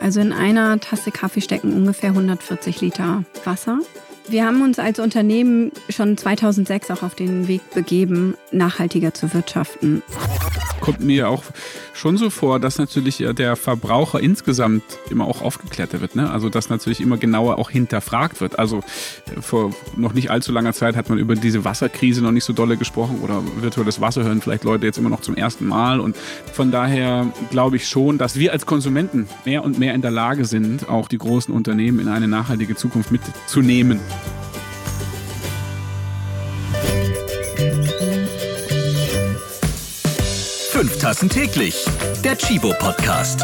Also 0.00 0.20
in 0.20 0.32
einer 0.32 0.78
Tasse 0.80 1.10
Kaffee 1.10 1.40
stecken 1.40 1.72
ungefähr 1.72 2.10
140 2.10 2.80
Liter 2.80 3.24
Wasser. 3.44 3.80
Wir 4.28 4.44
haben 4.44 4.62
uns 4.62 4.78
als 4.78 4.98
Unternehmen 4.98 5.72
schon 5.88 6.16
2006 6.16 6.90
auch 6.90 7.02
auf 7.02 7.14
den 7.14 7.48
Weg 7.48 7.62
begeben, 7.72 8.36
nachhaltiger 8.52 9.14
zu 9.14 9.32
wirtschaften. 9.32 10.02
Kommt 10.88 11.04
mir 11.04 11.28
auch 11.28 11.42
schon 11.92 12.16
so 12.16 12.30
vor, 12.30 12.58
dass 12.58 12.78
natürlich 12.78 13.22
der 13.36 13.56
Verbraucher 13.56 14.20
insgesamt 14.20 14.82
immer 15.10 15.26
auch 15.26 15.42
aufgeklärter 15.42 16.00
wird. 16.00 16.16
Ne? 16.16 16.30
Also 16.30 16.48
dass 16.48 16.70
natürlich 16.70 17.02
immer 17.02 17.18
genauer 17.18 17.58
auch 17.58 17.68
hinterfragt 17.68 18.40
wird. 18.40 18.58
Also 18.58 18.80
vor 19.42 19.74
noch 19.96 20.14
nicht 20.14 20.30
allzu 20.30 20.50
langer 20.50 20.72
Zeit 20.72 20.96
hat 20.96 21.10
man 21.10 21.18
über 21.18 21.34
diese 21.34 21.62
Wasserkrise 21.66 22.22
noch 22.22 22.30
nicht 22.30 22.44
so 22.44 22.54
dolle 22.54 22.78
gesprochen 22.78 23.20
oder 23.22 23.42
virtuelles 23.60 24.00
Wasser 24.00 24.24
hören 24.24 24.40
vielleicht 24.40 24.64
Leute 24.64 24.86
jetzt 24.86 24.96
immer 24.96 25.10
noch 25.10 25.20
zum 25.20 25.34
ersten 25.34 25.66
Mal. 25.66 26.00
Und 26.00 26.16
von 26.54 26.70
daher 26.70 27.26
glaube 27.50 27.76
ich 27.76 27.86
schon, 27.86 28.16
dass 28.16 28.38
wir 28.38 28.52
als 28.52 28.64
Konsumenten 28.64 29.28
mehr 29.44 29.64
und 29.64 29.78
mehr 29.78 29.92
in 29.92 30.00
der 30.00 30.10
Lage 30.10 30.46
sind, 30.46 30.88
auch 30.88 31.06
die 31.06 31.18
großen 31.18 31.52
Unternehmen 31.52 32.00
in 32.00 32.08
eine 32.08 32.28
nachhaltige 32.28 32.76
Zukunft 32.76 33.10
mitzunehmen. 33.12 34.00
Fünf 40.78 40.96
Tassen 41.00 41.28
täglich. 41.28 41.84
Der 42.22 42.38
Chibo 42.38 42.72
Podcast. 42.78 43.42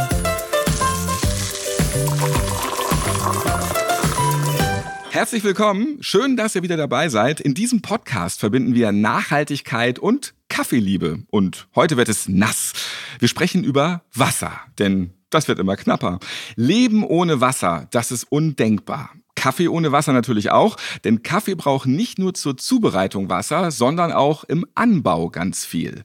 Herzlich 5.10 5.42
willkommen. 5.42 5.96
Schön, 6.00 6.36
dass 6.36 6.54
ihr 6.54 6.62
wieder 6.62 6.76
dabei 6.76 7.08
seid. 7.08 7.40
In 7.40 7.54
diesem 7.54 7.82
Podcast 7.82 8.38
verbinden 8.38 8.76
wir 8.76 8.92
Nachhaltigkeit 8.92 9.98
und 9.98 10.34
Kaffeeliebe. 10.48 11.24
Und 11.28 11.66
heute 11.74 11.96
wird 11.96 12.08
es 12.08 12.28
nass. 12.28 12.72
Wir 13.18 13.26
sprechen 13.26 13.64
über 13.64 14.02
Wasser, 14.14 14.52
denn 14.78 15.12
das 15.28 15.48
wird 15.48 15.58
immer 15.58 15.74
knapper. 15.74 16.20
Leben 16.54 17.02
ohne 17.02 17.40
Wasser, 17.40 17.88
das 17.90 18.12
ist 18.12 18.30
undenkbar. 18.30 19.10
Kaffee 19.34 19.66
ohne 19.66 19.90
Wasser 19.90 20.12
natürlich 20.12 20.52
auch, 20.52 20.76
denn 21.02 21.24
Kaffee 21.24 21.56
braucht 21.56 21.88
nicht 21.88 22.20
nur 22.20 22.32
zur 22.34 22.56
Zubereitung 22.56 23.28
Wasser, 23.28 23.72
sondern 23.72 24.12
auch 24.12 24.44
im 24.44 24.64
Anbau 24.76 25.30
ganz 25.30 25.64
viel. 25.64 26.04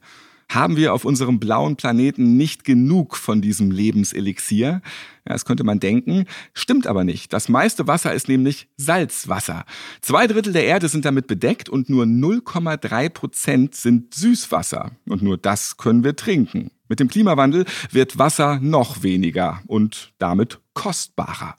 Haben 0.50 0.76
wir 0.76 0.94
auf 0.94 1.04
unserem 1.04 1.38
blauen 1.38 1.76
Planeten 1.76 2.36
nicht 2.36 2.64
genug 2.64 3.16
von 3.16 3.40
diesem 3.40 3.70
Lebenselixier? 3.70 4.82
Ja, 5.24 5.32
das 5.32 5.44
könnte 5.44 5.62
man 5.62 5.78
denken, 5.78 6.24
stimmt 6.54 6.88
aber 6.88 7.04
nicht. 7.04 7.32
Das 7.32 7.48
meiste 7.48 7.86
Wasser 7.86 8.12
ist 8.12 8.26
nämlich 8.26 8.66
Salzwasser. 8.76 9.64
Zwei 10.00 10.26
Drittel 10.26 10.52
der 10.52 10.64
Erde 10.64 10.88
sind 10.88 11.04
damit 11.04 11.28
bedeckt 11.28 11.68
und 11.68 11.88
nur 11.88 12.04
0,3 12.04 13.10
Prozent 13.10 13.76
sind 13.76 14.12
Süßwasser. 14.12 14.90
Und 15.06 15.22
nur 15.22 15.38
das 15.38 15.76
können 15.76 16.02
wir 16.02 16.16
trinken. 16.16 16.72
Mit 16.88 16.98
dem 16.98 17.06
Klimawandel 17.06 17.64
wird 17.92 18.18
Wasser 18.18 18.58
noch 18.60 19.04
weniger 19.04 19.62
und 19.68 20.12
damit 20.18 20.58
kostbarer. 20.80 21.56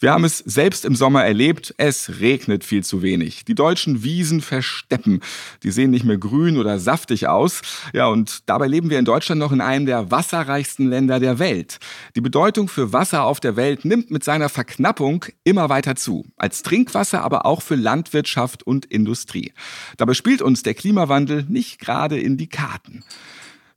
Wir 0.00 0.10
haben 0.10 0.24
es 0.24 0.38
selbst 0.38 0.84
im 0.84 0.96
Sommer 0.96 1.24
erlebt, 1.24 1.72
es 1.76 2.18
regnet 2.18 2.64
viel 2.64 2.82
zu 2.82 3.02
wenig. 3.02 3.44
Die 3.44 3.54
deutschen 3.54 4.02
Wiesen 4.02 4.40
versteppen. 4.40 5.20
Die 5.62 5.70
sehen 5.70 5.92
nicht 5.92 6.04
mehr 6.04 6.18
grün 6.18 6.56
oder 6.56 6.80
saftig 6.80 7.28
aus. 7.28 7.62
Ja, 7.92 8.08
und 8.08 8.40
dabei 8.46 8.66
leben 8.66 8.90
wir 8.90 8.98
in 8.98 9.04
Deutschland 9.04 9.38
noch 9.38 9.52
in 9.52 9.60
einem 9.60 9.86
der 9.86 10.10
wasserreichsten 10.10 10.88
Länder 10.88 11.20
der 11.20 11.38
Welt. 11.38 11.78
Die 12.16 12.20
Bedeutung 12.20 12.66
für 12.66 12.92
Wasser 12.92 13.22
auf 13.22 13.38
der 13.38 13.54
Welt 13.54 13.84
nimmt 13.84 14.10
mit 14.10 14.24
seiner 14.24 14.48
Verknappung 14.48 15.24
immer 15.44 15.68
weiter 15.68 15.94
zu. 15.94 16.26
Als 16.36 16.64
Trinkwasser, 16.64 17.22
aber 17.22 17.46
auch 17.46 17.62
für 17.62 17.76
Landwirtschaft 17.76 18.64
und 18.64 18.86
Industrie. 18.86 19.52
Dabei 19.98 20.14
spielt 20.14 20.42
uns 20.42 20.64
der 20.64 20.74
Klimawandel 20.74 21.44
nicht 21.48 21.78
gerade 21.78 22.18
in 22.18 22.36
die 22.36 22.48
Karten. 22.48 23.04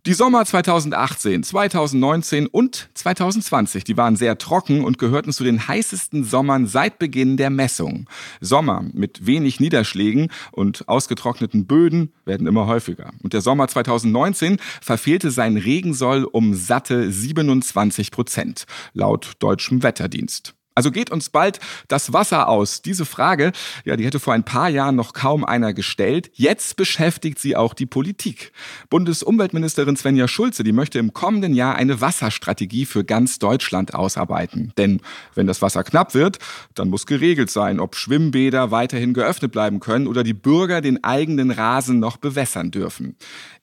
Die 0.08 0.14
Sommer 0.14 0.46
2018, 0.46 1.44
2019 1.44 2.48
und 2.48 2.90
2020, 2.94 3.84
die 3.84 3.98
waren 3.98 4.16
sehr 4.16 4.38
trocken 4.38 4.86
und 4.86 5.00
gehörten 5.00 5.34
zu 5.34 5.44
den 5.44 5.68
heißesten 5.68 6.24
Sommern 6.24 6.66
seit 6.66 6.98
Beginn 6.98 7.36
der 7.36 7.50
Messung. 7.50 8.08
Sommer 8.40 8.86
mit 8.94 9.26
wenig 9.26 9.60
Niederschlägen 9.60 10.32
und 10.54 10.88
ausgetrockneten 10.88 11.67
Böden 11.67 12.14
werden 12.23 12.48
immer 12.48 12.67
häufiger. 12.67 13.12
Und 13.22 13.34
der 13.34 13.42
Sommer 13.42 13.67
2019 13.67 14.60
verfehlte 14.82 15.30
seinen 15.30 15.58
Regensoll 15.58 16.23
um 16.23 16.54
satte 16.54 17.12
27 17.12 18.10
Prozent, 18.12 18.64
laut 18.94 19.34
deutschem 19.40 19.84
Wetterdienst. 19.84 20.57
Also 20.77 20.92
geht 20.92 21.10
uns 21.10 21.32
bald 21.32 21.60
das 21.88 22.14
Wasser 22.14 22.48
aus? 22.48 22.83
Diese 22.83 23.08
Frage, 23.08 23.52
ja, 23.83 23.98
die 23.98 24.05
hätte 24.05 24.20
vor 24.20 24.36
ein 24.36 24.43
paar 24.43 24.70
Jahren 24.70 24.95
noch 24.95 25.14
kaum 25.14 25.43
einer 25.43 25.73
gestellt. 25.73 26.30
Jetzt 26.36 26.76
beschäftigt 26.76 27.39
sie 27.39 27.55
auch 27.55 27.73
die 27.73 27.88
Politik. 27.88 28.52
Bundesumweltministerin 28.92 29.98
Svenja 29.98 30.27
Schulze, 30.27 30.64
die 30.64 30.73
möchte 30.73 30.99
im 30.99 31.14
kommenden 31.14 31.55
Jahr 31.55 31.77
eine 31.77 31.99
Wasserstrategie 31.99 32.86
für 32.86 33.04
ganz 33.04 33.39
Deutschland 33.39 33.95
ausarbeiten. 33.95 34.71
Denn 34.77 35.02
wenn 35.33 35.48
das 35.48 35.64
Wasser 35.64 35.83
knapp 35.83 36.14
wird, 36.14 36.37
dann 36.76 36.92
muss 36.92 37.08
geregelt 37.08 37.49
sein, 37.49 37.80
ob 37.80 37.95
Schwimmbäder 37.95 38.70
weiterhin 38.70 39.16
geöffnet 39.16 39.52
bleiben 39.52 39.80
können 39.80 40.05
oder 40.05 40.21
die 40.21 40.36
Bürger 40.36 40.82
den 40.82 41.04
eigenen 41.04 41.49
Rasen 41.49 41.98
noch 41.98 42.17
bewässern 42.17 42.70
dürfen. 42.70 43.16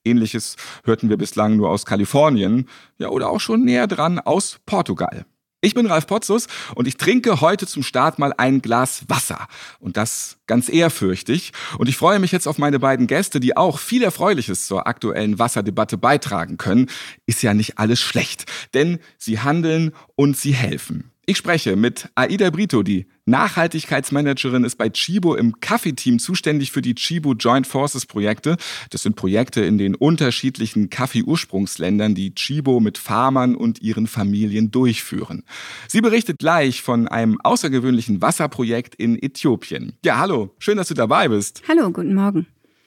Ähnliches 0.05 0.57
hörten 0.83 1.11
wir 1.11 1.17
bislang 1.17 1.57
nur 1.57 1.71
aus 1.71 1.87
Kalifornien, 1.87 2.69
ja, 2.99 3.09
oder 3.09 3.31
auch 3.31 3.41
schon 3.41 3.63
näher 3.63 3.87
dran 3.87 4.19
aus 4.19 4.59
Portugal. 4.67 5.27
Ich 5.65 5.73
bin 5.73 5.87
Ralf 5.87 6.07
Potzus 6.07 6.47
und 6.75 6.87
ich 6.87 6.99
trinke 6.99 7.41
heute 7.41 7.67
zum 7.67 7.83
Start 7.83 8.19
mal 8.19 8.35
ein 8.37 8.61
Glas 8.61 9.05
Wasser. 9.09 9.49
Und 9.81 9.97
das 9.97 10.37
ganz 10.47 10.69
ehrfürchtig. 10.69 11.53
Und 11.79 11.89
ich 11.89 11.97
freue 11.97 12.19
mich 12.19 12.33
jetzt 12.33 12.47
auf 12.47 12.59
meine 12.59 12.79
beiden 12.79 13.07
Gäste, 13.07 13.41
die 13.41 13.57
auch 13.57 13.79
viel 13.79 14.03
Erfreuliches 14.03 14.67
zur 14.67 14.87
aktuellen 14.87 15.39
Wasserdebatte 15.39 15.97
beitragen 15.97 16.59
können. 16.59 16.91
Ist 17.25 17.43
ja 17.43 17.55
nicht 17.55 17.79
alles 17.79 17.99
schlecht, 17.99 18.45
denn 18.75 18.99
sie 19.17 19.41
handeln 19.41 19.93
und 20.17 20.37
sie 20.37 20.53
helfen. 20.53 21.14
Ich 21.27 21.39
spreche 21.39 21.75
mit 21.75 22.11
Aida 22.17 22.51
Brito, 22.51 22.83
die 22.83 23.07
Nachhaltigkeitsmanagerin 23.25 24.63
ist 24.63 24.77
bei 24.77 24.91
Chibo 24.91 25.35
im 25.35 25.59
Kaffeeteam 25.59 26.19
zuständig 26.19 26.71
für 26.71 26.83
die 26.83 26.95
Chibo 26.95 27.33
Joint 27.33 27.67
Forces 27.67 28.05
Projekte. 28.05 28.59
Das 28.91 29.05
sind 29.05 29.17
Projekte 29.17 29.63
in 29.63 29.79
den 29.79 29.95
unterschiedlichen 29.95 30.91
Kaffee-Ursprungsländern, 30.91 32.15
die 32.15 32.35
Chibo 32.35 32.79
mit 32.79 32.99
Farmern 32.99 33.55
und 33.55 33.81
ihren 33.81 34.07
Familien 34.07 34.71
durchführen. 34.71 35.45
Sie 35.89 36.03
berichtet 36.03 36.41
gleich 36.41 36.83
von 36.83 37.09
einem 37.09 37.41
außergewöhnlichen 37.41 38.21
Wasserprojekt 38.21 38.95
in 38.95 39.17
Äthiopien. 39.17 39.95
Ja, 40.05 40.19
hallo, 40.19 40.55
schön, 40.59 40.77
dass 40.77 40.89
du 40.89 40.95
dabei 40.95 41.29
bist. 41.29 41.63
Hallo, 41.67 41.91
guten 41.91 42.15
Morgen. 42.15 42.47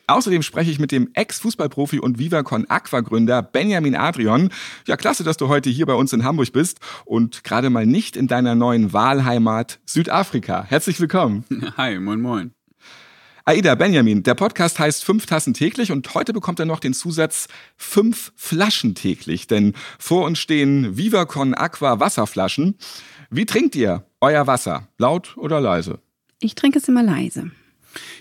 Außerdem 0.10 0.42
spreche 0.42 0.72
ich 0.72 0.80
mit 0.80 0.94
dem 0.94 1.10
Ex-Fußballprofi 1.14 2.00
und 2.00 2.18
Vivacon 2.18 2.66
Aqua-Gründer 2.70 3.44
Benjamin 3.44 3.94
Adrian. 3.94 4.50
Ja, 4.88 4.96
klasse, 4.96 5.26
dass 5.26 5.36
du 5.36 5.50
heute 5.50 5.70
hier 5.70 5.86
bei 5.86 5.96
uns 5.96 6.14
in 6.14 6.24
Hamburg 6.24 6.54
bist 6.54 6.80
und 7.04 7.44
gerade 7.44 7.70
mal 7.70 7.86
nicht 7.86 8.16
in 8.16 8.28
deiner 8.28 8.56
neuen 8.56 8.94
Wahlheimat 8.94 9.80
Südafrika. 9.86 10.64
Herzlich 10.64 11.02
willkommen. 11.02 11.44
Hi, 11.78 12.00
moin, 12.00 12.22
moin. 12.22 12.52
Aida, 13.44 13.76
Benjamin, 13.76 14.24
der 14.24 14.36
Podcast 14.36 14.80
heißt 14.80 15.04
Fünf 15.04 15.26
Tassen 15.26 15.54
täglich 15.54 15.92
und 15.92 16.14
heute 16.14 16.32
bekommt 16.32 16.60
er 16.62 16.66
noch 16.66 16.80
den 16.80 16.94
Zusatz 16.94 17.50
Fünf 17.76 18.32
Flaschen 18.38 18.96
täglich, 18.96 19.48
denn 19.48 19.74
vor 20.00 20.26
uns 20.26 20.40
stehen 20.40 20.96
Vivacon 20.96 21.54
Aqua 21.54 22.00
Wasserflaschen. 22.00 22.78
Wie 23.30 23.46
trinkt 23.46 23.76
ihr 23.76 24.06
euer 24.22 24.48
Wasser? 24.48 24.88
Laut 24.98 25.36
oder 25.36 25.60
leise? 25.60 26.00
Ich 26.40 26.56
trinke 26.56 26.80
es 26.80 26.88
immer 26.88 27.04
leise 27.04 27.52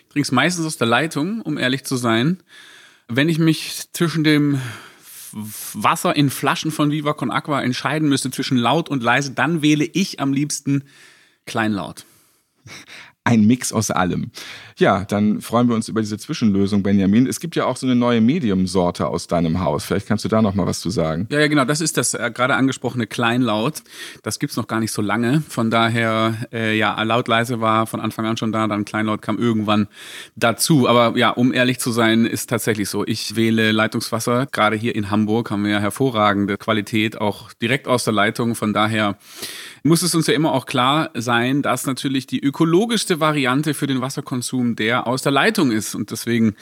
trinke 0.08 0.26
es 0.26 0.32
meistens 0.32 0.66
aus 0.66 0.76
der 0.76 0.86
Leitung, 0.86 1.40
um 1.42 1.58
ehrlich 1.58 1.84
zu 1.84 1.96
sein. 1.96 2.42
Wenn 3.08 3.28
ich 3.28 3.38
mich 3.38 3.92
zwischen 3.92 4.24
dem 4.24 4.60
Wasser 5.32 6.16
in 6.16 6.30
Flaschen 6.30 6.70
von 6.70 6.90
Viva 6.90 7.12
Con 7.12 7.30
Aqua 7.30 7.60
entscheiden 7.62 8.08
müsste 8.08 8.30
zwischen 8.30 8.56
laut 8.56 8.88
und 8.88 9.02
leise, 9.02 9.32
dann 9.32 9.62
wähle 9.62 9.84
ich 9.84 10.20
am 10.20 10.32
liebsten 10.32 10.84
kleinlaut. 11.44 12.04
Ein 13.26 13.44
Mix 13.44 13.72
aus 13.72 13.90
allem. 13.90 14.30
Ja, 14.78 15.04
dann 15.04 15.40
freuen 15.40 15.68
wir 15.68 15.74
uns 15.74 15.88
über 15.88 16.00
diese 16.00 16.16
Zwischenlösung, 16.16 16.84
Benjamin. 16.84 17.26
Es 17.26 17.40
gibt 17.40 17.56
ja 17.56 17.64
auch 17.64 17.76
so 17.76 17.84
eine 17.84 17.96
neue 17.96 18.20
Medium-Sorte 18.20 19.08
aus 19.08 19.26
deinem 19.26 19.58
Haus. 19.58 19.84
Vielleicht 19.84 20.06
kannst 20.06 20.24
du 20.24 20.28
da 20.28 20.40
noch 20.42 20.54
mal 20.54 20.64
was 20.64 20.78
zu 20.78 20.90
sagen. 20.90 21.26
Ja, 21.32 21.40
ja, 21.40 21.48
genau. 21.48 21.64
Das 21.64 21.80
ist 21.80 21.96
das 21.96 22.14
äh, 22.14 22.30
gerade 22.32 22.54
angesprochene 22.54 23.08
Kleinlaut. 23.08 23.82
Das 24.22 24.38
gibt's 24.38 24.56
noch 24.56 24.68
gar 24.68 24.78
nicht 24.78 24.92
so 24.92 25.02
lange. 25.02 25.42
Von 25.48 25.72
daher, 25.72 26.36
äh, 26.52 26.78
ja, 26.78 27.02
laut 27.02 27.26
leise 27.26 27.60
war 27.60 27.88
von 27.88 27.98
Anfang 27.98 28.26
an 28.26 28.36
schon 28.36 28.52
da. 28.52 28.68
Dann 28.68 28.84
Kleinlaut 28.84 29.22
kam 29.22 29.38
irgendwann 29.38 29.88
dazu. 30.36 30.86
Aber 30.86 31.18
ja, 31.18 31.30
um 31.30 31.52
ehrlich 31.52 31.80
zu 31.80 31.90
sein, 31.90 32.26
ist 32.26 32.48
tatsächlich 32.48 32.88
so. 32.88 33.04
Ich 33.04 33.34
wähle 33.34 33.72
Leitungswasser. 33.72 34.46
Gerade 34.52 34.76
hier 34.76 34.94
in 34.94 35.10
Hamburg 35.10 35.50
haben 35.50 35.64
wir 35.64 35.72
ja 35.72 35.80
hervorragende 35.80 36.58
Qualität, 36.58 37.20
auch 37.20 37.52
direkt 37.54 37.88
aus 37.88 38.04
der 38.04 38.12
Leitung. 38.12 38.54
Von 38.54 38.72
daher 38.72 39.16
muss 39.86 40.02
es 40.02 40.14
uns 40.14 40.26
ja 40.26 40.34
immer 40.34 40.52
auch 40.52 40.66
klar 40.66 41.10
sein, 41.14 41.62
dass 41.62 41.86
natürlich 41.86 42.26
die 42.26 42.40
ökologischste 42.42 43.20
Variante 43.20 43.74
für 43.74 43.86
den 43.86 44.00
Wasserkonsum 44.00 44.76
der 44.76 45.06
aus 45.06 45.22
der 45.22 45.32
Leitung 45.32 45.70
ist. 45.70 45.94
Und 45.94 46.10
deswegen 46.10 46.54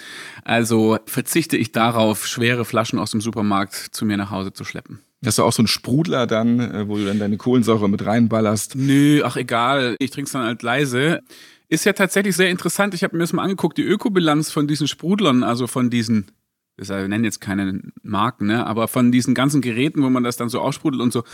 also 0.44 0.98
verzichte 1.06 1.56
ich 1.56 1.72
darauf, 1.72 2.26
schwere 2.26 2.64
Flaschen 2.64 2.98
aus 2.98 3.10
dem 3.10 3.20
Supermarkt 3.20 3.74
zu 3.74 4.04
mir 4.04 4.16
nach 4.16 4.30
Hause 4.30 4.52
zu 4.52 4.64
schleppen. 4.64 5.00
Hast 5.24 5.38
du 5.38 5.42
auch 5.42 5.52
so 5.52 5.62
einen 5.62 5.68
Sprudler 5.68 6.26
dann, 6.26 6.60
äh, 6.60 6.88
wo 6.88 6.96
du 6.96 7.04
dann 7.06 7.18
deine 7.18 7.36
Kohlensäure 7.36 7.88
mit 7.88 8.04
reinballerst? 8.04 8.74
Nö, 8.76 9.22
ach 9.24 9.36
egal. 9.36 9.96
Ich 9.98 10.10
trinke 10.10 10.26
es 10.26 10.32
dann 10.32 10.44
halt 10.44 10.62
leise. 10.62 11.22
Ist 11.68 11.86
ja 11.86 11.94
tatsächlich 11.94 12.36
sehr 12.36 12.50
interessant. 12.50 12.94
Ich 12.94 13.02
habe 13.04 13.16
mir 13.16 13.22
das 13.22 13.32
mal 13.32 13.42
angeguckt, 13.42 13.78
die 13.78 13.82
Ökobilanz 13.82 14.50
von 14.50 14.68
diesen 14.68 14.86
Sprudlern, 14.86 15.42
also 15.42 15.66
von 15.66 15.88
diesen, 15.88 16.26
ich 16.76 16.88
nenne 16.88 17.24
jetzt 17.24 17.40
keine 17.40 17.80
Marken, 18.02 18.46
ne, 18.46 18.66
aber 18.66 18.86
von 18.86 19.12
diesen 19.12 19.34
ganzen 19.34 19.62
Geräten, 19.62 20.02
wo 20.02 20.10
man 20.10 20.24
das 20.24 20.36
dann 20.36 20.50
so 20.50 20.60
aussprudelt 20.60 21.02
und 21.02 21.12
so 21.12 21.24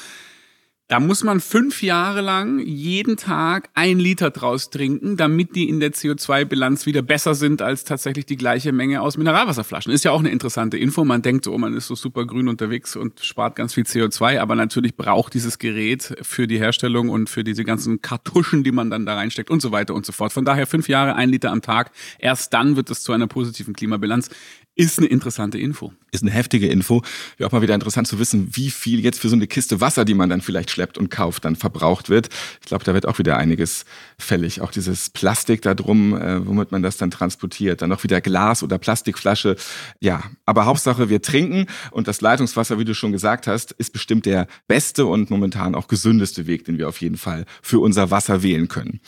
Da 0.90 0.98
muss 0.98 1.22
man 1.22 1.38
fünf 1.38 1.84
Jahre 1.84 2.20
lang 2.20 2.58
jeden 2.58 3.16
Tag 3.16 3.68
ein 3.74 4.00
Liter 4.00 4.30
draus 4.30 4.70
trinken, 4.70 5.16
damit 5.16 5.54
die 5.54 5.68
in 5.68 5.78
der 5.78 5.92
CO2-Bilanz 5.92 6.84
wieder 6.84 7.00
besser 7.00 7.36
sind 7.36 7.62
als 7.62 7.84
tatsächlich 7.84 8.26
die 8.26 8.36
gleiche 8.36 8.72
Menge 8.72 9.00
aus 9.00 9.16
Mineralwasserflaschen. 9.16 9.92
Ist 9.92 10.04
ja 10.04 10.10
auch 10.10 10.18
eine 10.18 10.30
interessante 10.30 10.78
Info. 10.78 11.04
Man 11.04 11.22
denkt 11.22 11.44
so, 11.44 11.54
oh, 11.54 11.58
man 11.58 11.74
ist 11.74 11.86
so 11.86 11.94
super 11.94 12.26
grün 12.26 12.48
unterwegs 12.48 12.96
und 12.96 13.20
spart 13.20 13.54
ganz 13.54 13.74
viel 13.74 13.84
CO2, 13.84 14.40
aber 14.40 14.56
natürlich 14.56 14.96
braucht 14.96 15.34
dieses 15.34 15.60
Gerät 15.60 16.12
für 16.22 16.48
die 16.48 16.58
Herstellung 16.58 17.08
und 17.08 17.30
für 17.30 17.44
diese 17.44 17.62
ganzen 17.62 18.02
Kartuschen, 18.02 18.64
die 18.64 18.72
man 18.72 18.90
dann 18.90 19.06
da 19.06 19.14
reinsteckt 19.14 19.48
und 19.48 19.62
so 19.62 19.70
weiter 19.70 19.94
und 19.94 20.04
so 20.04 20.10
fort. 20.10 20.32
Von 20.32 20.44
daher 20.44 20.66
fünf 20.66 20.88
Jahre, 20.88 21.14
ein 21.14 21.28
Liter 21.28 21.52
am 21.52 21.62
Tag. 21.62 21.92
Erst 22.18 22.52
dann 22.52 22.74
wird 22.74 22.90
es 22.90 23.04
zu 23.04 23.12
einer 23.12 23.28
positiven 23.28 23.74
Klimabilanz. 23.74 24.28
Ist 24.76 24.98
eine 24.98 25.08
interessante 25.08 25.58
Info. 25.58 25.92
Ist 26.12 26.22
eine 26.22 26.30
heftige 26.30 26.68
Info. 26.68 27.02
Wäre 27.36 27.48
auch 27.48 27.52
mal 27.52 27.60
wieder 27.60 27.74
interessant 27.74 28.06
zu 28.06 28.20
wissen, 28.20 28.50
wie 28.52 28.70
viel 28.70 29.00
jetzt 29.00 29.18
für 29.18 29.28
so 29.28 29.34
eine 29.34 29.48
Kiste 29.48 29.80
Wasser, 29.80 30.04
die 30.04 30.14
man 30.14 30.30
dann 30.30 30.40
vielleicht 30.40 30.70
schleppt 30.70 30.96
und 30.96 31.10
kauft, 31.10 31.44
dann 31.44 31.56
verbraucht 31.56 32.08
wird. 32.08 32.28
Ich 32.60 32.66
glaube, 32.66 32.84
da 32.84 32.94
wird 32.94 33.06
auch 33.06 33.18
wieder 33.18 33.36
einiges 33.36 33.84
fällig. 34.16 34.60
Auch 34.60 34.70
dieses 34.70 35.10
Plastik 35.10 35.62
da 35.62 35.74
drum, 35.74 36.16
äh, 36.16 36.46
womit 36.46 36.70
man 36.70 36.82
das 36.82 36.96
dann 36.96 37.10
transportiert. 37.10 37.82
Dann 37.82 37.90
noch 37.90 38.04
wieder 38.04 38.20
Glas 38.20 38.62
oder 38.62 38.78
Plastikflasche. 38.78 39.56
Ja, 39.98 40.22
aber 40.46 40.66
Hauptsache, 40.66 41.08
wir 41.08 41.20
trinken. 41.20 41.66
Und 41.90 42.06
das 42.06 42.20
Leitungswasser, 42.20 42.78
wie 42.78 42.84
du 42.84 42.94
schon 42.94 43.10
gesagt 43.10 43.48
hast, 43.48 43.72
ist 43.72 43.92
bestimmt 43.92 44.24
der 44.24 44.46
beste 44.68 45.04
und 45.06 45.30
momentan 45.30 45.74
auch 45.74 45.88
gesündeste 45.88 46.46
Weg, 46.46 46.64
den 46.64 46.78
wir 46.78 46.88
auf 46.88 47.00
jeden 47.00 47.16
Fall 47.16 47.44
für 47.60 47.80
unser 47.80 48.12
Wasser 48.12 48.44
wählen 48.44 48.68
können. 48.68 49.00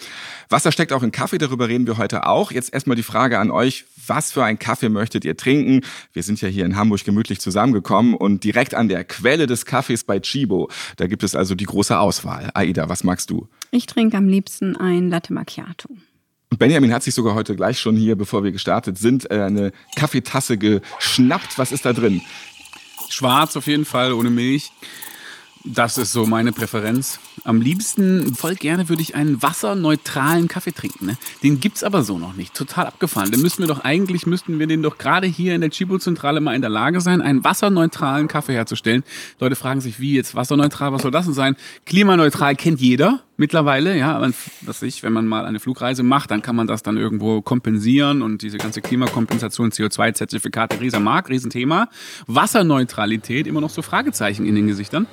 Wasser 0.49 0.73
steckt 0.73 0.93
auch 0.93 1.05
in 1.05 1.13
Kaffee, 1.13 1.39
darüber 1.39 1.69
reden 1.69 1.87
wir 1.87 1.99
heute 1.99 2.27
auch. 2.27 2.51
Jetzt 2.51 2.75
erstmal 2.75 2.97
die 2.97 3.03
Frage 3.05 3.39
an 3.39 3.53
euch, 3.53 3.85
was 4.07 4.33
für 4.33 4.45
einen 4.45 4.59
Kaffee 4.59 4.89
möchtet 4.89 5.25
ihr 5.25 5.37
trinken? 5.37 5.52
Trinken. 5.53 5.81
Wir 6.13 6.23
sind 6.23 6.41
ja 6.41 6.49
hier 6.49 6.65
in 6.65 6.77
Hamburg 6.77 7.05
gemütlich 7.05 7.41
zusammengekommen 7.41 8.15
und 8.15 8.45
direkt 8.45 8.75
an 8.75 8.89
der 8.89 9.05
Quelle 9.05 9.47
des 9.47 9.67
Kaffees 9.67 10.05
bei 10.05 10.21
Chibo. 10.21 10.71
Da 10.97 11.07
gibt 11.07 11.23
es 11.23 11.35
also 11.35 11.55
die 11.55 11.65
große 11.65 11.99
Auswahl. 11.99 12.51
Aida, 12.55 12.89
was 12.89 13.05
magst 13.05 13.31
du? 13.31 13.49
Ich 13.71 13.87
trinke 13.87 14.17
am 14.17 14.29
liebsten 14.29 14.77
ein 14.77 15.11
Latte 15.11 15.33
Macchiato. 15.33 15.89
Und 16.51 16.59
Benjamin 16.59 16.93
hat 16.93 17.03
sich 17.03 17.15
sogar 17.15 17.35
heute 17.35 17.57
gleich 17.57 17.79
schon 17.79 17.97
hier, 17.97 18.17
bevor 18.17 18.45
wir 18.45 18.53
gestartet 18.53 18.99
sind, 18.99 19.31
äh, 19.31 19.41
eine 19.43 19.73
Kaffeetasse 19.97 20.59
geschnappt. 20.59 21.57
Was 21.57 21.73
ist 21.73 21.87
da 21.87 21.93
drin? 21.93 22.21
Schwarz 23.09 23.57
auf 23.57 23.67
jeden 23.67 23.85
Fall, 23.85 24.13
ohne 24.13 24.31
Milch. 24.31 24.71
Das 25.65 25.97
ist 25.97 26.13
so 26.13 26.27
meine 26.27 26.51
Präferenz. 26.51 27.21
Am 27.45 27.61
liebsten, 27.61 28.35
voll 28.35 28.57
gerne 28.57 28.89
würde 28.89 29.01
ich 29.01 29.15
einen 29.15 29.43
wasserneutralen 29.43 30.49
Kaffee 30.49 30.73
trinken. 30.73 31.07
Ne? 31.07 31.17
Den 31.45 31.61
gibt's 31.61 31.85
aber 31.85 32.03
so 32.03 32.19
noch 32.19 32.35
nicht. 32.35 32.55
Total 32.55 32.87
abgefahren. 32.87 33.31
Den 33.31 33.43
müssten 33.43 33.63
wir 33.63 33.69
doch 33.69 33.85
eigentlich, 33.85 34.27
müssten 34.27 34.59
wir 34.59 34.67
den 34.67 34.83
doch 34.83 34.99
gerade 34.99 35.29
hier 35.29 35.55
in 35.55 35.61
der 35.61 35.71
Chibo-Zentrale 35.71 36.41
mal 36.41 36.57
in 36.57 36.63
der 36.63 36.71
Lage 36.71 37.01
sein, 37.01 37.23
einen 37.23 37.45
wasserneutralen 37.45 38.27
Kaffee 38.27 38.55
herzustellen. 38.55 39.05
Leute 39.39 39.55
fragen 39.55 39.81
sich, 39.81 40.01
wie 40.01 40.15
jetzt 40.15 40.35
wasserneutral, 40.35 40.93
was 40.93 41.03
soll 41.03 41.13
das 41.13 41.27
denn 41.27 41.35
sein? 41.35 41.57
Klimaneutral 41.87 42.57
kennt 42.57 42.81
jeder 42.81 43.23
mittlerweile, 43.37 43.97
ja, 43.97 44.21
was 44.63 44.83
ich, 44.83 45.03
wenn 45.03 45.13
man 45.13 45.27
mal 45.27 45.45
eine 45.45 45.61
Flugreise 45.61 46.03
macht, 46.03 46.31
dann 46.31 46.43
kann 46.43 46.57
man 46.57 46.67
das 46.67 46.83
dann 46.83 46.97
irgendwo 46.97 47.43
kompensieren 47.43 48.23
und 48.23 48.43
diese 48.43 48.59
ganze 48.59 48.81
Klimakompensation, 48.81 49.71
CO2-Zertifikate, 49.71 50.81
Riesenmarkt, 50.81 51.31
Riesenthema. 51.31 51.89
Wasserneutralität, 52.27 53.47
immer 53.47 53.61
noch 53.61 53.71
so 53.71 53.83
Fragezeichen 53.83 54.47
in 54.47 54.55
den 54.55 54.67
Gesichtern. 54.67 55.07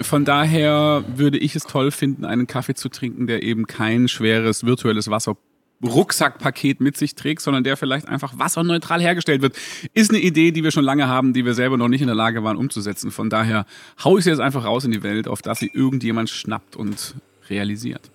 Von 0.00 0.24
daher 0.24 1.04
würde 1.16 1.38
ich 1.38 1.56
es 1.56 1.64
toll 1.64 1.90
finden, 1.90 2.24
einen 2.24 2.46
Kaffee 2.46 2.74
zu 2.74 2.88
trinken, 2.88 3.26
der 3.26 3.42
eben 3.42 3.66
kein 3.66 4.08
schweres 4.08 4.64
virtuelles 4.64 5.10
Wasser 5.10 5.36
Rucksackpaket 5.82 6.80
mit 6.80 6.96
sich 6.96 7.14
trägt, 7.14 7.42
sondern 7.42 7.64
der 7.64 7.76
vielleicht 7.76 8.08
einfach 8.08 8.38
wasserneutral 8.38 9.00
hergestellt 9.00 9.42
wird. 9.42 9.56
Ist 9.92 10.10
eine 10.10 10.20
Idee, 10.20 10.50
die 10.50 10.64
wir 10.64 10.70
schon 10.70 10.84
lange 10.84 11.08
haben, 11.08 11.32
die 11.32 11.44
wir 11.44 11.54
selber 11.54 11.76
noch 11.76 11.88
nicht 11.88 12.00
in 12.00 12.06
der 12.06 12.16
Lage 12.16 12.42
waren 12.42 12.56
umzusetzen. 12.56 13.10
Von 13.10 13.28
daher 13.28 13.66
haue 14.02 14.18
ich 14.18 14.24
sie 14.24 14.30
jetzt 14.30 14.40
einfach 14.40 14.64
raus 14.64 14.84
in 14.84 14.92
die 14.92 15.02
Welt, 15.02 15.28
auf 15.28 15.42
dass 15.42 15.58
sie 15.58 15.70
irgendjemand 15.72 16.30
schnappt 16.30 16.76
und 16.76 17.14
realisiert. 17.50 18.10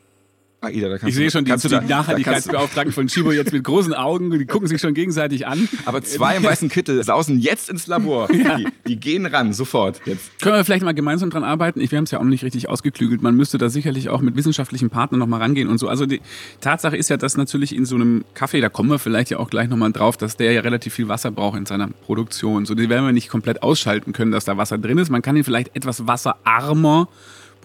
Aida, 0.61 0.93
ich 1.05 1.15
sehe 1.15 1.31
schon 1.31 1.45
die, 1.45 1.55
die 1.55 1.87
Nachhaltigkeitsbeauftragten 1.87 2.91
von 2.91 3.07
Chibo 3.07 3.31
jetzt 3.31 3.53
mit 3.53 3.63
großen 3.63 3.93
Augen, 3.93 4.29
die 4.31 4.45
gucken 4.45 4.67
sich 4.67 4.81
schon 4.81 4.93
gegenseitig 4.93 5.47
an. 5.47 5.69
Aber 5.85 6.01
zwei 6.01 6.35
im 6.35 6.43
weißen 6.43 6.67
Kittel 6.67 7.01
sausen 7.01 7.39
jetzt 7.39 7.69
ins 7.69 7.87
Labor. 7.87 8.27
Ja. 8.39 8.55
Die, 8.55 8.67
die, 8.87 8.95
gehen 8.95 9.25
ran, 9.25 9.51
sofort. 9.51 9.99
Jetzt. 10.05 10.39
Können 10.39 10.55
wir 10.55 10.63
vielleicht 10.63 10.83
mal 10.83 10.93
gemeinsam 10.93 11.29
dran 11.29 11.43
arbeiten? 11.43 11.81
Ich, 11.81 11.91
wir 11.91 11.97
haben 11.97 12.05
es 12.05 12.11
ja 12.11 12.19
auch 12.19 12.23
nicht 12.23 12.43
richtig 12.43 12.69
ausgeklügelt. 12.69 13.21
Man 13.21 13.35
müsste 13.35 13.57
da 13.57 13.67
sicherlich 13.67 14.07
auch 14.07 14.21
mit 14.21 14.37
wissenschaftlichen 14.37 14.89
Partnern 14.89 15.19
nochmal 15.19 15.41
rangehen 15.41 15.67
und 15.67 15.77
so. 15.77 15.89
Also 15.89 16.05
die 16.05 16.21
Tatsache 16.61 16.95
ist 16.95 17.09
ja, 17.09 17.17
dass 17.17 17.35
natürlich 17.35 17.75
in 17.75 17.83
so 17.85 17.95
einem 17.95 18.23
Kaffee, 18.33 18.61
da 18.61 18.69
kommen 18.69 18.89
wir 18.89 18.97
vielleicht 18.97 19.29
ja 19.29 19.39
auch 19.39 19.49
gleich 19.49 19.67
nochmal 19.67 19.91
drauf, 19.91 20.15
dass 20.15 20.37
der 20.37 20.53
ja 20.53 20.61
relativ 20.61 20.93
viel 20.93 21.09
Wasser 21.09 21.31
braucht 21.31 21.57
in 21.57 21.65
seiner 21.65 21.89
Produktion. 21.89 22.65
So, 22.65 22.75
die 22.75 22.87
werden 22.87 23.05
wir 23.05 23.11
nicht 23.11 23.27
komplett 23.27 23.61
ausschalten 23.61 24.13
können, 24.13 24.31
dass 24.31 24.45
da 24.45 24.55
Wasser 24.55 24.77
drin 24.77 24.99
ist. 24.99 25.09
Man 25.09 25.21
kann 25.21 25.35
ihn 25.35 25.43
vielleicht 25.43 25.75
etwas 25.75 26.07
wasserarmer 26.07 27.09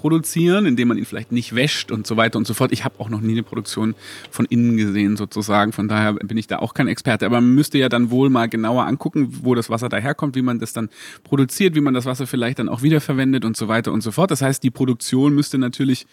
produzieren, 0.04 0.66
indem 0.66 0.88
man 0.88 0.98
ihn 0.98 1.06
vielleicht 1.06 1.32
nicht 1.32 1.54
wäscht 1.54 1.90
und 1.90 2.06
so 2.06 2.18
weiter 2.18 2.36
und 2.36 2.46
so 2.46 2.52
fort. 2.52 2.72
Ich 2.72 2.84
habe 2.84 3.00
auch 3.00 3.08
noch 3.08 3.22
nie 3.22 3.32
eine 3.32 3.42
Produktion 3.42 3.94
von 4.30 4.44
innen 4.44 4.76
gesehen 4.76 5.16
sozusagen, 5.16 5.72
von 5.72 5.88
daher 5.88 6.12
bin 6.12 6.36
ich 6.36 6.46
da 6.46 6.58
auch 6.58 6.74
kein 6.74 6.88
Experte. 6.88 7.24
Aber 7.24 7.40
man 7.40 7.54
müsste 7.54 7.78
ja 7.78 7.88
dann 7.88 8.10
wohl 8.10 8.28
mal 8.28 8.46
genauer 8.50 8.84
angucken, 8.84 9.34
wo 9.40 9.54
das 9.54 9.70
Wasser 9.70 9.88
daherkommt, 9.88 10.36
wie 10.36 10.42
man 10.42 10.58
das 10.58 10.74
dann 10.74 10.90
produziert, 11.22 11.74
wie 11.74 11.80
man 11.80 11.94
das 11.94 12.04
Wasser 12.04 12.26
vielleicht 12.26 12.58
dann 12.58 12.68
auch 12.68 12.82
wiederverwendet 12.82 13.46
und 13.46 13.56
so 13.56 13.66
weiter 13.66 13.92
und 13.92 14.02
so 14.02 14.10
fort. 14.10 14.30
Das 14.30 14.42
heißt, 14.42 14.62
die 14.62 14.70
Produktion 14.70 15.34
müsste 15.34 15.56
natürlich 15.56 16.06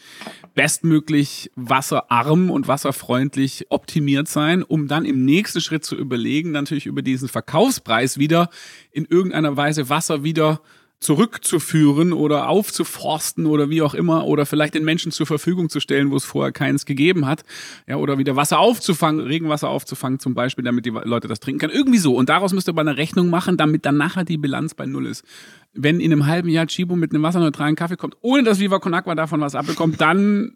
bestmöglich 0.56 1.52
wasserarm 1.58 2.50
und 2.50 2.70
wasserfreundlich 2.70 3.66
optimiert 3.72 4.30
sein, 4.30 4.64
um 4.64 4.88
dann 4.88 5.04
im 5.04 5.26
nächsten 5.26 5.60
Schritt 5.60 5.84
zu 5.84 5.98
überlegen, 5.98 6.52
natürlich 6.52 6.86
über 6.86 7.02
diesen 7.02 7.28
Verkaufspreis 7.28 8.18
wieder 8.18 8.52
in 8.94 9.04
irgendeiner 9.04 9.58
Weise 9.58 9.90
Wasser 9.90 10.24
wieder 10.24 10.62
zurückzuführen 11.02 12.14
oder 12.14 12.48
aufzuforsten 12.48 13.48
oder 13.48 13.70
wie 13.72 13.82
auch 13.82 13.96
immer 13.96 14.26
oder 14.26 14.46
vielleicht 14.46 14.76
den 14.76 14.86
Menschen 14.86 15.12
zur 15.12 15.26
Verfügung 15.26 15.68
zu 15.68 15.80
stellen, 15.80 16.12
wo 16.12 16.16
es 16.16 16.24
vorher 16.24 16.52
keins 16.52 16.86
gegeben 16.86 17.26
hat. 17.26 17.44
Ja, 17.88 17.98
oder 17.98 18.20
wieder 18.20 18.36
Wasser 18.36 18.60
aufzufangen, 18.60 19.20
Regenwasser 19.20 19.68
aufzufangen 19.68 20.20
zum 20.20 20.36
Beispiel, 20.36 20.64
damit 20.64 20.86
die 20.86 20.92
Leute 20.92 21.28
das 21.28 21.40
trinken 21.40 21.60
können. 21.60 21.74
Irgendwie 21.74 21.98
so. 21.98 22.16
Und 22.16 22.30
daraus 22.30 22.54
müsste 22.54 22.72
man 22.72 22.88
eine 22.88 22.98
Rechnung 22.98 23.32
machen, 23.32 23.58
damit 23.58 23.86
dann 23.86 23.98
nachher 23.98 24.24
die 24.24 24.38
Bilanz 24.38 24.76
bei 24.76 24.86
Null 24.86 25.08
ist. 25.08 25.26
Wenn 25.74 26.00
in 26.00 26.12
einem 26.12 26.28
halben 26.28 26.50
Jahr 26.50 26.68
Chibo 26.68 26.96
mit 26.96 27.12
einem 27.14 27.24
wasserneutralen 27.24 27.76
Kaffee 27.76 27.98
kommt, 27.98 28.16
ohne 28.22 28.44
dass 28.44 28.60
Viva 28.60 28.78
Con 28.78 28.94
Agua 28.94 29.16
davon 29.16 29.42
was 29.42 29.56
abbekommt, 29.56 30.00
dann 30.00 30.56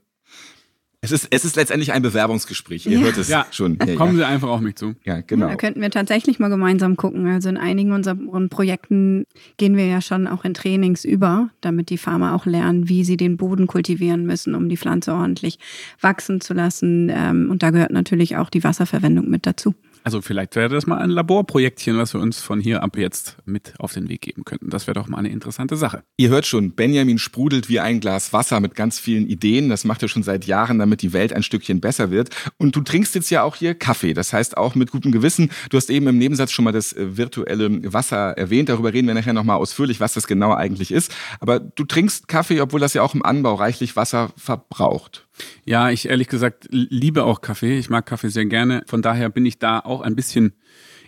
es 1.05 1.11
ist, 1.11 1.27
es 1.29 1.45
ist 1.45 1.55
letztendlich 1.55 1.93
ein 1.93 2.01
Bewerbungsgespräch. 2.01 2.85
Ihr 2.85 2.99
ja. 2.99 3.05
hört 3.05 3.17
es 3.17 3.29
ja. 3.29 3.45
schon. 3.51 3.77
Ja, 3.85 3.95
Kommen 3.95 4.15
Sie 4.15 4.25
einfach 4.25 4.49
auf 4.49 4.61
mich 4.61 4.75
zu. 4.75 4.95
Ja, 5.03 5.21
genau. 5.21 5.47
da 5.47 5.55
könnten 5.55 5.81
wir 5.81 5.91
tatsächlich 5.91 6.39
mal 6.39 6.49
gemeinsam 6.49 6.97
gucken. 6.97 7.27
Also 7.27 7.49
in 7.49 7.57
einigen 7.57 7.91
unserer 7.91 8.15
Projekten 8.49 9.25
gehen 9.57 9.77
wir 9.77 9.85
ja 9.85 10.01
schon 10.01 10.27
auch 10.27 10.43
in 10.43 10.53
Trainings 10.53 11.05
über, 11.05 11.49
damit 11.61 11.89
die 11.89 11.97
Farmer 11.97 12.33
auch 12.33 12.45
lernen, 12.45 12.89
wie 12.89 13.03
sie 13.03 13.17
den 13.17 13.37
Boden 13.37 13.67
kultivieren 13.67 14.25
müssen, 14.25 14.55
um 14.55 14.67
die 14.67 14.77
Pflanze 14.77 15.13
ordentlich 15.13 15.59
wachsen 16.01 16.41
zu 16.41 16.53
lassen. 16.53 17.11
Ähm, 17.13 17.49
und 17.49 17.63
da 17.63 17.69
gehört 17.69 17.91
natürlich 17.91 18.37
auch 18.37 18.49
die 18.49 18.63
Wasserverwendung 18.63 19.29
mit 19.29 19.45
dazu. 19.45 19.75
Also 20.05 20.21
vielleicht 20.21 20.55
wäre 20.55 20.69
das 20.69 20.85
mal 20.85 20.99
ein 20.99 21.09
Laborprojektchen, 21.09 21.97
was 21.97 22.13
wir 22.13 22.21
uns 22.21 22.39
von 22.39 22.59
hier 22.59 22.83
ab 22.83 22.95
jetzt 22.95 23.37
mit 23.45 23.73
auf 23.79 23.91
den 23.91 24.07
Weg 24.07 24.21
geben 24.21 24.45
könnten. 24.45 24.69
Das 24.69 24.85
wäre 24.85 24.93
doch 24.93 25.07
mal 25.07 25.17
eine 25.17 25.29
interessante 25.29 25.75
Sache. 25.77 26.03
Ihr 26.15 26.29
hört 26.29 26.45
schon, 26.45 26.73
Benjamin 26.73 27.17
sprudelt 27.17 27.69
wie 27.69 27.79
ein 27.79 28.01
Glas 28.01 28.31
Wasser 28.31 28.59
mit 28.59 28.75
ganz 28.75 28.99
vielen 28.99 29.25
Ideen. 29.25 29.67
Das 29.67 29.83
macht 29.83 30.03
er 30.03 30.07
schon 30.07 30.21
seit 30.21 30.45
Jahren, 30.45 30.77
damit 30.77 31.01
die 31.01 31.11
Welt 31.11 31.33
ein 31.33 31.41
Stückchen 31.41 31.81
besser 31.81 32.11
wird. 32.11 32.29
Und 32.57 32.75
du 32.75 32.81
trinkst 32.81 33.15
jetzt 33.15 33.31
ja 33.31 33.41
auch 33.41 33.55
hier 33.55 33.73
Kaffee. 33.73 34.13
Das 34.13 34.31
heißt 34.31 34.57
auch 34.57 34.75
mit 34.75 34.91
gutem 34.91 35.11
Gewissen. 35.11 35.49
Du 35.71 35.77
hast 35.77 35.89
eben 35.89 36.05
im 36.05 36.19
Nebensatz 36.19 36.51
schon 36.51 36.65
mal 36.65 36.71
das 36.71 36.93
äh, 36.93 37.17
virtuelle 37.17 37.91
Wasser 37.91 38.37
erwähnt. 38.37 38.69
Darüber 38.69 38.93
reden 38.93 39.07
wir 39.07 39.15
nachher 39.15 39.33
nochmal 39.33 39.57
ausführlich, 39.57 39.99
was 39.99 40.13
das 40.13 40.27
genau 40.27 40.53
eigentlich 40.53 40.91
ist. 40.91 41.15
Aber 41.39 41.59
du 41.59 41.83
trinkst 41.83 42.27
Kaffee, 42.27 42.61
obwohl 42.61 42.79
das 42.79 42.93
ja 42.93 43.01
auch 43.01 43.15
im 43.15 43.25
Anbau 43.25 43.55
reichlich 43.55 43.95
Wasser 43.95 44.31
verbraucht. 44.37 45.24
Ja, 45.65 45.89
ich 45.89 46.07
ehrlich 46.09 46.27
gesagt 46.27 46.67
liebe 46.69 47.23
auch 47.23 47.41
Kaffee. 47.41 47.77
Ich 47.77 47.89
mag 47.89 48.05
Kaffee 48.05 48.29
sehr 48.29 48.45
gerne. 48.45 48.83
Von 48.87 49.01
daher 49.01 49.29
bin 49.29 49.45
ich 49.45 49.59
da 49.59 49.79
auch 49.79 50.01
ein 50.01 50.15
bisschen 50.15 50.53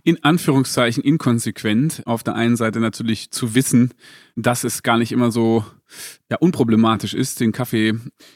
in 0.04 0.24
Anführungszeichen 0.24 1.04
inkonsequent. 1.04 2.04
Auf 2.06 2.24
der 2.24 2.36
einen 2.36 2.56
Seite 2.56 2.80
natürlich 2.80 3.32
zu 3.32 3.56
wissen, 3.56 3.94
dass 4.36 4.64
es 4.64 4.84
gar 4.84 4.98
nicht 4.98 5.12
immer 5.12 5.32
so 5.32 5.66
ja, 6.30 6.38
unproblematisch 6.38 7.14
ist, 7.14 7.40
den 7.40 7.52
Kaffee, 7.52 7.94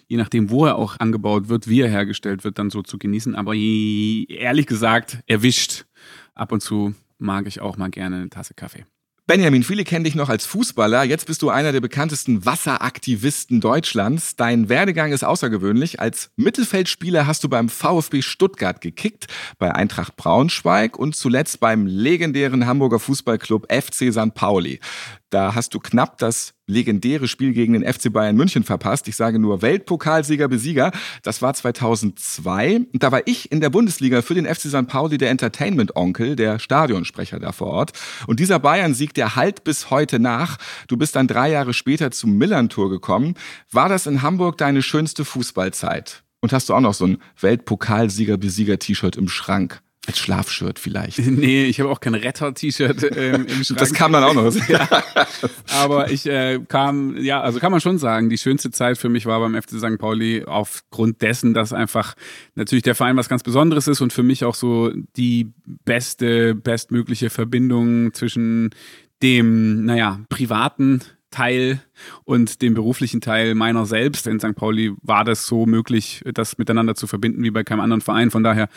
je 0.08 0.18
nachdem, 0.18 0.50
wo 0.50 0.66
er 0.66 0.76
auch 0.76 1.00
angebaut 1.00 1.50
wird, 1.50 1.68
wie 1.68 1.82
er 1.82 1.90
hergestellt 1.90 2.44
wird, 2.44 2.60
dann 2.60 2.70
so 2.70 2.82
zu 2.82 2.98
genießen. 2.98 3.36
Aber 3.36 3.54
ehrlich 3.54 4.68
gesagt, 4.68 5.20
erwischt. 5.28 5.86
Ab 6.34 6.52
und 6.52 6.62
zu 6.62 6.94
mag 7.20 7.48
ich 7.48 7.62
auch 7.62 7.78
mal 7.78 7.90
gerne 7.90 8.18
eine 8.18 8.30
Tasse 8.30 8.54
Kaffee. 8.54 8.86
Benjamin, 9.32 9.64
viele 9.64 9.86
kennen 9.86 10.04
dich 10.04 10.16
noch 10.16 10.28
als 10.28 10.46
Fußballer. 10.46 11.06
Jetzt 11.06 11.26
bist 11.26 11.42
du 11.42 11.50
einer 11.50 11.72
der 11.72 11.80
bekanntesten 11.80 12.46
Wasseraktivisten 12.46 13.62
Deutschlands. 13.62 14.36
Dein 14.36 14.68
Werdegang 14.68 15.14
ist 15.14 15.24
außergewöhnlich. 15.24 16.02
Als 16.02 16.32
Mittelfeldspieler 16.36 17.28
hast 17.28 17.46
du 17.46 17.48
beim 17.48 17.70
VfB 17.70 18.24
Stuttgart 18.24 18.82
gekickt, 18.82 19.28
bei 19.58 19.74
Eintracht 19.74 20.18
Braunschweig 20.18 21.00
und 21.00 21.16
zuletzt 21.16 21.62
beim 21.62 21.86
legendären 21.86 22.66
Hamburger 22.66 23.00
Fußballclub 23.00 23.72
FC 23.72 24.12
St. 24.12 24.34
Pauli. 24.34 24.82
Da 25.30 25.56
hast 25.56 25.74
du 25.74 25.80
knapp 25.80 26.18
das 26.18 26.54
legendäre 26.72 27.28
Spiel 27.28 27.54
gegen 27.54 27.74
den 27.74 27.84
FC 27.84 28.12
Bayern 28.12 28.36
München 28.36 28.64
verpasst. 28.64 29.08
Ich 29.08 29.16
sage 29.16 29.38
nur 29.38 29.62
Weltpokalsieger, 29.62 30.48
Besieger. 30.48 30.92
Das 31.24 31.42
war 31.42 31.54
2002. 31.54 32.82
Und 32.92 33.04
da 33.04 33.12
war 33.12 33.22
ich 33.26 33.52
in 33.52 33.62
der 33.62 33.70
Bundesliga 33.70 34.22
für 34.22 34.34
den 34.34 34.46
FC 34.46 34.70
St. 34.70 34.88
Pauli 34.88 35.18
der 35.18 35.30
Entertainment-Onkel, 35.30 36.36
der 36.36 36.60
Stadionsprecher 36.60 37.40
da 37.40 37.52
vor 37.52 37.68
Ort. 37.68 37.92
Und 38.28 38.40
dieser 38.40 38.60
Bayern-Sieg, 38.60 39.14
der 39.14 39.36
halt 39.36 39.64
bis 39.64 39.90
heute 39.90 40.20
nach. 40.20 40.58
Du 40.88 40.98
bist 40.98 41.16
dann 41.16 41.28
drei 41.28 41.52
Jahre 41.52 41.74
später 41.74 42.12
zum 42.12 42.38
Millern-Tour 42.38 42.90
gekommen. 42.90 43.36
War 43.72 43.90
das 43.90 44.08
in 44.08 44.22
Hamburg 44.22 44.58
deine 44.58 44.82
schönste 44.82 45.26
Fußballzeit? 45.26 46.24
Und 46.42 46.54
hast 46.54 46.70
du 46.70 46.74
auch 46.74 46.82
noch 46.82 46.96
so 46.96 47.06
ein 47.06 47.18
Weltpokalsieger-Besieger-T-Shirt 47.40 49.16
im 49.16 49.28
Schrank? 49.28 49.82
Als 50.08 50.18
Schlafshirt 50.18 50.80
vielleicht. 50.80 51.20
Nee, 51.42 51.66
ich 51.66 51.80
habe 51.80 51.90
auch 51.90 52.00
kein 52.00 52.16
Retter-T-Shirt 52.16 53.16
ähm, 53.16 53.46
im 53.48 53.64
Schrank. 53.64 53.80
Das 53.80 53.94
kam 53.94 54.12
dann 54.12 54.24
auch 54.24 54.34
noch. 54.34 54.52
ja. 54.68 54.88
Aber 55.80 56.10
ich 56.12 56.26
äh, 56.26 56.60
kam, 56.68 57.18
ja, 57.18 57.42
also 57.42 57.60
kann 57.60 57.72
man 57.72 57.82
schon 57.82 58.00
sagen, 58.00 58.30
die 58.30 58.38
schönste 58.38 58.72
Zeit 58.72 58.98
für 58.98 59.10
mich 59.10 59.28
war 59.28 59.40
beim 59.40 59.60
FC 59.60 59.78
St. 59.78 60.00
Pauli 60.00 60.44
aufgrund 60.44 61.22
dessen, 61.22 61.54
dass 61.54 61.72
einfach 61.72 62.16
natürlich 62.56 62.84
der 62.84 62.96
Verein 62.96 63.16
was 63.16 63.30
ganz 63.30 63.44
Besonderes 63.44 63.88
ist 63.88 64.02
und 64.02 64.12
für 64.12 64.24
mich 64.24 64.44
auch 64.44 64.56
so 64.56 64.92
die 65.16 65.52
beste, 65.86 66.56
bestmögliche 66.56 67.30
Verbindung 67.30 68.14
zwischen 68.14 68.72
dem, 69.22 69.86
naja, 69.86 70.20
privaten 70.30 71.02
Teil 71.30 71.80
und 72.26 72.62
dem 72.62 72.74
beruflichen 72.74 73.22
Teil 73.22 73.56
meiner 73.56 73.86
selbst. 73.86 74.28
In 74.28 74.40
St. 74.40 74.56
Pauli 74.56 74.94
war 75.02 75.24
das 75.24 75.46
so 75.46 75.66
möglich, 75.66 76.22
das 76.34 76.58
miteinander 76.58 76.96
zu 76.96 77.08
verbinden 77.08 77.44
wie 77.44 77.52
bei 77.52 77.64
keinem 77.64 77.80
anderen 77.80 78.02
Verein. 78.02 78.32
Von 78.32 78.44
daher 78.44 78.68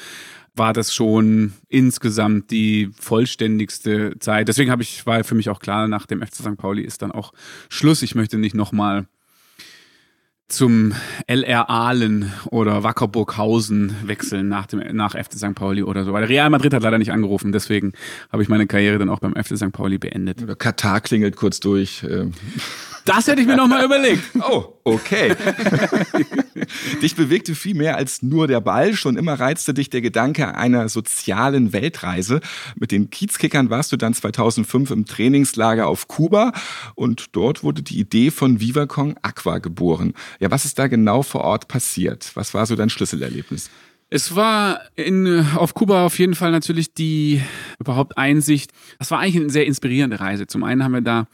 war 0.55 0.73
das 0.73 0.95
schon 0.95 1.55
insgesamt 1.69 2.51
die 2.51 2.91
vollständigste 2.99 4.19
Zeit. 4.21 4.49
Deswegen 4.49 4.71
habe 4.71 4.83
ich, 4.83 5.05
war 5.07 5.25
für 5.25 5.35
mich 5.35 5.51
auch 5.51 5.61
klar, 5.61 5.89
nach 5.89 6.07
dem 6.07 6.23
FC 6.23 6.37
St. 6.37 6.57
Pauli 6.57 6.83
ist 6.83 7.03
dann 7.03 7.13
auch 7.13 7.33
Schluss. 7.69 8.03
Ich 8.03 8.15
möchte 8.15 8.39
nicht 8.39 8.55
nochmal 8.55 9.07
zum 10.47 10.93
LR 11.27 11.71
Aalen 11.71 12.33
oder 12.51 12.83
Wackerburghausen 12.83 13.97
wechseln 14.05 14.49
nach 14.49 14.67
dem 14.67 14.81
nach 14.95 15.15
FC 15.15 15.35
St. 15.35 15.55
Pauli 15.55 15.83
oder 15.83 16.05
so. 16.05 16.13
Weil 16.13 16.25
Real 16.25 16.51
Madrid 16.51 16.75
hat 16.75 16.83
leider 16.83 16.99
nicht 16.99 17.13
angerufen, 17.13 17.51
deswegen 17.51 17.93
habe 18.31 18.43
ich 18.43 18.49
meine 18.49 18.67
Karriere 18.67 18.99
dann 18.99 19.09
auch 19.09 19.21
beim 19.21 19.35
FC 19.35 19.57
St. 19.57 19.73
Pauli 19.73 19.99
beendet. 19.99 20.43
Oder 20.43 20.55
Katar 20.55 21.01
klingelt 21.01 21.37
kurz 21.37 21.61
durch. 21.61 22.05
Das 23.05 23.27
hätte 23.27 23.43
ich 23.43 23.47
mir 23.47 23.57
nochmal 23.57 23.85
überlegt. 23.85 24.23
Oh, 24.47 24.75
okay. 24.85 25.35
dich 27.03 27.17
bewegte 27.17 27.55
viel 27.55 27.75
mehr 27.75 27.97
als 27.97 28.23
nur 28.23 28.47
der 28.47 28.61
Ball. 28.61 28.95
Schon 28.95 29.17
immer 29.17 29.35
reizte 29.35 29.73
dich 29.73 29.89
der 29.89 30.03
Gedanke 30.03 30.55
einer 30.55 30.89
sozialen 30.91 31.73
Weltreise. 31.73 32.41
Mit 32.79 32.93
den 32.93 33.09
Kiezkickern 33.09 33.71
warst 33.71 33.91
du 33.93 33.97
dann 33.97 34.13
2005 34.13 34.91
im 34.91 35.07
Trainingslager 35.07 35.87
auf 35.87 36.09
Kuba 36.09 36.53
und 36.95 37.29
dort 37.33 37.63
wurde 37.63 37.83
die 37.83 37.99
Idee 37.99 38.31
von 38.31 38.61
Viva 38.61 38.87
Aqua 39.23 39.59
geboren. 39.59 40.13
Ja, 40.41 40.51
was 40.51 40.67
ist 40.67 40.79
da 40.79 40.89
genau 40.89 41.23
vor 41.23 41.43
Ort 41.43 41.69
passiert? 41.69 42.31
Was 42.35 42.53
war 42.53 42.67
so 42.67 42.77
dein 42.77 42.91
Schlüsselerlebnis? 42.91 43.71
Es 44.15 44.37
war 44.37 44.81
in, 44.95 45.45
auf 45.57 45.75
Kuba 45.75 46.07
auf 46.07 46.21
jeden 46.21 46.37
Fall 46.37 46.53
natürlich 46.53 46.95
die 46.95 47.43
überhaupt 47.81 48.17
Einsicht. 48.17 48.71
Das 49.01 49.11
war 49.11 49.19
eigentlich 49.19 49.43
eine 49.43 49.51
sehr 49.51 49.67
inspirierende 49.67 50.21
Reise. 50.21 50.47
Zum 50.47 50.63
einen 50.63 50.85
haben 50.85 50.93
wir 50.93 51.01
da 51.01 51.27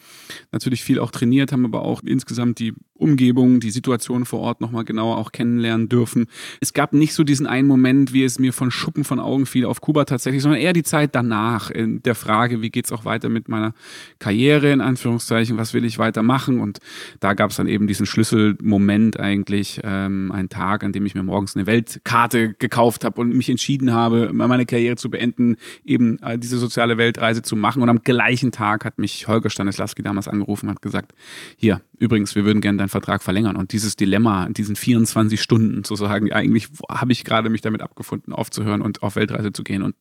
natürlich 0.51 0.83
viel 0.83 0.99
auch 0.99 1.11
trainiert, 1.11 1.53
haben 1.53 1.67
aber 1.67 1.83
auch 1.83 2.03
insgesamt 2.03 2.59
die 2.59 2.73
Umgebung, 2.95 3.61
die 3.61 3.71
Situation 3.71 4.25
vor 4.25 4.41
Ort 4.41 4.63
nochmal 4.63 4.85
genauer 4.85 5.19
auch 5.19 5.31
kennenlernen 5.33 5.91
dürfen. 5.91 6.27
Es 6.61 6.73
gab 6.73 6.95
nicht 6.95 7.13
so 7.13 7.23
diesen 7.23 7.47
einen 7.47 7.69
Moment, 7.69 8.15
wie 8.15 8.25
es 8.25 8.39
mir 8.39 8.55
von 8.55 8.71
Schuppen 8.71 9.05
von 9.05 9.21
Augen 9.21 9.45
fiel 9.45 9.67
auf 9.67 9.83
Kuba 9.83 10.07
tatsächlich, 10.07 10.43
sondern 10.43 10.61
eher 10.61 10.73
die 10.73 10.83
Zeit 10.83 11.15
danach 11.15 11.71
in 11.71 12.03
der 12.03 12.15
Frage, 12.15 12.63
wie 12.63 12.71
geht's 12.71 12.93
auch 12.93 13.05
weiter 13.05 13.29
mit 13.29 13.49
meiner 13.51 13.75
Karriere, 14.19 14.73
in 14.73 14.81
Anführungszeichen, 14.81 15.59
was 15.59 15.75
will 15.75 15.85
ich 15.85 15.99
weitermachen? 15.99 16.61
Und 16.61 16.79
da 17.21 17.35
gab 17.35 17.51
es 17.51 17.57
dann 17.57 17.69
eben 17.69 17.87
diesen 17.87 18.07
Schlüsselmoment 18.07 19.21
eigentlich, 19.21 19.81
ähm, 19.85 20.33
einen 20.33 20.49
Tag, 20.49 20.83
an 20.83 20.93
dem 20.93 21.05
ich 21.05 21.15
mir 21.15 21.23
morgens 21.23 21.57
eine 21.57 21.67
Weltkarte 21.67 22.55
gekauft 22.55 22.70
habe 23.05 23.21
und 23.21 23.35
mich 23.35 23.51
entschieden 23.51 23.93
habe, 23.93 24.31
meine 24.33 24.67
Karriere 24.67 24.97
zu 24.97 25.11
beenden, 25.11 25.57
eben 25.85 26.19
äh, 26.23 26.39
diese 26.39 26.59
soziale 26.59 26.99
Weltreise 26.99 27.43
zu 27.43 27.57
machen. 27.57 27.83
Und 27.83 27.89
am 27.89 28.03
gleichen 28.03 28.53
Tag 28.53 28.85
hat 28.85 28.99
mich 28.99 29.29
Holger 29.29 29.51
Stanislawski 29.51 30.03
damals 30.03 30.29
angerufen 30.29 30.69
und 30.69 30.77
hat 30.77 30.83
gesagt, 30.83 31.13
hier, 31.57 31.81
übrigens, 32.01 32.35
wir 32.35 32.45
würden 32.45 32.61
gerne 32.61 32.79
deinen 32.79 32.89
Vertrag 32.89 33.23
verlängern. 33.23 33.57
Und 33.57 33.73
dieses 33.73 33.95
Dilemma, 33.95 34.49
diesen 34.49 34.75
24 34.75 35.41
Stunden 35.41 35.85
zu 35.85 35.95
sagen, 35.97 36.33
eigentlich 36.33 36.69
habe 36.91 37.13
ich 37.13 37.25
gerade 37.25 37.51
mich 37.51 37.61
damit 37.61 37.83
abgefunden, 37.83 38.33
aufzuhören 38.33 38.81
und 38.81 39.03
auf 39.03 39.17
Weltreise 39.17 39.53
zu 39.53 39.63
gehen. 39.63 39.83
Und 39.83 39.95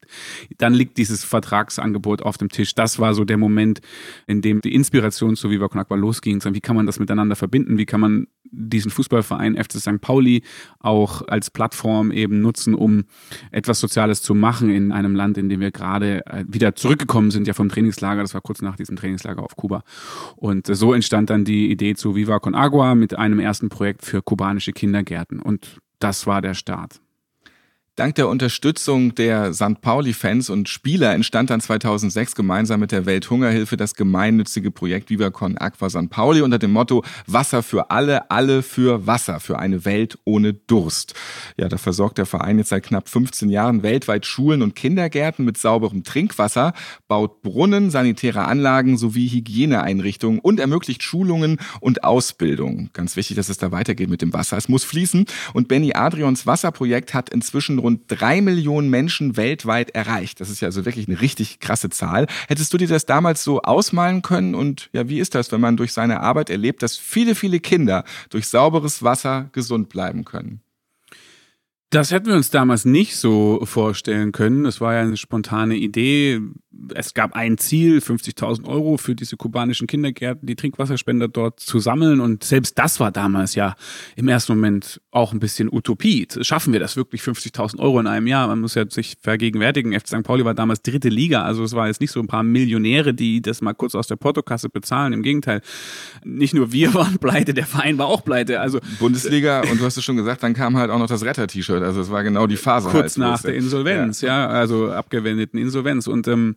dann 0.58 0.74
liegt 0.74 0.98
dieses 0.98 1.26
Vertragsangebot 1.26 2.22
auf 2.22 2.38
dem 2.38 2.50
Tisch. 2.50 2.74
Das 2.74 3.00
war 3.00 3.14
so 3.14 3.26
der 3.26 3.38
Moment, 3.38 3.82
in 4.28 4.42
dem 4.42 4.62
die 4.62 4.74
Inspiration 4.74 5.36
zu 5.36 5.52
Viva 5.52 5.68
Con 5.68 5.82
Aqua 5.82 5.98
losging. 5.98 6.42
Wie 6.42 6.62
kann 6.62 6.78
man 6.78 6.86
das 6.86 7.00
miteinander 7.00 7.36
verbinden? 7.36 7.78
Wie 7.78 7.86
kann 7.86 8.00
man 8.00 8.28
diesen 8.52 8.92
Fußballverein 8.92 9.58
FC 9.58 9.74
St. 9.74 10.02
Pauli 10.02 10.44
auch 10.80 11.28
als 11.28 11.52
Plattform 11.52 12.12
eben 12.12 12.42
nutzen, 12.42 12.74
um 12.74 13.04
etwas 13.52 13.80
Soziales 13.80 14.22
zu 14.22 14.34
machen 14.34 14.70
in 14.70 14.92
einem 14.92 15.16
Land, 15.16 15.38
in 15.38 15.50
dem 15.50 15.60
wir 15.60 15.72
gerade 15.72 16.26
äh, 16.26 16.46
wieder 16.48 16.76
zurückgekommen 16.76 17.30
sind, 17.30 17.48
ja 17.48 17.54
vom 17.54 17.70
Trainingslager. 17.70 18.22
Das 18.22 18.34
war 18.34 18.42
kurz 18.42 18.62
nach 18.62 18.76
diesem 18.76 18.96
Trainingslager 18.96 19.44
auf 19.44 19.56
Kuba. 19.56 19.84
Und 20.36 20.68
so 20.68 20.94
entstand 20.94 21.30
dann 21.30 21.46
die 21.46 21.70
Idee 21.70 21.89
zu 21.96 22.16
Viva 22.16 22.40
Con 22.40 22.56
Agua 22.56 22.96
mit 22.96 23.18
einem 23.18 23.40
ersten 23.40 23.70
Projekt 23.70 24.04
für 24.04 24.22
kubanische 24.22 24.72
Kindergärten. 24.72 25.42
Und 25.42 25.80
das 26.00 26.28
war 26.28 26.42
der 26.42 26.54
Start. 26.54 27.02
Dank 28.00 28.16
der 28.16 28.30
Unterstützung 28.30 29.14
der 29.14 29.54
St. 29.54 29.82
Pauli-Fans 29.82 30.50
und 30.50 30.70
Spieler 30.70 31.14
entstand 31.14 31.50
dann 31.50 31.60
2006 31.60 32.34
gemeinsam 32.34 32.80
mit 32.80 32.94
der 32.94 33.06
Welthungerhilfe 33.06 33.76
das 33.76 33.94
gemeinnützige 33.94 34.72
Projekt 34.72 35.10
Viva 35.10 35.26
Aqua 35.26 35.90
St. 35.90 36.10
Pauli 36.10 36.42
unter 36.42 36.60
dem 36.60 36.72
Motto 36.72 37.04
Wasser 37.28 37.62
für 37.62 37.92
alle, 37.92 38.32
alle 38.32 38.64
für 38.64 39.06
Wasser, 39.06 39.42
für 39.42 39.60
eine 39.60 39.84
Welt 39.84 40.18
ohne 40.24 40.54
Durst. 40.54 41.14
Ja, 41.58 41.68
da 41.68 41.78
versorgt 41.78 42.20
der 42.20 42.26
Verein 42.26 42.58
jetzt 42.58 42.70
seit 42.70 42.84
knapp 42.84 43.10
15 43.10 43.50
Jahren 43.50 43.84
weltweit 43.84 44.26
Schulen 44.26 44.62
und 44.62 44.76
Kindergärten 44.76 45.44
mit 45.44 45.58
sauberem 45.58 46.06
Trinkwasser, 46.06 46.72
baut 47.10 47.42
Brunnen, 47.42 47.90
sanitäre 47.90 48.46
Anlagen 48.46 48.98
sowie 48.98 49.28
Hygieneeinrichtungen 49.28 50.40
und 50.40 50.62
ermöglicht 50.62 51.04
Schulungen 51.04 51.58
und 51.82 52.06
Ausbildung. 52.06 52.92
Ganz 52.94 53.18
wichtig, 53.18 53.36
dass 53.36 53.50
es 53.50 53.58
da 53.58 53.74
weitergeht 53.74 54.10
mit 54.10 54.22
dem 54.22 54.32
Wasser. 54.32 54.56
Es 54.56 54.70
muss 54.70 54.86
fließen 54.86 55.26
und 55.54 55.68
Benny 55.68 55.96
Adrians 55.96 56.48
Wasserprojekt 56.48 57.14
hat 57.14 57.30
inzwischen 57.30 57.78
rund 57.78 57.89
drei 58.08 58.42
Millionen 58.42 58.90
Menschen 58.90 59.38
weltweit 59.38 59.92
erreicht. 59.92 60.40
Das 60.42 60.50
ist 60.50 60.62
ja 60.62 60.68
also 60.68 60.86
wirklich 60.86 61.08
eine 61.08 61.22
richtig 61.22 61.60
krasse 61.60 61.90
Zahl. 61.90 62.28
Hättest 62.48 62.74
du 62.74 62.78
dir 62.78 62.88
das 62.88 63.06
damals 63.06 63.44
so 63.44 63.62
ausmalen 63.62 64.22
können? 64.22 64.56
Und 64.56 64.90
ja, 64.94 65.10
wie 65.10 65.20
ist 65.20 65.36
das, 65.36 65.52
wenn 65.52 65.62
man 65.62 65.78
durch 65.78 65.94
seine 65.94 66.20
Arbeit 66.20 66.50
erlebt, 66.50 66.84
dass 66.84 66.98
viele, 66.98 67.36
viele 67.36 67.60
Kinder 67.60 68.04
durch 68.30 68.48
sauberes 68.48 69.04
Wasser 69.04 69.50
gesund 69.54 69.90
bleiben 69.90 70.26
können? 70.26 70.62
Das 71.92 72.12
hätten 72.12 72.28
wir 72.28 72.36
uns 72.36 72.52
damals 72.52 72.86
nicht 72.86 73.16
so 73.16 73.62
vorstellen 73.64 74.32
können. 74.32 74.66
Es 74.66 74.80
war 74.80 74.94
ja 74.94 75.02
eine 75.02 75.18
spontane 75.18 75.76
Idee. 75.76 76.40
Es 76.94 77.16
gab 77.16 77.34
ein 77.34 77.58
Ziel, 77.58 77.98
50.000 77.98 78.68
Euro 78.68 78.98
für 78.98 79.16
diese 79.16 79.38
kubanischen 79.38 79.88
Kindergärten, 79.88 80.46
die 80.46 80.56
Trinkwasserspender 80.56 81.28
dort 81.28 81.60
zu 81.60 81.80
sammeln. 81.80 82.20
Und 82.20 82.44
selbst 82.44 82.78
das 82.78 83.00
war 83.00 83.12
damals 83.12 83.56
ja 83.56 83.76
im 84.16 84.28
ersten 84.28 84.54
Moment 84.54 85.02
auch 85.10 85.34
ein 85.34 85.40
bisschen 85.40 85.68
Utopie. 85.68 86.28
Schaffen 86.42 86.74
wir 86.74 86.80
das 86.80 86.96
wirklich 86.96 87.24
50.000 87.24 87.80
Euro 87.80 88.00
in 88.00 88.06
einem 88.06 88.28
Jahr? 88.28 88.48
Man 88.48 88.62
muss 88.62 88.76
ja 88.76 88.88
sich 88.88 89.18
vergegenwärtigen. 89.20 90.00
FC 90.00 90.10
St. 90.10 90.24
Pauli 90.24 90.46
war 90.46 90.54
damals 90.54 90.84
dritte 90.84 91.10
Liga. 91.10 91.42
Also 91.42 91.64
es 91.64 91.74
war 91.74 91.88
jetzt 91.88 92.02
nicht 92.02 92.12
so 92.12 92.20
ein 92.20 92.28
paar 92.28 92.44
Millionäre, 92.44 93.16
die 93.16 93.42
das 93.42 93.62
mal 93.62 93.74
kurz 93.74 93.96
aus 93.96 94.06
der 94.06 94.16
Portokasse 94.16 94.70
bezahlen. 94.70 95.12
Im 95.12 95.24
Gegenteil. 95.24 95.62
Nicht 96.24 96.54
nur 96.54 96.72
wir 96.72 96.94
waren 96.94 97.18
pleite, 97.18 97.56
der 97.56 97.66
Verein 97.66 97.98
war 97.98 98.06
auch 98.06 98.24
pleite. 98.24 98.60
Also 98.60 98.80
Bundesliga 99.00 99.62
und 99.62 99.82
du 99.82 99.86
hast 99.86 99.98
es 99.98 100.04
schon 100.04 100.18
gesagt, 100.18 100.44
dann 100.44 100.54
kam 100.54 100.78
halt 100.78 100.92
auch 100.92 101.00
noch 101.00 101.08
das 101.08 101.26
Retter-T-Shirt 101.26 101.79
wird. 101.80 101.88
Also 101.88 102.02
es 102.02 102.12
war 102.12 102.24
genau 102.24 102.48
die 102.48 102.58
Phase. 102.58 102.90
Kurz 102.90 103.18
halt, 103.18 103.18
nach 103.18 103.42
der 103.42 103.56
Insolvenz, 103.56 104.22
ja. 104.22 104.46
ja. 104.46 104.48
also 104.48 104.92
abgewendeten 104.92 105.60
Insolvenz. 105.60 106.08
Und 106.08 106.28
ähm, 106.28 106.56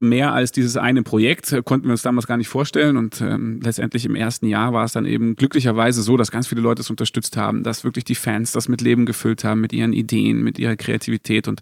mehr 0.00 0.32
als 0.32 0.50
dieses 0.50 0.78
eine 0.78 1.02
Projekt 1.02 1.52
äh, 1.52 1.62
konnten 1.62 1.86
wir 1.86 1.92
uns 1.92 2.02
damals 2.02 2.26
gar 2.26 2.38
nicht 2.38 2.48
vorstellen. 2.48 2.96
Und 2.96 3.20
ähm, 3.20 3.60
letztendlich 3.62 4.06
im 4.06 4.16
ersten 4.16 4.46
Jahr 4.46 4.72
war 4.72 4.84
es 4.84 4.92
dann 4.92 5.04
eben 5.04 5.36
glücklicherweise 5.36 6.02
so, 6.02 6.16
dass 6.16 6.30
ganz 6.30 6.46
viele 6.46 6.62
Leute 6.62 6.80
es 6.80 6.90
unterstützt 6.90 7.36
haben, 7.36 7.62
dass 7.62 7.84
wirklich 7.84 8.04
die 8.04 8.14
Fans 8.14 8.52
das 8.52 8.68
mit 8.68 8.80
Leben 8.80 9.04
gefüllt 9.04 9.44
haben, 9.44 9.60
mit 9.60 9.74
ihren 9.74 9.92
Ideen, 9.92 10.42
mit 10.42 10.58
ihrer 10.58 10.76
Kreativität. 10.76 11.48
Und 11.48 11.60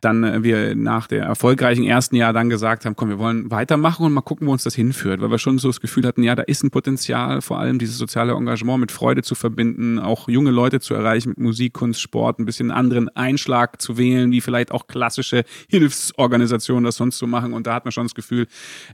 dann 0.00 0.24
äh, 0.24 0.42
wir 0.42 0.74
nach 0.74 1.06
der 1.06 1.24
erfolgreichen 1.24 1.84
ersten 1.84 2.16
Jahr 2.16 2.32
dann 2.32 2.48
gesagt 2.48 2.86
haben, 2.86 2.96
komm, 2.96 3.10
wir 3.10 3.18
wollen 3.18 3.50
weitermachen 3.50 4.06
und 4.06 4.14
mal 4.14 4.22
gucken, 4.22 4.46
wo 4.48 4.52
uns 4.52 4.64
das 4.64 4.74
hinführt. 4.74 5.20
Weil 5.20 5.30
wir 5.30 5.38
schon 5.38 5.58
so 5.58 5.68
das 5.68 5.80
Gefühl 5.80 6.06
hatten, 6.06 6.22
ja, 6.22 6.34
da 6.34 6.42
ist 6.42 6.64
ein 6.64 6.70
Potenzial, 6.70 7.42
vor 7.42 7.58
allem 7.58 7.78
dieses 7.78 7.98
soziale 7.98 8.32
Engagement 8.32 8.80
mit 8.80 8.92
Freude 8.92 9.22
zu 9.22 9.34
verbinden, 9.34 9.98
auch 9.98 10.28
junge 10.28 10.50
Leute 10.50 10.80
zu 10.80 10.94
erreichen 10.94 11.30
mit 11.30 11.38
Musik, 11.38 11.74
Kunst, 11.74 12.00
Sport, 12.00 12.38
ein 12.38 12.46
bisschen 12.46 12.70
anderen 12.70 13.14
Einschlag 13.14 13.82
zu 13.82 13.98
wählen, 13.98 14.32
wie 14.32 14.40
vielleicht 14.40 14.72
auch 14.72 14.86
klassische 14.86 15.44
Hilfsorganisationen 15.68 16.84
das 16.84 16.96
sonst 16.96 17.18
so 17.18 17.26
machen. 17.26 17.52
Und 17.52 17.66
da 17.66 17.73
hat 17.74 17.84
man 17.84 17.92
schon 17.92 18.04
das 18.04 18.14
Gefühl, 18.14 18.46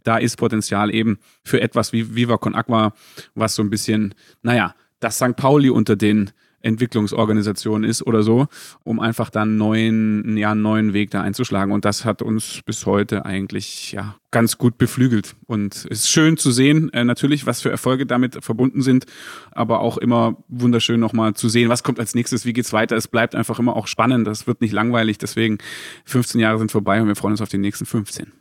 da 0.05 0.19
ist 0.19 0.37
Potenzial 0.37 0.95
eben 0.95 1.19
für 1.45 1.61
etwas 1.61 1.93
wie 1.93 2.15
Viva 2.15 2.37
Con 2.37 2.55
Aqua, 2.55 2.93
was 3.35 3.55
so 3.55 3.63
ein 3.63 3.71
bisschen, 3.71 4.15
naja, 4.43 4.75
das 5.01 5.17
St. 5.17 5.37
Pauli 5.37 5.71
unter 5.71 5.97
den 5.97 6.33
Entwicklungsorganisation 6.63 7.85
ist 7.85 8.07
oder 8.07 8.23
so, 8.23 8.47
um 8.85 9.01
einfach 9.01 9.31
dann 9.31 9.57
neuen, 9.57 10.37
ja, 10.37 10.53
einen 10.53 10.63
neuen 10.63 10.93
Weg 10.93 11.11
da 11.11 11.23
einzuschlagen. 11.23 11.73
Und 11.73 11.85
das 11.85 12.05
hat 12.05 12.23
uns 12.23 12.61
bis 12.65 12.87
heute 12.87 13.25
eigentlich 13.25 13.93
ja 13.93 14.17
ganz 14.31 14.59
gut 14.59 14.77
beflügelt. 14.77 15.37
Und 15.47 15.75
es 15.75 15.85
ist 15.85 16.11
schön 16.11 16.37
zu 16.37 16.51
sehen, 16.51 16.93
äh, 16.93 17.05
natürlich, 17.05 17.47
was 17.47 17.63
für 17.63 17.71
Erfolge 17.71 18.07
damit 18.07 18.45
verbunden 18.45 18.83
sind, 18.83 19.07
aber 19.51 19.81
auch 19.81 19.97
immer 19.97 20.37
wunderschön 20.49 21.01
nochmal 21.01 21.35
zu 21.35 21.49
sehen, 21.49 21.69
was 21.69 21.83
kommt 21.83 21.99
als 21.99 22.15
nächstes, 22.15 22.45
wie 22.45 22.53
geht's 22.53 22.73
weiter. 22.73 22.97
Es 22.97 23.09
bleibt 23.09 23.35
einfach 23.35 23.59
immer 23.59 23.75
auch 23.75 23.87
spannend, 23.87 24.27
das 24.27 24.47
wird 24.47 24.61
nicht 24.61 24.73
langweilig. 24.73 25.19
Deswegen 25.19 25.59
15 26.05 26.41
Jahre 26.41 26.59
sind 26.59 26.71
vorbei 26.71 27.01
und 27.01 27.09
wir 27.09 27.17
freuen 27.17 27.33
uns 27.33 27.41
auf 27.41 27.49
die 27.49 27.59
nächsten 27.59 27.87
15. 27.87 28.40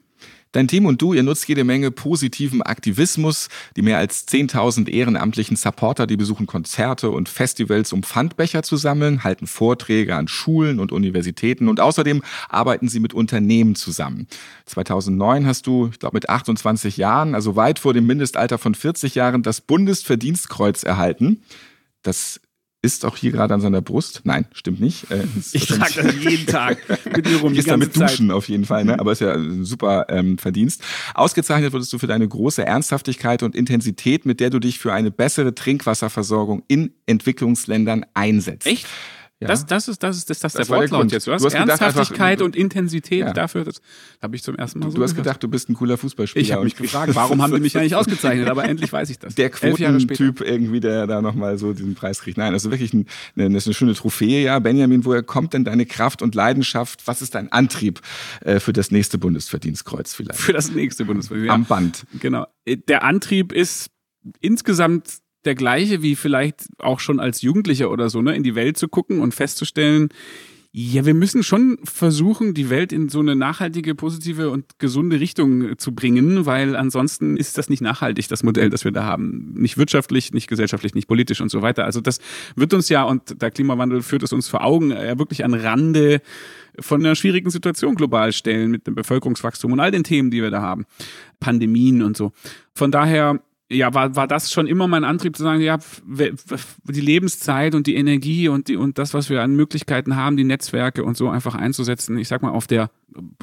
Dein 0.51 0.67
Team 0.67 0.87
und 0.87 0.99
du, 0.99 1.13
ihr 1.13 1.21
nutzt 1.21 1.47
jede 1.47 1.63
Menge 1.63 1.91
positiven 1.91 2.63
Aktivismus. 2.63 3.49
Die 3.75 3.83
mehr 3.83 3.99
als 3.99 4.27
10.000 4.27 4.89
ehrenamtlichen 4.89 5.55
Supporter, 5.55 6.07
die 6.07 6.17
besuchen 6.17 6.47
Konzerte 6.47 7.11
und 7.11 7.29
Festivals, 7.29 7.93
um 7.93 8.01
Pfandbecher 8.01 8.63
zu 8.63 8.75
sammeln, 8.75 9.23
halten 9.23 9.45
Vorträge 9.45 10.15
an 10.15 10.27
Schulen 10.27 10.79
und 10.79 10.91
Universitäten 10.91 11.67
und 11.67 11.79
außerdem 11.79 12.23
arbeiten 12.49 12.89
sie 12.89 12.99
mit 12.99 13.13
Unternehmen 13.13 13.75
zusammen. 13.75 14.25
2009 14.65 15.45
hast 15.45 15.67
du, 15.67 15.89
ich 15.91 15.99
glaube 15.99 16.15
mit 16.15 16.29
28 16.29 16.97
Jahren, 16.97 17.35
also 17.35 17.55
weit 17.55 17.77
vor 17.77 17.93
dem 17.93 18.07
Mindestalter 18.07 18.57
von 18.57 18.73
40 18.73 19.13
Jahren, 19.13 19.43
das 19.43 19.61
Bundesverdienstkreuz 19.61 20.81
erhalten. 20.81 21.43
Das 22.01 22.41
ist 22.81 23.05
auch 23.05 23.17
hier 23.17 23.31
gerade 23.31 23.53
an 23.53 23.61
seiner 23.61 23.81
Brust. 23.81 24.21
Nein, 24.23 24.45
stimmt 24.53 24.79
nicht. 24.79 25.11
Äh, 25.11 25.25
ich 25.51 25.65
trage 25.65 26.01
das 26.01 26.15
jeden 26.23 26.45
Tag 26.45 26.77
mit 27.15 27.25
mir 27.25 27.37
rum. 27.37 27.53
Ich 27.59 27.65
damit 27.65 27.95
duschen 27.95 28.31
auf 28.31 28.47
jeden 28.47 28.63
Fall, 28.63 28.85
ne? 28.85 28.99
aber 28.99 29.11
ist 29.11 29.19
ja 29.19 29.33
ein 29.33 29.65
super 29.65 30.05
ähm, 30.09 30.37
Verdienst. 30.37 30.81
Ausgezeichnet 31.13 31.73
wurdest 31.73 31.91
du 31.91 31.97
für 31.97 32.07
deine 32.07 32.27
große 32.27 32.65
Ernsthaftigkeit 32.65 33.43
und 33.43 33.53
Intensität, 33.53 34.25
mit 34.25 34.39
der 34.39 34.49
du 34.49 34.59
dich 34.59 34.79
für 34.79 34.93
eine 34.93 35.11
bessere 35.11 35.53
Trinkwasserversorgung 35.53 36.63
in 36.67 36.93
Entwicklungsländern 37.05 38.05
einsetzt. 38.13 38.67
Echt? 38.67 38.87
Ja. 39.41 39.47
Das, 39.47 39.65
das 39.65 39.87
ist, 39.87 40.03
das 40.03 40.17
ist, 40.17 40.29
das, 40.29 40.39
das, 40.39 40.51
das 40.51 40.67
der 40.67 40.75
Wortlaut 40.75 41.11
der 41.11 41.15
jetzt. 41.15 41.27
Du 41.27 41.31
hast, 41.31 41.43
du 41.43 41.45
hast 41.45 41.53
Ernsthaftigkeit 41.53 42.33
einfach, 42.33 42.45
und 42.45 42.57
Intensität 42.57 43.19
ja. 43.21 43.31
dafür, 43.31 43.63
das 43.63 43.81
habe 44.21 44.35
ich 44.35 44.43
zum 44.43 44.57
ersten 44.57 44.79
Mal 44.79 44.91
so 44.91 44.97
Du 44.97 45.03
hast 45.03 45.15
gedacht, 45.15 45.41
du 45.41 45.47
bist 45.47 45.69
ein 45.69 45.75
cooler 45.75 45.97
Fußballspieler. 45.97 46.43
Ich 46.43 46.51
habe 46.51 46.65
mich 46.65 46.75
gefragt, 46.75 47.15
warum 47.15 47.41
haben 47.41 47.53
die 47.53 47.61
mich 47.61 47.71
ja 47.71 47.81
nicht 47.81 47.95
ausgezeichnet, 47.95 48.49
aber 48.49 48.65
endlich 48.65 48.91
weiß 48.91 49.09
ich 49.09 49.17
das. 49.17 49.35
Der 49.35 49.49
Quotentyp 49.49 50.41
irgendwie, 50.41 50.81
der 50.81 51.07
da 51.07 51.21
nochmal 51.21 51.57
so 51.57 51.71
diesen 51.71 51.95
Preis 51.95 52.19
kriegt. 52.19 52.37
Nein, 52.37 52.51
also 52.51 52.69
wirklich 52.69 52.93
ein, 52.93 53.05
eine, 53.37 53.45
eine 53.45 53.61
schöne 53.61 53.93
Trophäe, 53.93 54.43
ja. 54.43 54.59
Benjamin, 54.59 55.05
woher 55.05 55.23
kommt 55.23 55.53
denn 55.53 55.63
deine 55.63 55.85
Kraft 55.85 56.21
und 56.21 56.35
Leidenschaft? 56.35 57.07
Was 57.07 57.21
ist 57.21 57.33
dein 57.33 57.49
Antrieb 57.49 58.01
äh, 58.41 58.59
für 58.59 58.73
das 58.73 58.91
nächste 58.91 59.17
Bundesverdienstkreuz 59.17 60.15
vielleicht? 60.15 60.39
Für 60.39 60.51
das 60.51 60.69
nächste 60.71 61.05
Bundesverdienstkreuz. 61.05 61.55
Am 61.55 61.63
Band. 61.63 62.05
Genau. 62.19 62.45
Der 62.67 63.03
Antrieb 63.05 63.53
ist 63.53 63.89
insgesamt 64.41 65.19
der 65.45 65.55
gleiche 65.55 66.01
wie 66.01 66.15
vielleicht 66.15 66.67
auch 66.77 66.99
schon 66.99 67.19
als 67.19 67.41
Jugendlicher 67.41 67.91
oder 67.91 68.09
so, 68.09 68.21
ne, 68.21 68.35
in 68.35 68.43
die 68.43 68.55
Welt 68.55 68.77
zu 68.77 68.87
gucken 68.87 69.19
und 69.19 69.33
festzustellen, 69.33 70.09
ja, 70.71 71.03
wir 71.03 71.15
müssen 71.15 71.41
schon 71.41 71.79
versuchen, 71.83 72.53
die 72.53 72.69
Welt 72.69 72.93
in 72.93 73.09
so 73.09 73.21
eine 73.21 73.35
nachhaltige, 73.35 73.95
positive 73.95 74.51
und 74.51 74.77
gesunde 74.77 75.19
Richtung 75.19 75.79
zu 75.79 75.95
bringen, 75.95 76.45
weil 76.45 76.75
ansonsten 76.75 77.37
ist 77.37 77.57
das 77.57 77.69
nicht 77.69 77.81
nachhaltig, 77.81 78.27
das 78.27 78.43
Modell, 78.43 78.69
das 78.69 78.85
wir 78.85 78.91
da 78.91 79.03
haben. 79.03 79.55
Nicht 79.55 79.79
wirtschaftlich, 79.79 80.31
nicht 80.31 80.47
gesellschaftlich, 80.47 80.93
nicht 80.93 81.07
politisch 81.07 81.41
und 81.41 81.49
so 81.49 81.63
weiter. 81.63 81.85
Also 81.85 82.01
das 82.01 82.19
wird 82.55 82.71
uns 82.75 82.87
ja, 82.87 83.01
und 83.01 83.41
der 83.41 83.49
Klimawandel 83.49 84.03
führt 84.03 84.21
es 84.21 84.31
uns 84.31 84.47
vor 84.47 84.63
Augen, 84.63 84.91
ja 84.91 85.17
wirklich 85.17 85.43
an 85.43 85.55
Rande 85.55 86.21
von 86.79 87.03
einer 87.03 87.15
schwierigen 87.15 87.49
Situation 87.49 87.95
global 87.95 88.31
stellen 88.31 88.69
mit 88.69 88.85
dem 88.85 88.93
Bevölkerungswachstum 88.93 89.71
und 89.71 89.79
all 89.79 89.89
den 89.89 90.03
Themen, 90.03 90.29
die 90.29 90.43
wir 90.43 90.51
da 90.51 90.61
haben. 90.61 90.85
Pandemien 91.39 92.03
und 92.03 92.15
so. 92.15 92.31
Von 92.75 92.91
daher 92.91 93.41
ja, 93.71 93.93
war, 93.93 94.15
war 94.15 94.27
das 94.27 94.51
schon 94.51 94.65
immer 94.65 94.87
mein 94.87 95.03
Antrieb 95.03 95.35
zu 95.37 95.43
sagen, 95.43 95.61
ja, 95.61 95.77
die 96.07 97.01
Lebenszeit 97.01 97.75
und 97.75 97.85
die 97.85 97.95
Energie 97.95 98.47
und 98.47 98.67
die, 98.67 98.75
und 98.75 98.97
das, 98.97 99.13
was 99.13 99.29
wir 99.29 99.43
an 99.43 99.55
Möglichkeiten 99.55 100.15
haben, 100.15 100.37
die 100.37 100.43
Netzwerke 100.43 101.03
und 101.03 101.15
so 101.15 101.29
einfach 101.29 101.53
einzusetzen, 101.53 102.17
ich 102.17 102.27
sag 102.27 102.41
mal, 102.41 102.49
auf 102.49 102.65
der, 102.65 102.89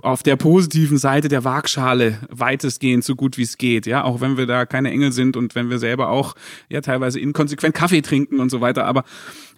auf 0.03 0.25
der 0.25 0.35
positiven 0.35 0.99
Seite 0.99 1.29
der 1.29 1.45
Waagschale 1.45 2.19
weitestgehend 2.29 3.05
so 3.05 3.15
gut 3.15 3.39
wie 3.39 3.43
es 3.43 3.57
geht, 3.57 3.87
ja, 3.87 4.03
auch 4.03 4.21
wenn 4.21 4.37
wir 4.37 4.47
da 4.47 4.67
keine 4.67 4.91
Engel 4.91 5.13
sind 5.13 5.37
und 5.37 5.55
wenn 5.55 5.71
wir 5.71 5.79
selber 5.79 6.09
auch, 6.09 6.35
ja, 6.69 6.81
teilweise 6.81 7.21
inkonsequent 7.21 7.75
Kaffee 7.75 8.03
trinken 8.03 8.41
und 8.41 8.51
so 8.51 8.61
weiter, 8.61 8.85
aber 8.85 9.05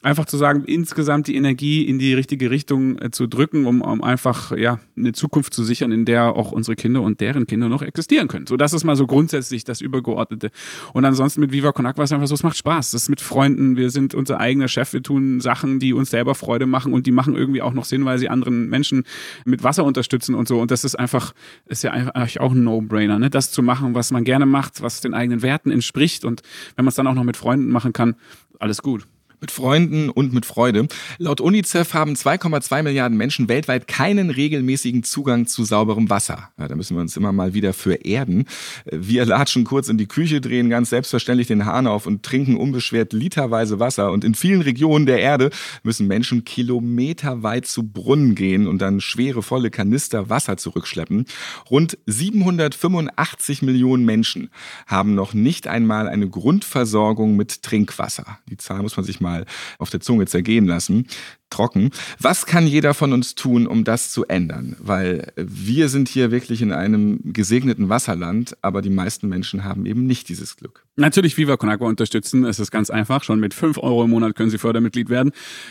einfach 0.03 0.27
zu 0.27 0.37
sagen, 0.37 0.65
insgesamt 0.65 1.27
die 1.27 1.37
Energie 1.37 1.83
in 1.85 1.99
die 1.99 2.15
richtige 2.15 2.51
Richtung 2.51 2.99
äh, 2.99 3.11
zu 3.11 3.27
drücken, 3.27 3.67
um, 3.67 3.83
um 3.83 4.03
einfach 4.03 4.57
ja 4.57 4.81
eine 4.97 5.13
Zukunft 5.13 5.55
zu 5.55 5.65
sichern, 5.65 5.93
in 5.93 6.05
der 6.05 6.37
auch 6.37 6.53
unsere 6.53 6.77
Kinder 6.77 7.03
und 7.03 7.21
deren 7.21 7.47
Kinder 7.47 7.69
noch 7.69 7.83
existieren 7.83 8.29
können. 8.29 8.47
So, 8.47 8.57
das 8.57 8.73
ist 8.73 8.85
mal 8.85 8.97
so 8.97 9.07
grundsätzlich 9.07 9.65
das 9.65 9.81
Übergeordnete. 9.81 10.51
Und 10.93 11.05
ansonsten 11.05 11.41
mit 11.41 11.53
Viva 11.53 11.73
Con 11.73 11.87
Aqua 11.87 12.05
ist 12.05 12.13
einfach 12.13 12.27
so, 12.27 12.35
es 12.35 12.43
macht 12.43 12.57
Spaß. 12.57 12.91
Das 12.93 13.03
ist 13.03 13.09
mit 13.09 13.21
Freunden, 13.21 13.77
wir 13.77 13.91
sind 13.91 14.15
unser 14.15 14.41
eigener 14.41 14.69
Chef, 14.69 14.93
wir 14.93 15.03
tun 15.03 15.41
Sachen, 15.41 15.79
die 15.79 15.93
uns 15.93 16.11
selber 16.11 16.35
Freude 16.35 16.67
machen 16.67 16.93
und 16.93 17.07
die 17.07 17.13
machen 17.13 17.35
irgendwie 17.35 17.63
auch 17.63 17.73
noch 17.73 17.85
Sinn, 17.85 18.05
weil 18.05 18.19
sie 18.19 18.29
anderen 18.29 18.69
Menschen 18.69 19.05
mit 19.45 19.63
Wasser 19.63 19.85
unterstützen 19.85 20.35
und 20.35 20.49
so. 20.49 20.61
Und 20.61 20.71
das 20.71 20.85
ist 20.85 20.95
einfach, 20.95 21.33
ist 21.67 21.83
ja 21.83 21.91
eigentlich 21.91 22.41
auch 22.41 22.53
ein 22.53 22.65
No-Brainer, 22.65 23.19
ne? 23.19 23.31
Das 23.31 23.51
zu 23.51 23.63
machen, 23.63 23.95
was 23.95 24.11
man 24.11 24.25
gerne 24.25 24.47
macht, 24.47 24.83
was 24.83 25.01
den 25.01 25.15
eigenen 25.15 25.43
Werten 25.43 25.71
entspricht. 25.71 26.25
Und 26.25 26.43
wenn 26.77 26.85
man 26.85 26.91
es 26.91 26.95
dann 26.95 27.07
auch 27.07 27.15
noch 27.15 27.25
mit 27.25 27.37
Freunden 27.37 27.71
machen 27.71 27.93
kann, 27.93 28.17
alles 28.59 28.83
gut 28.83 29.07
mit 29.41 29.51
Freunden 29.51 30.11
und 30.11 30.33
mit 30.33 30.47
Freude. 30.47 30.89
Laut 31.19 31.41
UNICEF 31.41 31.95
haben 31.95 32.15
2,2 32.15 32.83
Milliarden 32.83 33.17
Menschen 33.17 33.49
weltweit 33.49 33.87
keinen 33.87 34.31
regelmäßigen 34.31 35.03
Zugang 35.03 35.47
zu 35.47 35.65
sauberem 35.65 36.11
Wasser. 36.11 36.51
Ja, 36.59 36.69
da 36.69 36.75
müssen 36.75 36.97
wir 36.97 37.01
uns 37.01 37.17
immer 37.17 37.33
mal 37.33 37.55
wieder 37.55 37.73
für 37.73 37.95
erden. 37.95 38.47
Wir 38.91 39.25
latschen 39.25 39.65
kurz 39.65 39.89
in 39.89 39.99
die 39.99 40.07
Küche, 40.07 40.41
drehen 40.41 40.71
ganz 40.71 40.91
selbstverständlich 40.91 41.47
den 41.47 41.65
Hahn 41.65 41.87
auf 41.87 42.07
und 42.07 42.23
trinken 42.23 42.57
unbeschwert 42.57 43.13
literweise 43.13 43.79
Wasser. 43.79 44.11
Und 44.11 44.25
in 44.25 44.35
vielen 44.35 44.63
Regionen 44.63 45.07
der 45.07 45.21
Erde 45.21 45.51
müssen 45.83 46.07
Menschen 46.07 46.45
kilometerweit 46.45 47.67
zu 47.67 47.85
Brunnen 47.85 48.35
gehen 48.35 48.67
und 48.67 48.81
dann 48.83 49.01
schwere, 49.01 49.43
volle 49.43 49.71
Kanister 49.71 50.29
Wasser 50.31 50.57
zurückschleppen. 50.57 51.27
Rund 51.71 51.99
785 52.07 53.63
Millionen 53.63 54.05
Menschen 54.05 54.51
haben 54.87 55.15
noch 55.15 55.35
nicht 55.35 55.69
einmal 55.69 56.09
eine 56.09 56.29
Grundversorgung 56.29 57.37
mit 57.37 57.63
Trinkwasser. 57.63 58.39
Die 58.49 58.57
Zahl 58.57 58.83
muss 58.83 58.97
man 58.97 59.05
sich 59.05 59.21
mal 59.21 59.28
mal 59.29 59.45
auf 59.79 59.91
der 59.91 60.01
Zunge 60.01 60.27
zergehen 60.27 60.67
lassen 60.67 61.07
trocken. 61.51 61.91
Was 62.19 62.47
kann 62.47 62.67
jeder 62.67 62.95
von 62.95 63.13
uns 63.13 63.35
tun, 63.35 63.67
um 63.67 63.85
das 63.85 64.13
zu 64.13 64.27
ändern? 64.27 64.77
Weil 64.79 65.33
wir 65.37 65.89
sind 65.89 66.09
hier 66.09 66.31
wirklich 66.31 66.63
in 66.63 66.73
einem 66.73 67.21
gesegneten 67.25 67.89
Wasserland, 67.89 68.57
aber 68.63 68.83
die 68.83 68.91
meisten 68.91 69.29
Menschen 69.29 69.65
haben 69.65 69.87
eben 69.87 70.07
nicht 70.07 70.29
dieses 70.29 70.57
Glück. 70.57 70.85
Natürlich 70.97 71.37
Viva 71.39 71.57
Con 71.57 71.71
Agua 71.71 71.89
unterstützen. 71.89 72.45
Es 72.45 72.59
ist 72.59 72.73
ganz 72.73 72.91
einfach. 72.91 73.23
Schon 73.23 73.39
mit 73.39 73.55
fünf 73.55 73.79
Euro 73.79 74.03
im 74.03 74.11
Monat 74.11 74.35
können 74.35 74.51
Sie 74.51 74.59
Fördermitglied 74.59 75.11
werden. 75.11 75.31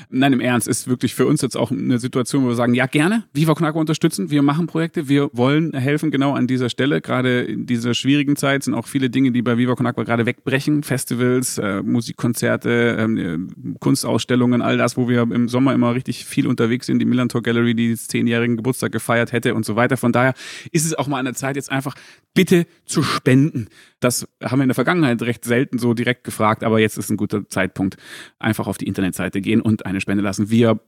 Nein, 0.09 0.31
im 0.31 0.39
Ernst 0.39 0.69
ist 0.69 0.87
wirklich 0.87 1.15
für 1.15 1.27
uns 1.27 1.41
jetzt 1.41 1.57
auch 1.57 1.69
eine 1.69 1.99
Situation, 1.99 2.45
wo 2.45 2.47
wir 2.47 2.55
sagen, 2.55 2.73
ja 2.73 2.85
gerne, 2.85 3.25
Viva 3.33 3.53
Con 3.53 3.65
Agua 3.65 3.81
unterstützen. 3.81 4.31
Wir 4.31 4.41
machen 4.41 4.67
Projekte. 4.67 5.09
Wir 5.09 5.29
wollen 5.33 5.73
helfen 5.73 6.11
genau 6.11 6.33
an 6.33 6.47
dieser 6.47 6.69
Stelle. 6.69 7.01
Gerade 7.01 7.41
in 7.41 7.65
dieser 7.65 7.93
schwierigen 7.93 8.37
Zeit 8.37 8.63
sind 8.63 8.73
auch 8.73 8.87
viele 8.87 9.09
Dinge, 9.09 9.31
die 9.31 9.41
bei 9.41 9.57
Viva 9.57 9.75
Con 9.75 9.85
Agua 9.85 10.05
gerade 10.05 10.25
wegbrechen. 10.25 10.83
Festivals, 10.83 11.57
äh, 11.57 11.81
Musikkonzerte, 11.81 12.95
ähm, 12.97 13.17
äh, 13.17 13.73
Kunstausstellungen, 13.79 14.61
all 14.61 14.77
das, 14.77 14.95
wo 14.95 15.09
wir 15.09 15.23
im 15.23 15.49
Sommer 15.49 15.66
immer 15.73 15.93
richtig 15.93 16.25
viel 16.25 16.47
unterwegs 16.47 16.85
sind. 16.85 16.99
Die 16.99 17.05
Millantor 17.05 17.41
Gallery, 17.43 17.75
die 17.75 17.87
den 17.87 17.97
zehnjährigen 17.97 18.57
Geburtstag 18.57 18.91
gefeiert 18.91 19.31
hätte 19.31 19.55
und 19.55 19.65
so 19.65 19.75
weiter. 19.75 19.97
Von 19.97 20.11
daher 20.11 20.33
ist 20.71 20.85
es 20.85 20.93
auch 20.93 21.07
mal 21.07 21.19
an 21.19 21.25
der 21.25 21.33
Zeit, 21.33 21.55
jetzt 21.55 21.71
einfach 21.71 21.95
bitte 22.33 22.65
zu 22.85 23.03
spenden. 23.03 23.67
Das 23.99 24.27
haben 24.43 24.59
wir 24.59 24.63
in 24.63 24.69
der 24.69 24.75
Vergangenheit 24.75 25.21
recht 25.21 25.43
selten 25.43 25.79
so 25.79 25.93
direkt 25.93 26.23
gefragt, 26.23 26.63
aber 26.63 26.79
jetzt 26.79 26.97
ist 26.97 27.09
ein 27.09 27.17
guter 27.17 27.47
Zeitpunkt. 27.49 27.97
Einfach 28.39 28.67
auf 28.67 28.77
die 28.77 28.87
Internetseite 28.87 29.41
gehen 29.41 29.61
und 29.61 29.85
eine 29.85 30.01
Spende 30.01 30.23
lassen. 30.23 30.49
Wir 30.49 30.79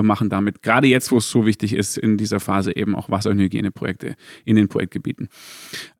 machen 0.00 0.28
damit, 0.28 0.62
gerade 0.62 0.86
jetzt, 0.86 1.10
wo 1.12 1.18
es 1.18 1.30
so 1.30 1.46
wichtig 1.46 1.74
ist, 1.74 1.98
in 1.98 2.16
dieser 2.16 2.40
Phase 2.40 2.76
eben 2.76 2.94
auch 2.94 3.10
Wasser- 3.10 3.30
und 3.30 3.38
Hygieneprojekte 3.38 4.16
in 4.44 4.56
den 4.56 4.68
Projektgebieten. 4.68 5.28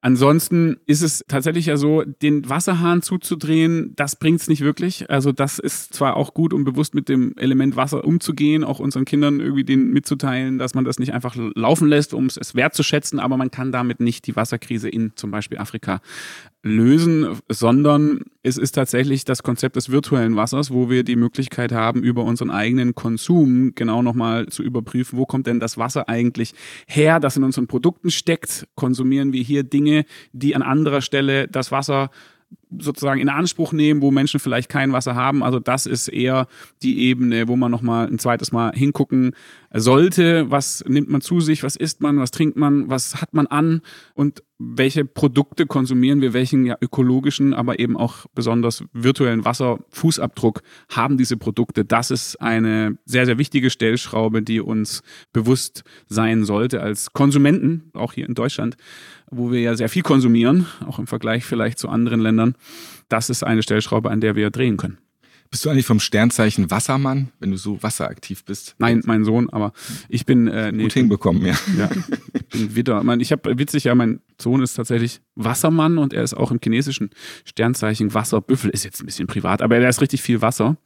Ansonsten 0.01 0.77
ist 0.87 1.03
es 1.03 1.25
tatsächlich 1.29 1.67
ja 1.67 1.77
so, 1.77 2.03
den 2.03 2.49
Wasserhahn 2.49 3.03
zuzudrehen, 3.03 3.93
das 3.97 4.17
bringt 4.17 4.41
es 4.41 4.49
nicht 4.49 4.63
wirklich. 4.63 5.11
Also 5.11 5.33
das 5.33 5.59
ist 5.59 5.95
zwar 5.95 6.17
auch 6.17 6.35
gut, 6.35 6.53
um 6.53 6.65
bewusst 6.65 6.95
mit 6.95 7.09
dem 7.09 7.35
Element 7.37 7.77
Wasser 7.77 8.05
umzugehen, 8.05 8.65
auch 8.65 8.81
unseren 8.81 9.05
Kindern 9.05 9.41
irgendwie 9.41 9.65
den 9.65 9.91
mitzuteilen, 9.93 10.59
dass 10.59 10.75
man 10.75 10.85
das 10.85 10.99
nicht 10.99 11.13
einfach 11.13 11.37
laufen 11.55 11.89
lässt, 11.89 12.15
um 12.15 12.27
es 12.27 12.55
wertzuschätzen, 12.55 13.19
aber 13.19 13.37
man 13.37 13.51
kann 13.51 13.73
damit 13.73 14.01
nicht 14.01 14.27
die 14.27 14.37
Wasserkrise 14.37 14.89
in 14.89 15.13
zum 15.15 15.31
Beispiel 15.31 15.59
Afrika 15.59 16.01
lösen, 16.65 17.41
sondern 17.51 18.21
es 18.43 18.57
ist 18.57 18.73
tatsächlich 18.73 19.27
das 19.27 19.43
Konzept 19.43 19.77
des 19.77 19.91
virtuellen 19.91 20.35
Wassers, 20.35 20.71
wo 20.71 20.89
wir 20.89 21.05
die 21.05 21.15
Möglichkeit 21.15 21.73
haben, 21.73 22.03
über 22.03 22.25
unseren 22.25 22.51
eigenen 22.51 22.95
Konsum 22.95 23.75
genau 23.75 24.03
nochmal 24.03 24.47
zu 24.47 24.63
überprüfen, 24.63 25.19
wo 25.19 25.27
kommt 25.27 25.47
denn 25.47 25.61
das 25.61 25.77
Wasser 25.77 26.09
eigentlich 26.09 26.55
her, 26.87 27.21
das 27.21 27.37
in 27.37 27.45
unseren 27.45 27.67
Produkten 27.67 28.11
steckt. 28.11 28.67
Konsumieren 28.77 29.35
wir 29.35 29.43
hier 29.43 29.63
Dinge, 29.63 30.07
die 30.33 30.57
an 30.57 30.63
anderer 30.63 31.03
Stelle 31.03 31.49
das 31.49 31.71
Wasser 31.71 32.11
sozusagen 32.79 33.21
in 33.21 33.29
Anspruch 33.29 33.73
nehmen, 33.73 34.03
wo 34.03 34.11
Menschen 34.11 34.41
vielleicht 34.41 34.69
kein 34.69 34.93
Wasser 34.93 35.15
haben. 35.15 35.43
Also 35.43 35.59
das 35.59 35.87
ist 35.87 36.09
eher 36.09 36.47
die 36.83 37.01
Ebene, 37.01 37.49
wo 37.49 37.57
man 37.57 37.71
nochmal 37.71 38.07
ein 38.07 38.19
zweites 38.19 38.53
Mal 38.53 38.73
hingucken 38.73 39.33
sollte. 39.73 40.51
Was 40.51 40.85
nimmt 40.87 41.11
man 41.11 41.21
zu 41.21 41.41
sich? 41.41 41.63
Was 41.63 41.77
isst 41.77 42.01
man? 42.01 42.19
Was 42.19 42.31
trinkt 42.31 42.57
man? 42.57 42.89
Was 42.89 43.21
hat 43.21 43.35
man 43.35 43.47
an? 43.47 43.83
Und 44.15 44.43
welche 44.59 45.05
Produkte 45.05 45.67
konsumieren 45.67 46.21
wir? 46.21 46.33
Welchen 46.33 46.65
ja, 46.65 46.77
ökologischen, 46.81 47.55
aber 47.55 47.81
eben 47.81 47.97
auch 47.97 48.27
besonders 48.35 48.85
virtuellen 48.93 49.45
Wasserfußabdruck 49.45 50.63
haben 50.89 51.19
diese 51.19 51.37
Produkte? 51.37 51.85
Das 51.85 52.11
ist 52.11 52.41
eine 52.41 52.97
sehr, 53.05 53.27
sehr 53.27 53.39
wichtige 53.39 53.71
Stellschraube, 53.71 54.43
die 54.43 54.61
uns 54.61 55.03
bewusst 55.33 55.83
sein 56.07 56.45
sollte 56.45 56.81
als 56.81 57.13
Konsumenten, 57.13 57.91
auch 57.95 58.13
hier 58.13 58.29
in 58.29 58.35
Deutschland, 58.35 58.77
wo 59.31 59.51
wir 59.51 59.61
ja 59.61 59.75
sehr 59.75 59.89
viel 59.89 60.03
konsumieren, 60.03 60.67
auch 60.87 60.99
im 61.01 61.09
Vergleich 61.09 61.45
vielleicht 61.45 61.79
zu 61.79 61.89
anderen 61.89 62.21
Ländern. 62.21 62.55
Das 63.09 63.31
ist 63.31 63.43
eine 63.43 63.63
Stellschraube, 63.63 64.11
an 64.11 64.21
der 64.21 64.37
wir 64.37 64.51
drehen 64.51 64.77
können. 64.77 64.99
Bist 65.51 65.65
du 65.65 65.71
eigentlich 65.71 65.87
vom 65.87 66.01
Sternzeichen 66.01 66.71
Wassermann, 66.73 67.31
wenn 67.39 67.53
du 67.53 67.57
so 67.57 67.81
wasseraktiv 67.81 68.45
bist? 68.45 68.75
Nein, 68.79 69.03
mein 69.05 69.25
Sohn, 69.25 69.49
aber 69.51 69.73
ich 70.09 70.27
bin 70.27 70.49
äh, 70.49 70.73
nee, 70.73 70.83
gut 70.83 70.95
hinbekommen, 70.95 71.47
ja. 71.47 71.55
Ja, 71.79 71.91
ich 72.33 72.47
bin 72.49 72.75
Widder. 72.75 72.99
Ich, 72.99 73.05
mein, 73.05 73.21
ich 73.21 73.31
habe 73.31 73.57
witzig, 73.57 73.85
ja, 73.85 73.95
mein 73.95 74.21
Sohn 74.41 74.63
ist 74.63 74.75
tatsächlich 74.75 75.21
Wassermann 75.37 75.99
und 75.99 76.13
er 76.13 76.25
ist 76.25 76.35
auch 76.35 76.51
im 76.51 76.59
chinesischen 76.61 77.11
Sternzeichen 77.45 78.15
Wasserbüffel. 78.15 78.71
Ist 78.71 78.85
jetzt 78.85 79.01
ein 79.01 79.07
bisschen 79.07 79.29
privat, 79.29 79.63
aber 79.63 79.77
er 79.77 79.89
ist 79.89 80.01
richtig 80.01 80.23
viel 80.23 80.43
Wasser. 80.43 80.77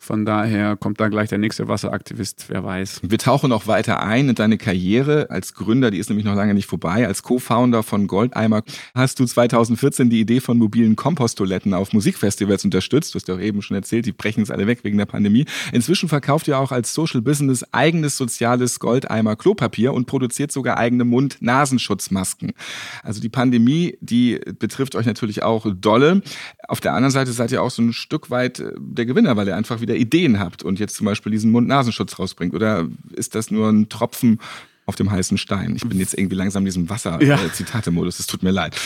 Von 0.00 0.24
daher 0.24 0.76
kommt 0.76 1.00
da 1.00 1.08
gleich 1.08 1.28
der 1.28 1.38
nächste 1.38 1.66
Wasseraktivist, 1.66 2.46
wer 2.48 2.62
weiß. 2.62 3.00
Wir 3.02 3.18
tauchen 3.18 3.50
noch 3.50 3.66
weiter 3.66 4.00
ein 4.00 4.28
in 4.28 4.34
deine 4.36 4.56
Karriere 4.56 5.28
als 5.28 5.54
Gründer, 5.54 5.90
die 5.90 5.98
ist 5.98 6.08
nämlich 6.08 6.24
noch 6.24 6.36
lange 6.36 6.54
nicht 6.54 6.66
vorbei. 6.66 7.06
Als 7.06 7.22
Co-Founder 7.24 7.82
von 7.82 8.06
Goldeimer 8.06 8.62
hast 8.94 9.18
du 9.18 9.24
2014 9.26 10.08
die 10.08 10.20
Idee 10.20 10.40
von 10.40 10.56
mobilen 10.56 10.94
Komposttoiletten 10.94 11.74
auf 11.74 11.92
Musikfestivals 11.92 12.64
unterstützt. 12.64 13.12
Du 13.12 13.18
hast 13.18 13.28
ja 13.28 13.34
auch 13.34 13.40
eben 13.40 13.60
schon 13.60 13.74
erzählt, 13.74 14.06
die 14.06 14.12
brechen 14.12 14.42
es 14.42 14.50
alle 14.50 14.66
weg 14.66 14.84
wegen 14.84 14.98
der 14.98 15.06
Pandemie. 15.06 15.46
Inzwischen 15.72 16.08
verkauft 16.08 16.46
ihr 16.48 16.58
auch 16.58 16.70
als 16.70 16.94
Social 16.94 17.20
Business 17.20 17.64
eigenes 17.72 18.16
soziales 18.16 18.78
Goldeimer 18.78 19.34
Klopapier 19.36 19.92
und 19.92 20.06
produziert 20.06 20.52
sogar 20.52 20.78
eigene 20.78 21.04
Mund-Nasenschutzmasken. 21.04 22.52
Also 23.02 23.20
die 23.20 23.28
Pandemie, 23.28 23.98
die 24.00 24.40
betrifft 24.58 24.94
euch 24.94 25.06
natürlich 25.06 25.42
auch 25.42 25.66
dolle. 25.74 26.22
Auf 26.68 26.80
der 26.80 26.94
anderen 26.94 27.12
Seite 27.12 27.32
seid 27.32 27.50
ihr 27.50 27.62
auch 27.62 27.70
so 27.70 27.82
ein 27.82 27.92
Stück 27.92 28.30
weit 28.30 28.60
äh, 28.60 28.72
der 28.78 29.06
Gewinner, 29.06 29.36
weil 29.36 29.48
ihr 29.48 29.56
einfach 29.56 29.80
wieder 29.80 29.87
Ideen 29.96 30.38
habt 30.38 30.62
und 30.62 30.78
jetzt 30.78 30.96
zum 30.96 31.06
Beispiel 31.06 31.32
diesen 31.32 31.50
Mund-Nasenschutz 31.50 32.18
rausbringt. 32.18 32.54
Oder 32.54 32.88
ist 33.12 33.34
das 33.34 33.50
nur 33.50 33.68
ein 33.68 33.88
Tropfen 33.88 34.40
auf 34.86 34.96
dem 34.96 35.10
heißen 35.10 35.38
Stein? 35.38 35.76
Ich 35.76 35.86
bin 35.86 35.98
jetzt 35.98 36.14
irgendwie 36.14 36.36
langsam 36.36 36.62
in 36.62 36.66
diesem 36.66 36.88
Wasser-Zitate-Modus. 36.88 38.18
Ja. 38.18 38.22
Es 38.22 38.26
tut 38.26 38.42
mir 38.42 38.50
leid. 38.50 38.76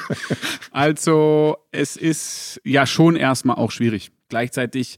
also, 0.70 1.56
es 1.70 1.96
ist 1.96 2.60
ja 2.64 2.86
schon 2.86 3.16
erstmal 3.16 3.56
auch 3.56 3.70
schwierig. 3.70 4.10
Gleichzeitig 4.28 4.96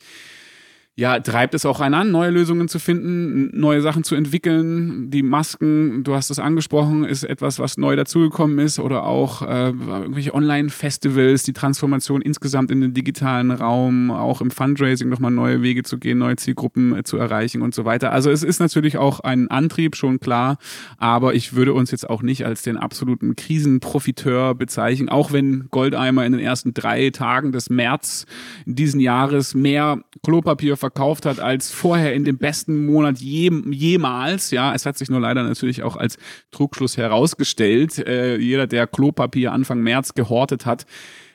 ja, 1.00 1.18
treibt 1.18 1.54
es 1.54 1.64
auch 1.64 1.80
einen 1.80 1.94
an, 1.94 2.10
neue 2.10 2.28
Lösungen 2.28 2.68
zu 2.68 2.78
finden, 2.78 3.58
neue 3.58 3.80
Sachen 3.80 4.04
zu 4.04 4.14
entwickeln. 4.14 5.10
Die 5.10 5.22
Masken, 5.22 6.04
du 6.04 6.14
hast 6.14 6.28
es 6.28 6.38
angesprochen, 6.38 7.04
ist 7.04 7.24
etwas, 7.24 7.58
was 7.58 7.78
neu 7.78 7.96
dazugekommen 7.96 8.58
ist 8.58 8.78
oder 8.78 9.04
auch 9.04 9.40
äh, 9.40 9.68
irgendwelche 9.68 10.34
Online-Festivals, 10.34 11.44
die 11.44 11.54
Transformation 11.54 12.20
insgesamt 12.20 12.70
in 12.70 12.82
den 12.82 12.92
digitalen 12.92 13.50
Raum, 13.50 14.10
auch 14.10 14.42
im 14.42 14.50
Fundraising 14.50 15.08
nochmal 15.08 15.30
neue 15.30 15.62
Wege 15.62 15.84
zu 15.84 15.96
gehen, 15.96 16.18
neue 16.18 16.36
Zielgruppen 16.36 16.94
äh, 16.94 17.02
zu 17.02 17.16
erreichen 17.16 17.62
und 17.62 17.74
so 17.74 17.86
weiter. 17.86 18.12
Also 18.12 18.30
es 18.30 18.42
ist 18.42 18.60
natürlich 18.60 18.98
auch 18.98 19.20
ein 19.20 19.48
Antrieb, 19.48 19.96
schon 19.96 20.20
klar, 20.20 20.58
aber 20.98 21.32
ich 21.32 21.54
würde 21.54 21.72
uns 21.72 21.92
jetzt 21.92 22.10
auch 22.10 22.20
nicht 22.20 22.44
als 22.44 22.60
den 22.60 22.76
absoluten 22.76 23.36
Krisenprofiteur 23.36 24.54
bezeichnen, 24.54 25.08
auch 25.08 25.32
wenn 25.32 25.68
Goldeimer 25.70 26.26
in 26.26 26.32
den 26.32 26.42
ersten 26.42 26.74
drei 26.74 27.08
Tagen 27.08 27.52
des 27.52 27.70
März 27.70 28.26
diesen 28.66 29.00
Jahres 29.00 29.54
mehr 29.54 30.02
Klopapier 30.22 30.76
verkauft 30.76 30.89
verkauft 30.90 31.24
hat 31.24 31.38
als 31.38 31.70
vorher 31.70 32.14
in 32.14 32.24
dem 32.24 32.36
besten 32.36 32.84
Monat 32.84 33.18
je, 33.20 33.50
jemals. 33.70 34.50
Ja, 34.50 34.74
es 34.74 34.86
hat 34.86 34.98
sich 34.98 35.08
nur 35.08 35.20
leider 35.20 35.44
natürlich 35.44 35.84
auch 35.84 35.96
als 35.96 36.18
Trugschluss 36.50 36.96
herausgestellt. 36.96 37.98
Äh, 37.98 38.36
jeder, 38.38 38.66
der 38.66 38.88
Klopapier 38.88 39.52
Anfang 39.52 39.80
März 39.80 40.14
gehortet 40.14 40.66
hat, 40.66 40.86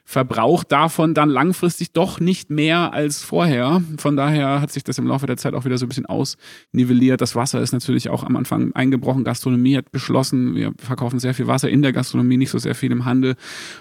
verbraucht 0.08 0.72
davon 0.72 1.16
dann 1.16 1.30
langfristig 1.30 1.92
doch 1.92 2.20
nicht 2.20 2.52
mehr 2.52 2.94
als 2.94 3.24
vorher. 3.24 3.82
Von 3.98 4.16
daher 4.16 4.62
hat 4.62 4.72
sich 4.72 4.84
das 4.84 5.00
im 5.00 5.08
Laufe 5.08 5.26
der 5.26 5.36
Zeit 5.36 5.56
auch 5.56 5.66
wieder 5.66 5.80
so 5.80 5.88
ein 5.88 5.90
bisschen 5.90 6.06
ausnivelliert. 6.06 7.22
Das 7.22 7.36
Wasser 7.36 7.60
ist 7.60 7.72
natürlich 7.72 8.10
auch 8.10 8.24
am 8.24 8.36
Anfang 8.36 8.72
eingebrochen. 8.74 9.24
Gastronomie 9.24 9.76
hat 9.76 9.92
beschlossen, 9.92 10.56
wir 10.56 10.74
verkaufen 10.78 11.18
sehr 11.18 11.34
viel 11.34 11.48
Wasser 11.48 11.70
in 11.70 11.82
der 11.82 11.92
Gastronomie, 11.92 12.38
nicht 12.38 12.52
so 12.52 12.60
sehr 12.60 12.76
viel 12.76 12.92
im 12.92 13.06
Handel. 13.06 13.36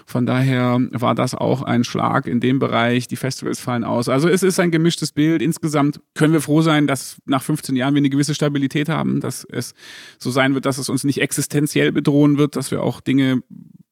Von 0.07 0.25
daher 0.25 0.79
war 0.91 1.13
das 1.13 1.35
auch 1.35 1.61
ein 1.61 1.83
Schlag 1.83 2.25
in 2.25 2.39
dem 2.39 2.57
Bereich. 2.57 3.07
Die 3.07 3.17
Festivals 3.17 3.59
fallen 3.59 3.83
aus. 3.83 4.09
Also 4.09 4.27
es 4.27 4.41
ist 4.41 4.59
ein 4.59 4.71
gemischtes 4.71 5.11
Bild. 5.11 5.43
Insgesamt 5.43 6.01
können 6.15 6.33
wir 6.33 6.41
froh 6.41 6.61
sein, 6.63 6.87
dass 6.87 7.17
nach 7.25 7.43
15 7.43 7.75
Jahren 7.75 7.93
wir 7.93 7.99
eine 7.99 8.09
gewisse 8.09 8.33
Stabilität 8.33 8.89
haben, 8.89 9.21
dass 9.21 9.45
es 9.45 9.75
so 10.17 10.31
sein 10.31 10.55
wird, 10.55 10.65
dass 10.65 10.79
es 10.79 10.89
uns 10.89 11.03
nicht 11.03 11.21
existenziell 11.21 11.91
bedrohen 11.91 12.39
wird, 12.39 12.55
dass 12.55 12.71
wir 12.71 12.81
auch 12.81 12.99
Dinge 12.99 13.43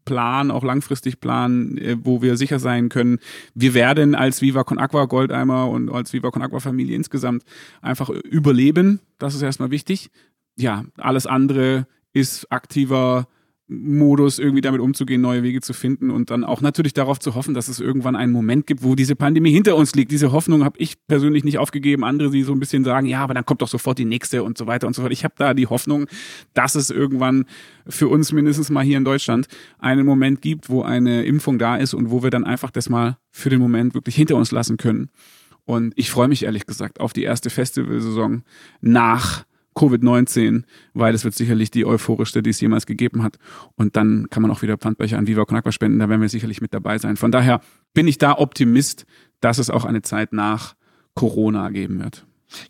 planen, 0.05 0.51
auch 0.51 0.63
langfristig 0.63 1.19
planen, 1.19 1.77
äh, 1.77 1.97
wo 2.01 2.21
wir 2.21 2.37
sicher 2.37 2.59
sein 2.59 2.89
können, 2.89 3.19
wir 3.53 3.73
werden 3.73 4.15
als 4.15 4.41
Viva 4.41 4.63
Con 4.63 4.79
Aqua 4.79 5.05
Goldeimer 5.05 5.69
und 5.69 5.89
als 5.89 6.13
Viva 6.13 6.31
Con 6.31 6.41
Aqua 6.41 6.59
Familie 6.59 6.95
insgesamt 6.95 7.43
einfach 7.81 8.09
überleben. 8.09 8.99
Das 9.19 9.35
ist 9.35 9.41
erstmal 9.41 9.71
wichtig. 9.71 10.09
Ja, 10.55 10.85
alles 10.97 11.25
andere 11.25 11.87
ist 12.13 12.51
aktiver 12.51 13.27
Modus, 13.81 14.39
irgendwie 14.39 14.61
damit 14.61 14.81
umzugehen, 14.81 15.21
neue 15.21 15.43
Wege 15.43 15.61
zu 15.61 15.73
finden 15.73 16.11
und 16.11 16.29
dann 16.29 16.43
auch 16.43 16.61
natürlich 16.61 16.93
darauf 16.93 17.19
zu 17.19 17.35
hoffen, 17.35 17.53
dass 17.53 17.67
es 17.67 17.79
irgendwann 17.79 18.15
einen 18.15 18.31
Moment 18.31 18.67
gibt, 18.67 18.83
wo 18.83 18.95
diese 18.95 19.15
Pandemie 19.15 19.51
hinter 19.51 19.75
uns 19.75 19.95
liegt. 19.95 20.11
Diese 20.11 20.31
Hoffnung 20.31 20.63
habe 20.63 20.77
ich 20.79 20.95
persönlich 21.07 21.43
nicht 21.43 21.57
aufgegeben. 21.57 22.03
Andere, 22.03 22.29
die 22.29 22.43
so 22.43 22.53
ein 22.53 22.59
bisschen 22.59 22.83
sagen, 22.83 23.07
ja, 23.07 23.21
aber 23.21 23.33
dann 23.33 23.45
kommt 23.45 23.61
doch 23.61 23.67
sofort 23.67 23.97
die 23.97 24.05
nächste 24.05 24.43
und 24.43 24.57
so 24.57 24.67
weiter 24.67 24.87
und 24.87 24.95
so 24.95 25.01
fort. 25.01 25.11
Ich 25.11 25.23
habe 25.23 25.33
da 25.37 25.53
die 25.53 25.67
Hoffnung, 25.67 26.07
dass 26.53 26.75
es 26.75 26.89
irgendwann 26.89 27.45
für 27.87 28.07
uns 28.07 28.31
mindestens 28.31 28.69
mal 28.69 28.83
hier 28.83 28.97
in 28.97 29.05
Deutschland 29.05 29.47
einen 29.79 30.05
Moment 30.05 30.41
gibt, 30.41 30.69
wo 30.69 30.83
eine 30.83 31.23
Impfung 31.25 31.57
da 31.57 31.75
ist 31.75 31.93
und 31.93 32.11
wo 32.11 32.23
wir 32.23 32.29
dann 32.29 32.43
einfach 32.43 32.71
das 32.71 32.89
mal 32.89 33.17
für 33.31 33.49
den 33.49 33.59
Moment 33.59 33.93
wirklich 33.93 34.15
hinter 34.15 34.35
uns 34.35 34.51
lassen 34.51 34.77
können. 34.77 35.09
Und 35.65 35.93
ich 35.95 36.11
freue 36.11 36.27
mich 36.27 36.43
ehrlich 36.43 36.65
gesagt 36.65 36.99
auf 36.99 37.13
die 37.13 37.23
erste 37.23 37.49
Festivalsaison 37.49 38.43
nach 38.81 39.45
Covid-19, 39.75 40.63
weil 40.93 41.15
es 41.15 41.23
wird 41.23 41.35
sicherlich 41.35 41.71
die 41.71 41.85
euphorischste, 41.85 42.43
die 42.43 42.51
es 42.51 42.61
jemals 42.61 42.85
gegeben 42.85 43.23
hat. 43.23 43.37
Und 43.75 43.95
dann 43.95 44.27
kann 44.29 44.41
man 44.41 44.51
auch 44.51 44.61
wieder 44.61 44.77
Pfandbecher 44.77 45.17
an 45.17 45.27
Viva 45.27 45.45
Con 45.45 45.59
spenden, 45.71 45.99
da 45.99 46.09
werden 46.09 46.21
wir 46.21 46.29
sicherlich 46.29 46.61
mit 46.61 46.73
dabei 46.73 46.97
sein. 46.97 47.17
Von 47.17 47.31
daher 47.31 47.61
bin 47.93 48.07
ich 48.07 48.17
da 48.17 48.37
Optimist, 48.37 49.05
dass 49.41 49.57
es 49.57 49.69
auch 49.69 49.85
eine 49.85 50.01
Zeit 50.01 50.33
nach 50.33 50.75
Corona 51.15 51.69
geben 51.69 51.99
wird. 51.99 52.25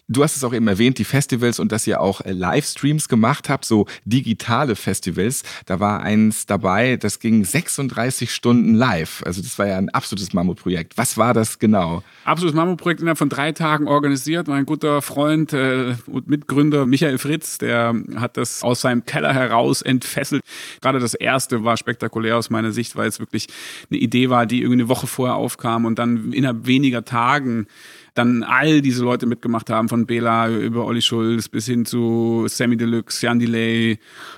Du 0.07 0.23
hast 0.23 0.35
es 0.35 0.43
auch 0.43 0.53
eben 0.53 0.67
erwähnt, 0.67 0.97
die 0.97 1.03
Festivals 1.03 1.59
und 1.59 1.71
dass 1.71 1.87
ihr 1.87 2.01
auch 2.01 2.21
äh, 2.21 2.31
Livestreams 2.31 3.07
gemacht 3.09 3.49
habt, 3.49 3.65
so 3.65 3.85
digitale 4.05 4.75
Festivals. 4.75 5.43
Da 5.65 5.79
war 5.79 6.01
eins 6.01 6.45
dabei, 6.45 6.97
das 6.97 7.19
ging 7.19 7.43
36 7.43 8.33
Stunden 8.33 8.73
live. 8.73 9.23
Also 9.25 9.41
das 9.41 9.57
war 9.59 9.67
ja 9.67 9.77
ein 9.77 9.89
absolutes 9.89 10.33
Mammutprojekt. 10.33 10.97
Was 10.97 11.17
war 11.17 11.33
das 11.33 11.59
genau? 11.59 12.03
Absolutes 12.25 12.55
Mammutprojekt 12.55 13.01
innerhalb 13.01 13.17
von 13.17 13.29
drei 13.29 13.51
Tagen 13.51 13.87
organisiert. 13.87 14.47
Mein 14.47 14.65
guter 14.65 15.01
Freund 15.01 15.53
äh, 15.53 15.95
und 16.07 16.27
Mitgründer 16.27 16.85
Michael 16.85 17.17
Fritz, 17.17 17.57
der 17.57 17.95
hat 18.15 18.37
das 18.37 18.63
aus 18.63 18.81
seinem 18.81 19.05
Keller 19.05 19.33
heraus 19.33 19.81
entfesselt. 19.81 20.43
Gerade 20.81 20.99
das 20.99 21.13
erste 21.13 21.63
war 21.63 21.77
spektakulär 21.77 22.37
aus 22.37 22.49
meiner 22.49 22.71
Sicht, 22.71 22.95
weil 22.95 23.07
es 23.07 23.19
wirklich 23.19 23.47
eine 23.89 23.99
Idee 23.99 24.29
war, 24.29 24.45
die 24.45 24.61
irgendwie 24.61 24.81
eine 24.81 24.89
Woche 24.89 25.07
vorher 25.07 25.35
aufkam 25.35 25.85
und 25.85 25.99
dann 25.99 26.33
innerhalb 26.33 26.65
weniger 26.65 27.05
Tagen 27.05 27.67
dann 28.13 28.43
all 28.43 28.81
diese 28.81 29.03
Leute 29.03 29.25
mitgemacht 29.25 29.69
haben, 29.69 29.89
von 29.89 30.05
Bela 30.05 30.49
über 30.49 30.85
Olli 30.85 31.01
Schulz 31.01 31.49
bis 31.49 31.65
hin 31.65 31.85
zu 31.85 32.45
Sammy 32.47 32.77
Deluxe, 32.77 33.25
Jan 33.25 33.39
Delay, 33.39 33.97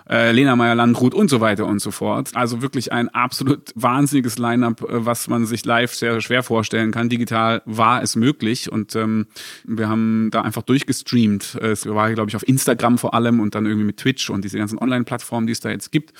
äh, 0.09 0.31
Lena 0.31 0.55
Meyer-Landrut 0.55 1.13
und 1.13 1.29
so 1.29 1.41
weiter 1.41 1.65
und 1.65 1.79
so 1.79 1.91
fort. 1.91 2.31
Also 2.35 2.61
wirklich 2.61 2.93
ein 2.93 3.09
absolut 3.09 3.71
wahnsinniges 3.75 4.37
Line-up, 4.37 4.81
äh, 4.81 5.05
was 5.05 5.27
man 5.27 5.45
sich 5.45 5.65
live 5.65 5.93
sehr 5.93 6.21
schwer 6.21 6.41
vorstellen 6.41 6.91
kann. 6.91 7.09
Digital 7.09 7.61
war 7.65 8.01
es 8.01 8.15
möglich 8.15 8.71
und 8.71 8.95
ähm, 8.95 9.27
wir 9.65 9.89
haben 9.89 10.29
da 10.31 10.41
einfach 10.41 10.63
durchgestreamt. 10.63 11.55
Es 11.61 11.85
war, 11.85 12.13
glaube 12.13 12.29
ich, 12.29 12.35
auf 12.35 12.47
Instagram 12.47 12.97
vor 12.97 13.13
allem 13.13 13.41
und 13.41 13.55
dann 13.55 13.65
irgendwie 13.65 13.87
mit 13.87 13.97
Twitch 13.97 14.29
und 14.29 14.45
diese 14.45 14.57
ganzen 14.57 14.79
Online-Plattformen, 14.79 15.47
die 15.47 15.53
es 15.53 15.59
da 15.59 15.69
jetzt 15.69 15.91
gibt. 15.91 16.13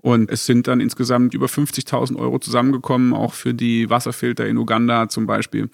Und 0.00 0.30
es 0.30 0.46
sind 0.46 0.68
dann 0.68 0.80
insgesamt 0.80 1.34
über 1.34 1.46
50.000 1.46 2.16
Euro 2.16 2.38
zusammengekommen, 2.38 3.12
auch 3.12 3.34
für 3.34 3.54
die 3.54 3.90
Wasserfilter 3.90 4.46
in 4.46 4.56
Uganda 4.56 5.08
zum 5.08 5.26
Beispiel. 5.26 5.68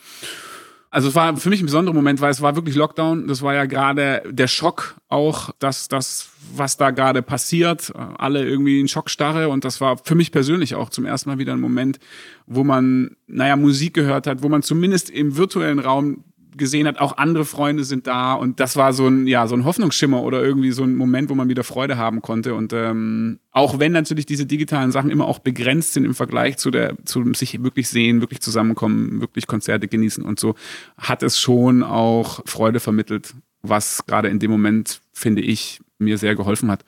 Also 0.91 1.09
es 1.09 1.15
war 1.15 1.37
für 1.37 1.51
mich 1.51 1.61
ein 1.61 1.67
besonderer 1.67 1.95
Moment, 1.95 2.21
weil 2.21 2.31
es 2.31 2.41
war 2.41 2.57
wirklich 2.57 2.75
Lockdown. 2.75 3.27
Das 3.27 3.43
war 3.43 3.55
ja 3.55 3.67
gerade 3.67 4.23
der 4.31 4.47
Schock 4.47 4.97
auch, 5.09 5.51
dass 5.59 5.89
das, 5.89 6.31
was 6.55 6.79
da 6.79 6.91
gerade 6.91 7.21
passiert, 7.21 7.93
alle 7.95 8.47
irgendwie 8.47 8.81
in 8.81 8.89
Schockstarre. 8.89 9.51
Und 9.51 9.65
das 9.65 9.83
war 9.83 9.99
für 9.99 10.15
mich 10.15 10.33
persönlich 10.33 10.75
auch 10.75 10.89
zum 10.89 11.05
ersten 11.05 11.29
Mal 11.29 11.39
wieder 11.39 11.53
ein 11.53 11.61
Moment, 11.61 11.99
wo 12.47 12.65
man, 12.65 13.17
naja, 13.27 13.57
Musik 13.57 13.95
gehört 13.95 14.27
hat, 14.27 14.43
wo 14.43 14.49
man 14.49 14.63
zumindest 14.63 15.11
im 15.11 15.37
virtuellen 15.37 15.79
Raum 15.79 16.25
gesehen 16.57 16.87
hat, 16.87 16.99
auch 16.99 17.17
andere 17.17 17.45
Freunde 17.45 17.85
sind 17.85 18.07
da 18.07 18.35
und 18.35 18.61
das 18.61 18.77
war 18.77 18.93
so 18.93 19.07
ein, 19.07 19.27
ja, 19.27 19.47
so 19.47 19.55
ein 19.55 19.65
Hoffnungsschimmer 19.65 20.23
oder 20.23 20.43
irgendwie 20.43 20.73
so 20.73 20.83
ein 20.83 20.97
Moment, 20.97 21.31
wo 21.31 21.35
man 21.35 21.49
wieder 21.49 21.65
Freude 21.65 21.97
haben 21.97 22.23
konnte 22.23 22.55
und 22.55 22.73
ähm, 22.73 23.39
auch 23.51 23.79
wenn 23.79 23.93
natürlich 23.93 24.27
diese 24.27 24.47
digitalen 24.47 24.93
Sachen 24.93 25.11
immer 25.11 25.27
auch 25.27 25.39
begrenzt 25.39 25.93
sind 25.95 26.05
im 26.05 26.15
Vergleich 26.15 26.57
zu 26.57 26.71
der, 26.71 26.97
zu 27.05 27.33
sich 27.35 27.63
wirklich 27.63 27.89
sehen, 27.89 28.21
wirklich 28.21 28.41
zusammenkommen, 28.41 29.21
wirklich 29.21 29.47
Konzerte 29.47 29.89
genießen 29.89 30.25
und 30.25 30.41
so, 30.41 30.55
hat 30.97 31.23
es 31.23 31.39
schon 31.39 31.83
auch 31.83 32.41
Freude 32.47 32.81
vermittelt, 32.81 33.35
was 33.63 34.07
gerade 34.07 34.29
in 34.29 34.39
dem 34.39 34.51
Moment, 34.51 35.01
finde 35.13 35.43
ich, 35.43 35.81
mir 35.99 36.19
sehr 36.19 36.35
geholfen 36.35 36.71
hat. 36.71 36.85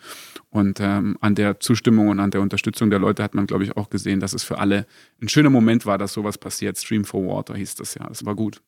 Und 0.51 0.81
ähm, 0.81 1.16
an 1.20 1.35
der 1.35 1.61
Zustimmung 1.61 2.09
und 2.09 2.20
an 2.20 2.31
der 2.33 2.40
Unterstützung 2.40 2.90
der 2.90 2.99
Leute 2.99 3.23
hat 3.23 3.35
man, 3.35 3.46
glaube 3.46 3.64
ich, 3.64 3.77
auch 3.77 3.88
gesehen, 3.88 4.18
dass 4.20 4.33
es 4.33 4.42
für 4.42 4.59
alle 4.59 4.87
ein 5.23 5.29
schöner 5.29 5.51
Moment 5.51 5.87
war, 5.87 5.96
dass 5.96 6.12
sowas 6.12 6.38
passiert. 6.38 6.77
Stream 6.77 7.05
for 7.05 7.25
Water 7.25 7.55
hieß 7.55 7.77
das 7.77 7.94
ja. 7.94 8.07
Das 8.09 8.25
war 8.25 8.35
gut. 8.35 8.61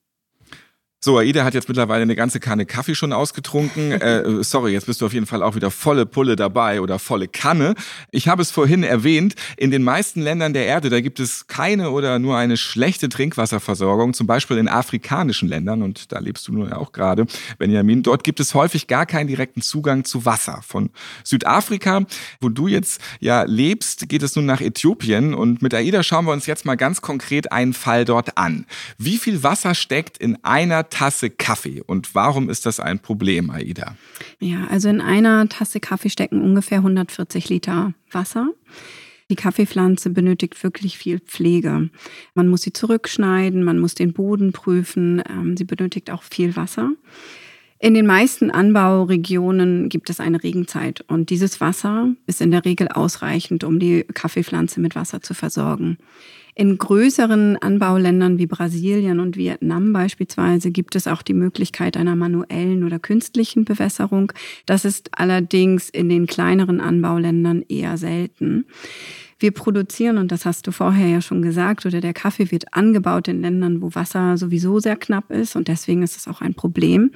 So, 1.05 1.19
Aida 1.19 1.43
hat 1.43 1.55
jetzt 1.55 1.67
mittlerweile 1.67 2.03
eine 2.03 2.15
ganze 2.15 2.39
Kanne 2.39 2.65
Kaffee 2.65 2.95
schon 2.95 3.13
ausgetrunken. 3.13 3.91
äh, 4.01 4.45
sorry, 4.45 4.71
jetzt 4.71 4.87
bist 4.87 5.01
du 5.01 5.07
auf 5.07 5.13
jeden 5.13 5.27
Fall 5.27 5.43
auch 5.43 5.57
wieder 5.57 5.73
volle 5.73 6.07
Pulle 6.07 6.37
dabei 6.37 6.81
oder 6.81 7.01
volle 7.01 7.27
Kanne. 7.27 7.75
Ich 8.13 8.29
habe 8.29 8.41
es 8.41 8.53
vorhin 8.53 8.85
erwähnt, 8.85 9.35
in 9.57 9.73
den 9.73 9.83
meisten 9.83 10.23
Ländern 10.23 10.53
der 10.53 10.67
Erde, 10.67 10.91
da 10.91 11.01
gibt 11.01 11.19
es 11.19 11.49
keine 11.49 11.91
oder 11.91 12.21
nur 12.21 12.37
eine 12.37 12.57
schlechte 12.57 13.09
Trinkwasserversorgung, 13.09 14.15
zum 14.15 14.29
Beispiel 14.29 14.59
in 14.59 14.69
afrikanischen 14.69 15.49
Ländern, 15.49 15.83
und 15.83 16.13
da 16.13 16.21
lebst 16.21 16.47
du 16.47 16.53
nun 16.53 16.69
ja 16.69 16.77
auch 16.77 16.93
gerade, 16.93 17.27
Benjamin. 17.59 18.05
Dort 18.05 18.23
gibt 18.23 18.39
es 18.39 18.55
häufig 18.55 18.87
gar 18.87 19.05
keinen 19.05 19.27
direkten 19.27 19.61
Zugang 19.61 20.05
zu 20.05 20.25
Wasser. 20.25 20.61
Von 20.65 20.91
Südafrika, 21.25 22.03
wo 22.41 22.49
du 22.49 22.69
jetzt 22.69 23.01
ja 23.19 23.43
lebst, 23.43 24.09
geht 24.09 24.23
es 24.23 24.37
nun 24.37 24.47
nach 24.47 24.61
Äthiopien. 24.61 25.35
Und 25.35 25.63
mit 25.63 25.75
Aida 25.75 26.05
schauen 26.05 26.27
wir 26.27 26.33
uns 26.33 26.47
jetzt 26.47 26.65
mal 26.65 26.77
ganz 26.77 27.03
konkret 27.03 27.51
einen 27.51 27.73
Fall 27.73 28.05
dort 28.05 28.39
an. 28.39 28.67
Wie 28.99 29.19
viel 29.19 29.43
Wasser 29.43 29.75
steckt 29.75 30.17
in 30.17 30.39
einer 30.45 30.91
Tasse 30.93 31.31
Kaffee. 31.31 31.81
Und 31.81 32.15
warum 32.15 32.51
ist 32.51 32.67
das 32.67 32.79
ein 32.79 32.99
Problem, 33.01 33.51
Aida? 33.51 33.97
Ja, 34.41 34.67
also 34.69 34.91
in 34.91 35.01
einer 35.01 35.49
Tasse 35.49 35.81
Kaffee 35.81 36.11
stecken 36.11 36.43
ungefähr 36.43 36.79
140 36.79 37.49
Liter 37.49 37.95
Wasser. 38.11 38.51
Die 39.31 39.35
Kaffeepflanze 39.35 40.11
benötigt 40.11 40.63
wirklich 40.63 40.99
viel 40.99 41.19
Pflege. 41.19 41.89
Man 42.35 42.49
muss 42.49 42.61
sie 42.61 42.75
zurückschneiden, 42.75 43.65
man 43.65 43.79
muss 43.79 43.95
den 43.95 44.13
Boden 44.13 44.53
prüfen, 44.53 45.23
ähm, 45.27 45.57
sie 45.57 45.65
benötigt 45.65 46.11
auch 46.11 46.23
viel 46.23 46.57
Wasser. 46.57 46.91
In 47.85 47.95
den 47.95 48.07
meisten 48.07 48.53
Anbauregionen 48.53 49.89
gibt 49.89 50.09
es 50.09 50.21
eine 50.21 50.41
Regenzeit 50.45 51.01
und 51.09 51.31
dieses 51.31 51.61
Wasser 51.61 52.15
ist 52.29 52.41
in 52.41 52.53
der 52.53 52.65
Regel 52.65 52.87
ausreichend, 52.87 53.65
um 53.65 53.81
die 53.81 54.05
Kaffeepflanze 54.05 54.79
mit 54.79 54.95
Wasser 54.95 55.21
zu 55.21 55.35
versorgen. 55.35 55.99
In 56.55 56.79
größeren 56.79 57.57
Anbauländern 57.57 58.39
wie 58.39 58.47
Brasilien 58.47 59.19
und 59.19 59.37
Vietnam 59.37 59.93
beispielsweise 59.93 60.71
gibt 60.71 60.95
es 60.95 61.09
auch 61.09 61.23
die 61.23 61.35
Möglichkeit 61.35 61.97
einer 61.97 62.15
manuellen 62.15 62.85
oder 62.85 63.01
künstlichen 63.01 63.65
Bewässerung. 63.65 64.33
Das 64.65 64.85
ist 64.85 65.11
allerdings 65.19 65.89
in 65.89 66.09
den 66.09 66.29
kleineren 66.29 66.81
Anbauländern 66.81 67.65
eher 67.69 67.97
selten. 67.97 68.65
Wir 69.41 69.51
produzieren, 69.51 70.19
und 70.19 70.31
das 70.31 70.47
hast 70.47 70.69
du 70.69 70.71
vorher 70.71 71.09
ja 71.09 71.21
schon 71.21 71.43
gesagt, 71.43 71.85
oder 71.85 72.01
der 72.01 72.15
Kaffee 72.15 72.53
wird 72.53 72.75
angebaut 72.75 73.27
in 73.27 73.43
Ländern, 73.43 73.83
wo 73.83 73.93
Wasser 73.97 74.37
sowieso 74.37 74.79
sehr 74.79 74.95
knapp 74.95 75.33
ist 75.33 75.57
und 75.57 75.67
deswegen 75.67 76.05
ist 76.05 76.17
es 76.17 76.29
auch 76.29 76.43
ein 76.43 76.55
Problem. 76.55 77.11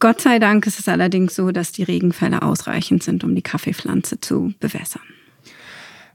Gott 0.00 0.22
sei 0.22 0.38
Dank 0.38 0.66
ist 0.66 0.80
es 0.80 0.88
allerdings 0.88 1.34
so, 1.34 1.50
dass 1.50 1.72
die 1.72 1.82
Regenfälle 1.82 2.42
ausreichend 2.42 3.02
sind, 3.02 3.22
um 3.22 3.34
die 3.34 3.42
Kaffeepflanze 3.42 4.20
zu 4.20 4.54
bewässern. 4.58 5.02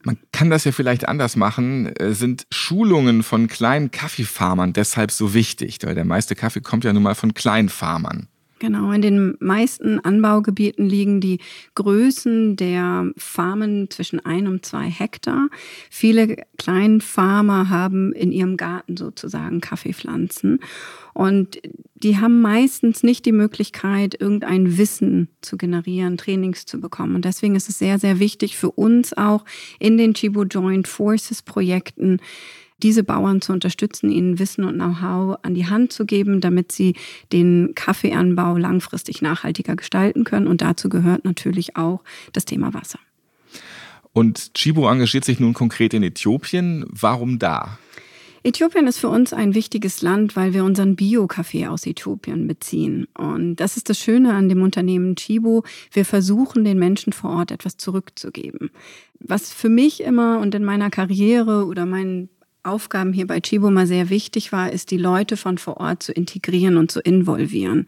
Man 0.03 0.17
kann 0.31 0.49
das 0.49 0.65
ja 0.65 0.71
vielleicht 0.71 1.07
anders 1.07 1.35
machen, 1.35 1.87
äh, 1.95 2.13
sind 2.13 2.45
Schulungen 2.51 3.23
von 3.23 3.47
kleinen 3.47 3.89
Kaffeefarmern 3.89 4.73
deshalb 4.73 5.11
so 5.11 5.33
wichtig, 5.33 5.79
weil 5.83 5.95
der 5.95 6.05
meiste 6.05 6.35
Kaffee 6.35 6.61
kommt 6.61 6.83
ja 6.83 6.93
nun 6.93 7.03
mal 7.03 7.15
von 7.15 7.33
Kleinfarmern. 7.33 8.27
Genau, 8.65 8.91
in 8.93 9.03
den 9.03 9.37
meisten 9.39 9.99
Anbaugebieten 9.99 10.89
liegen 10.89 11.21
die 11.21 11.37
Größen 11.75 12.55
der 12.55 13.11
Farmen 13.15 13.91
zwischen 13.91 14.25
ein 14.25 14.47
und 14.47 14.65
zwei 14.65 14.89
Hektar. 14.89 15.49
Viele 15.91 16.35
Kleinfarmer 16.57 17.69
haben 17.69 18.11
in 18.11 18.31
ihrem 18.31 18.57
Garten 18.57 18.97
sozusagen 18.97 19.61
Kaffeepflanzen. 19.61 20.61
Und 21.13 21.61
die 21.93 22.17
haben 22.17 22.41
meistens 22.41 23.03
nicht 23.03 23.27
die 23.27 23.33
Möglichkeit, 23.33 24.19
irgendein 24.19 24.79
Wissen 24.79 25.27
zu 25.41 25.57
generieren, 25.57 26.17
Trainings 26.17 26.65
zu 26.65 26.81
bekommen. 26.81 27.13
Und 27.13 27.25
deswegen 27.25 27.55
ist 27.55 27.69
es 27.69 27.77
sehr, 27.77 27.99
sehr 27.99 28.17
wichtig 28.19 28.57
für 28.57 28.71
uns 28.71 29.15
auch 29.15 29.45
in 29.77 29.99
den 29.99 30.15
Chibo 30.15 30.41
Joint 30.41 30.87
Forces 30.87 31.43
Projekten, 31.43 32.19
diese 32.83 33.03
Bauern 33.03 33.41
zu 33.41 33.53
unterstützen, 33.53 34.11
ihnen 34.11 34.39
Wissen 34.39 34.63
und 34.65 34.75
Know-how 34.75 35.37
an 35.43 35.53
die 35.53 35.67
Hand 35.67 35.93
zu 35.93 36.05
geben, 36.05 36.41
damit 36.41 36.71
sie 36.71 36.95
den 37.31 37.73
Kaffeeanbau 37.75 38.57
langfristig 38.57 39.21
nachhaltiger 39.21 39.75
gestalten 39.75 40.23
können. 40.23 40.47
Und 40.47 40.61
dazu 40.61 40.89
gehört 40.89 41.25
natürlich 41.25 41.77
auch 41.77 42.03
das 42.33 42.45
Thema 42.45 42.73
Wasser. 42.73 42.99
Und 44.13 44.53
Chibo 44.53 44.89
engagiert 44.89 45.25
sich 45.25 45.39
nun 45.39 45.53
konkret 45.53 45.93
in 45.93 46.03
Äthiopien. 46.03 46.85
Warum 46.89 47.37
da? 47.39 47.77
Äthiopien 48.43 48.85
ist 48.85 48.99
für 48.99 49.09
uns 49.09 49.33
ein 49.33 49.55
wichtiges 49.55 50.03
Land, 50.03 50.35
weil 50.35 50.53
wir 50.53 50.63
unseren 50.63 50.95
Bio-Kaffee 50.95 51.65
aus 51.65 51.87
Äthiopien 51.87 52.45
beziehen. 52.45 53.07
Und 53.17 53.55
das 53.55 53.75
ist 53.75 53.89
das 53.89 53.97
Schöne 53.97 54.35
an 54.35 54.49
dem 54.49 54.61
Unternehmen 54.61 55.15
Chibo. 55.15 55.63
Wir 55.91 56.05
versuchen, 56.05 56.63
den 56.63 56.77
Menschen 56.77 57.11
vor 57.11 57.31
Ort 57.31 57.51
etwas 57.51 57.77
zurückzugeben. 57.77 58.69
Was 59.19 59.51
für 59.51 59.69
mich 59.69 60.03
immer 60.03 60.39
und 60.39 60.53
in 60.53 60.63
meiner 60.63 60.91
Karriere 60.91 61.65
oder 61.65 61.87
meinen 61.87 62.29
Aufgaben 62.65 63.13
hier 63.13 63.27
bei 63.27 63.39
Chibo 63.39 63.69
mal 63.69 63.87
sehr 63.87 64.09
wichtig 64.09 64.51
war, 64.51 64.71
ist, 64.71 64.91
die 64.91 64.97
Leute 64.97 65.37
von 65.37 65.57
vor 65.57 65.77
Ort 65.77 66.03
zu 66.03 66.11
integrieren 66.11 66.77
und 66.77 66.91
zu 66.91 66.99
involvieren. 66.99 67.87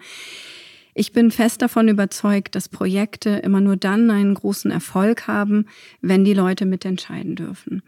Ich 0.94 1.12
bin 1.12 1.30
fest 1.30 1.62
davon 1.62 1.90
überzeugt, 1.90 2.56
dass 2.56 2.70
Projekte 2.70 3.30
immer 3.30 3.62
nur 3.62 3.78
dann 3.78 4.10
einen 4.10 4.34
großen 4.34 4.72
Erfolg 4.72 5.28
haben, 5.28 5.66
wenn 6.02 6.26
die 6.26 6.34
Leute 6.34 6.66
mitentscheiden 6.66 7.36
dürfen. 7.36 7.84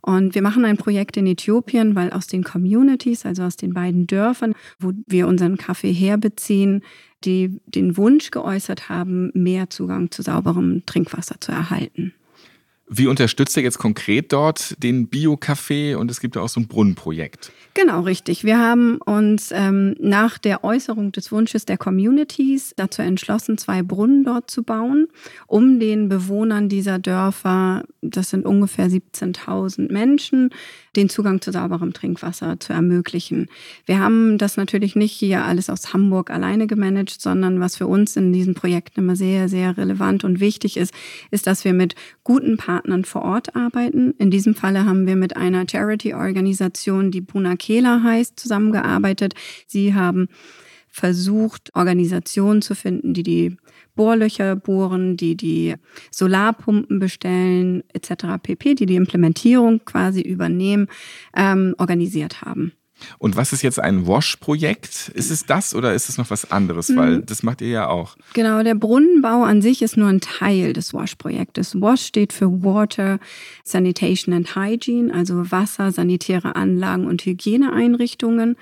Und 0.00 0.34
wir 0.34 0.40
machen 0.40 0.64
ein 0.64 0.76
Projekt 0.76 1.16
in 1.16 1.26
Äthiopien, 1.26 1.96
weil 1.96 2.12
aus 2.12 2.28
den 2.28 2.44
Communities, 2.44 3.26
also 3.26 3.42
aus 3.42 3.56
den 3.56 3.74
beiden 3.74 4.06
Dörfern, 4.06 4.54
wo 4.78 4.92
wir 5.06 5.26
unseren 5.26 5.58
Kaffee 5.58 5.92
herbeziehen, 5.92 6.82
die 7.24 7.60
den 7.66 7.96
Wunsch 7.96 8.30
geäußert 8.30 8.88
haben, 8.88 9.32
mehr 9.34 9.68
Zugang 9.68 10.10
zu 10.10 10.22
sauberem 10.22 10.86
Trinkwasser 10.86 11.40
zu 11.40 11.50
erhalten. 11.50 12.14
Wie 12.88 13.08
unterstützt 13.08 13.56
ihr 13.56 13.64
jetzt 13.64 13.78
konkret 13.78 14.32
dort 14.32 14.80
den 14.80 15.08
Bio-Café 15.08 15.96
und 15.96 16.08
es 16.08 16.20
gibt 16.20 16.36
ja 16.36 16.42
auch 16.42 16.48
so 16.48 16.60
ein 16.60 16.68
Brunnenprojekt? 16.68 17.50
Genau, 17.74 18.02
richtig. 18.02 18.44
Wir 18.44 18.58
haben 18.58 18.98
uns 18.98 19.50
ähm, 19.52 19.96
nach 19.98 20.38
der 20.38 20.62
Äußerung 20.62 21.10
des 21.10 21.32
Wunsches 21.32 21.66
der 21.66 21.78
Communities 21.78 22.74
dazu 22.76 23.02
entschlossen, 23.02 23.58
zwei 23.58 23.82
Brunnen 23.82 24.24
dort 24.24 24.50
zu 24.50 24.62
bauen, 24.62 25.08
um 25.48 25.80
den 25.80 26.08
Bewohnern 26.08 26.68
dieser 26.68 27.00
Dörfer, 27.00 27.82
das 28.02 28.30
sind 28.30 28.46
ungefähr 28.46 28.86
17.000 28.86 29.92
Menschen, 29.92 30.50
den 30.96 31.08
Zugang 31.08 31.40
zu 31.40 31.52
sauberem 31.52 31.92
Trinkwasser 31.92 32.58
zu 32.58 32.72
ermöglichen. 32.72 33.48
Wir 33.84 33.98
haben 33.98 34.38
das 34.38 34.56
natürlich 34.56 34.96
nicht 34.96 35.12
hier 35.12 35.44
alles 35.44 35.70
aus 35.70 35.92
Hamburg 35.92 36.30
alleine 36.30 36.66
gemanagt, 36.66 37.20
sondern 37.20 37.60
was 37.60 37.76
für 37.76 37.86
uns 37.86 38.16
in 38.16 38.32
diesen 38.32 38.54
Projekten 38.54 39.00
immer 39.00 39.16
sehr, 39.16 39.48
sehr 39.48 39.76
relevant 39.76 40.24
und 40.24 40.40
wichtig 40.40 40.76
ist, 40.76 40.92
ist, 41.30 41.46
dass 41.46 41.64
wir 41.64 41.72
mit 41.72 41.94
guten 42.24 42.56
Partnern 42.56 43.04
vor 43.04 43.22
Ort 43.22 43.54
arbeiten. 43.54 44.14
In 44.18 44.30
diesem 44.30 44.54
Falle 44.54 44.86
haben 44.86 45.06
wir 45.06 45.16
mit 45.16 45.36
einer 45.36 45.66
Charity-Organisation, 45.70 47.10
die 47.10 47.20
Buna 47.20 47.56
Kela 47.56 48.02
heißt, 48.02 48.38
zusammengearbeitet. 48.40 49.34
Sie 49.66 49.94
haben 49.94 50.28
versucht, 50.88 51.70
Organisationen 51.74 52.62
zu 52.62 52.74
finden, 52.74 53.12
die 53.12 53.22
die 53.22 53.56
Bohrlöcher 53.96 54.54
bohren, 54.54 55.16
die 55.16 55.36
die 55.36 55.74
Solarpumpen 56.10 57.00
bestellen, 57.00 57.82
etc. 57.92 58.38
pp., 58.42 58.74
die 58.76 58.86
die 58.86 58.96
Implementierung 58.96 59.80
quasi 59.84 60.20
übernehmen, 60.20 60.86
ähm, 61.34 61.74
organisiert 61.78 62.42
haben. 62.42 62.72
Und 63.18 63.36
was 63.36 63.52
ist 63.52 63.62
jetzt 63.62 63.78
ein 63.78 64.06
WASH-Projekt? 64.06 65.10
Ist 65.14 65.30
es 65.30 65.44
das 65.44 65.74
oder 65.74 65.92
ist 65.92 66.08
es 66.08 66.16
noch 66.16 66.30
was 66.30 66.50
anderes? 66.50 66.94
Weil 66.96 67.18
mhm. 67.18 67.26
das 67.26 67.42
macht 67.42 67.60
ihr 67.60 67.68
ja 67.68 67.88
auch. 67.88 68.16
Genau, 68.32 68.62
der 68.62 68.74
Brunnenbau 68.74 69.42
an 69.42 69.60
sich 69.60 69.82
ist 69.82 69.96
nur 69.96 70.08
ein 70.08 70.20
Teil 70.20 70.72
des 70.72 70.94
WASH-Projektes. 70.94 71.80
WASH 71.80 72.06
steht 72.06 72.32
für 72.32 72.64
Water, 72.64 73.18
Sanitation 73.64 74.34
and 74.34 74.56
Hygiene, 74.56 75.12
also 75.12 75.50
Wasser, 75.50 75.92
sanitäre 75.92 76.56
Anlagen 76.56 77.06
und 77.06 77.24
Hygieneeinrichtungen. 77.24 78.56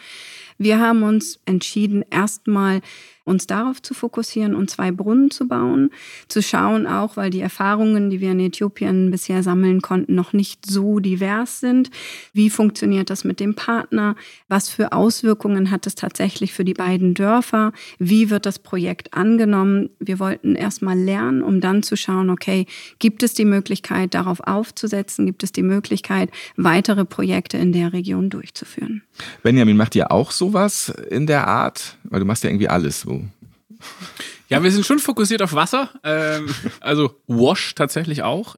Wir 0.59 0.81
haben 0.81 1.03
uns 1.03 1.41
entschieden, 1.47 2.05
erstmal 2.11 2.81
uns 3.25 3.47
darauf 3.47 3.83
zu 3.83 3.93
fokussieren 3.93 4.55
und 4.55 4.71
zwei 4.71 4.93
Brunnen 4.93 5.31
zu 5.31 5.49
bauen, 5.49 5.91
zu 6.29 6.43
schauen 6.43 6.87
auch, 6.87 7.17
weil 7.17 7.31
die 7.31 7.41
Erfahrungen, 7.41 8.11
die 8.11 8.21
wir 8.21 8.31
in 8.33 8.41
Äthiopien 8.41 9.11
bisher 9.11 9.43
sammeln 9.43 9.83
konnten, 9.83 10.15
noch 10.15 10.33
nicht 10.33 10.67
so 10.67 11.01
divers 11.01 11.61
sind. 11.61 11.91
Wie 12.33 12.51
funktioniert 12.51 13.11
das 13.11 13.25
mit 13.25 13.41
dem 13.41 13.55
Partner? 13.55 14.15
Was 14.49 14.69
für 14.69 14.93
Auswirkungen 14.93 15.71
hat 15.71 15.87
es 15.87 15.97
tatsächlich 15.97 16.53
für 16.53 16.65
die 16.65 16.75
beiden 16.75 17.15
Dörfer? 17.15 17.73
Wie 17.99 18.31
wird 18.31 18.47
das 18.47 18.59
Projekt 18.61 19.15
angenommen? 19.15 19.91
Wir 19.99 20.19
wollten 20.21 20.55
erstmal 20.55 20.99
lernen, 20.99 21.43
um 21.43 21.61
dann 21.61 21.83
zu 21.83 21.97
schauen, 21.97 22.31
okay, 22.31 22.67
gibt 23.01 23.23
es 23.23 23.35
die 23.35 23.45
Möglichkeit, 23.45 24.15
darauf 24.15 24.41
aufzusetzen? 24.41 25.27
Gibt 25.27 25.43
es 25.43 25.51
die 25.51 25.63
Möglichkeit, 25.63 26.31
weitere 26.57 27.05
Projekte 27.05 27.59
in 27.59 27.73
der 27.73 27.93
Region 27.93 28.31
durchzuführen? 28.31 29.03
Benjamin, 29.43 29.77
macht 29.77 29.95
ihr 29.95 30.11
auch 30.11 30.31
so 30.31 30.45
sowas 30.45 30.93
in 31.11 31.27
der 31.27 31.47
Art? 31.47 31.97
Weil 32.05 32.21
du 32.21 32.27
machst 32.27 32.45
ja 32.45 32.51
irgendwie 32.51 32.69
alles 32.69 33.07
Ja, 34.49 34.63
wir 34.63 34.71
sind 34.71 34.87
schon 34.87 34.99
fokussiert 34.99 35.43
auf 35.43 35.55
Wasser. 35.55 35.91
Ähm, 36.03 36.55
also 36.81 37.21
Wash 37.27 37.75
tatsächlich 37.75 38.23
auch. 38.23 38.57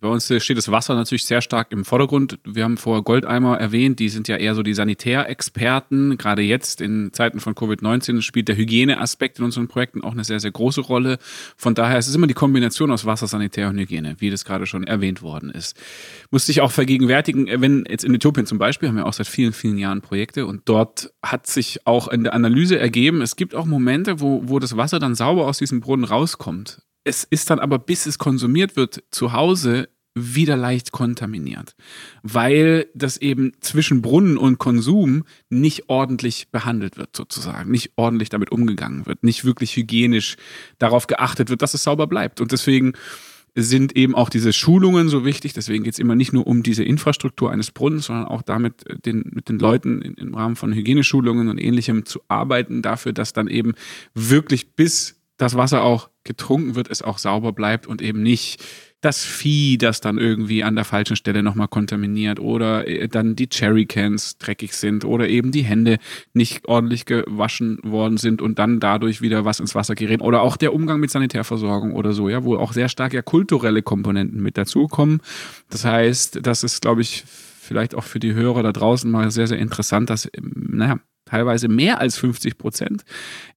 Bei 0.00 0.08
uns 0.08 0.32
steht 0.38 0.56
das 0.56 0.70
Wasser 0.70 0.94
natürlich 0.94 1.26
sehr 1.26 1.42
stark 1.42 1.72
im 1.72 1.84
Vordergrund. 1.84 2.38
Wir 2.44 2.64
haben 2.64 2.78
vorher 2.78 3.02
Goldeimer 3.02 3.58
erwähnt, 3.58 3.98
die 3.98 4.08
sind 4.08 4.28
ja 4.28 4.36
eher 4.36 4.54
so 4.54 4.62
die 4.62 4.72
Sanitärexperten. 4.72 6.16
Gerade 6.16 6.40
jetzt 6.40 6.80
in 6.80 7.12
Zeiten 7.12 7.38
von 7.38 7.54
Covid-19 7.54 8.22
spielt 8.22 8.48
der 8.48 8.56
Hygieneaspekt 8.56 9.38
in 9.38 9.44
unseren 9.44 9.68
Projekten 9.68 10.02
auch 10.02 10.12
eine 10.12 10.24
sehr, 10.24 10.40
sehr 10.40 10.52
große 10.52 10.80
Rolle. 10.80 11.18
Von 11.58 11.74
daher 11.74 11.98
ist 11.98 12.08
es 12.08 12.14
immer 12.14 12.26
die 12.26 12.34
Kombination 12.34 12.90
aus 12.90 13.04
Wasser, 13.04 13.26
Sanitär 13.26 13.68
und 13.68 13.78
Hygiene, 13.78 14.16
wie 14.20 14.30
das 14.30 14.46
gerade 14.46 14.64
schon 14.64 14.84
erwähnt 14.84 15.20
worden 15.20 15.50
ist. 15.50 15.76
Musste 16.30 16.50
ich 16.50 16.62
auch 16.62 16.72
vergegenwärtigen, 16.72 17.60
wenn 17.60 17.84
jetzt 17.86 18.04
in 18.04 18.14
Äthiopien 18.14 18.46
zum 18.46 18.56
Beispiel 18.56 18.88
haben 18.88 18.96
wir 18.96 19.04
auch 19.04 19.12
seit 19.12 19.26
vielen, 19.26 19.52
vielen 19.52 19.76
Jahren 19.76 20.00
Projekte 20.00 20.46
und 20.46 20.62
dort 20.64 21.12
hat 21.22 21.46
sich 21.46 21.86
auch 21.86 22.08
in 22.08 22.24
der 22.24 22.32
Analyse 22.32 22.78
ergeben, 22.78 23.20
es 23.20 23.36
gibt 23.36 23.54
auch 23.54 23.66
Momente, 23.66 24.18
wo, 24.20 24.48
wo 24.48 24.58
das 24.60 24.78
Wasser 24.78 24.98
dann 24.98 25.14
sauber 25.14 25.46
aus 25.46 25.58
diesem 25.58 25.80
Brunnen 25.80 26.06
rauskommt. 26.06 26.80
Es 27.04 27.24
ist 27.24 27.50
dann 27.50 27.58
aber, 27.58 27.78
bis 27.78 28.06
es 28.06 28.18
konsumiert 28.18 28.76
wird, 28.76 29.02
zu 29.10 29.32
Hause 29.32 29.88
wieder 30.14 30.56
leicht 30.56 30.90
kontaminiert, 30.90 31.76
weil 32.22 32.88
das 32.94 33.16
eben 33.16 33.52
zwischen 33.60 34.02
Brunnen 34.02 34.36
und 34.36 34.58
Konsum 34.58 35.24
nicht 35.50 35.88
ordentlich 35.88 36.48
behandelt 36.50 36.96
wird, 36.96 37.16
sozusagen, 37.16 37.70
nicht 37.70 37.92
ordentlich 37.96 38.28
damit 38.28 38.50
umgegangen 38.50 39.06
wird, 39.06 39.22
nicht 39.22 39.44
wirklich 39.44 39.76
hygienisch 39.76 40.36
darauf 40.78 41.06
geachtet 41.06 41.48
wird, 41.48 41.62
dass 41.62 41.74
es 41.74 41.84
sauber 41.84 42.08
bleibt. 42.08 42.40
Und 42.40 42.50
deswegen 42.50 42.94
sind 43.54 43.96
eben 43.96 44.14
auch 44.14 44.28
diese 44.28 44.52
Schulungen 44.52 45.08
so 45.08 45.24
wichtig. 45.24 45.52
Deswegen 45.52 45.84
geht 45.84 45.94
es 45.94 45.98
immer 45.98 46.14
nicht 46.14 46.32
nur 46.32 46.46
um 46.46 46.62
diese 46.62 46.84
Infrastruktur 46.84 47.50
eines 47.50 47.70
Brunnens, 47.70 48.06
sondern 48.06 48.26
auch 48.26 48.42
damit, 48.42 48.86
äh, 48.86 48.98
den, 48.98 49.30
mit 49.32 49.48
den 49.48 49.58
Leuten 49.58 50.02
im 50.02 50.34
Rahmen 50.34 50.56
von 50.56 50.72
Hygieneschulungen 50.72 51.48
und 51.48 51.58
ähnlichem 51.58 52.04
zu 52.04 52.20
arbeiten, 52.28 52.82
dafür, 52.82 53.12
dass 53.12 53.32
dann 53.32 53.48
eben 53.48 53.74
wirklich 54.14 54.74
bis 54.74 55.20
das 55.36 55.56
Wasser 55.56 55.82
auch 55.82 56.09
getrunken 56.24 56.74
wird, 56.74 56.90
es 56.90 57.02
auch 57.02 57.18
sauber 57.18 57.52
bleibt 57.52 57.86
und 57.86 58.02
eben 58.02 58.22
nicht 58.22 58.62
das 59.00 59.24
Vieh, 59.24 59.78
das 59.78 60.00
dann 60.00 60.18
irgendwie 60.18 60.62
an 60.62 60.74
der 60.74 60.84
falschen 60.84 61.16
Stelle 61.16 61.42
nochmal 61.42 61.68
kontaminiert 61.68 62.38
oder 62.38 62.86
äh, 62.86 63.08
dann 63.08 63.34
die 63.34 63.48
Cherrycans 63.48 64.36
dreckig 64.36 64.74
sind 64.74 65.04
oder 65.04 65.28
eben 65.28 65.52
die 65.52 65.62
Hände 65.62 65.98
nicht 66.34 66.68
ordentlich 66.68 67.06
gewaschen 67.06 67.78
worden 67.82 68.18
sind 68.18 68.42
und 68.42 68.58
dann 68.58 68.78
dadurch 68.78 69.22
wieder 69.22 69.44
was 69.44 69.60
ins 69.60 69.74
Wasser 69.74 69.94
gerät 69.94 70.20
oder 70.20 70.42
auch 70.42 70.56
der 70.56 70.74
Umgang 70.74 71.00
mit 71.00 71.10
Sanitärversorgung 71.10 71.94
oder 71.94 72.12
so, 72.12 72.28
ja, 72.28 72.44
wo 72.44 72.56
auch 72.56 72.74
sehr 72.74 72.88
stark 72.88 73.14
ja 73.14 73.22
kulturelle 73.22 73.82
Komponenten 73.82 74.42
mit 74.42 74.58
dazukommen. 74.58 75.20
Das 75.70 75.84
heißt, 75.84 76.40
das 76.42 76.62
ist, 76.62 76.82
glaube 76.82 77.00
ich, 77.00 77.24
vielleicht 77.26 77.94
auch 77.94 78.04
für 78.04 78.20
die 78.20 78.34
Hörer 78.34 78.62
da 78.62 78.72
draußen 78.72 79.10
mal 79.10 79.30
sehr, 79.30 79.46
sehr 79.46 79.58
interessant, 79.58 80.10
dass, 80.10 80.30
naja, 80.42 80.98
teilweise 81.30 81.68
mehr 81.68 82.00
als 82.00 82.16
50 82.18 82.58
Prozent 82.58 83.04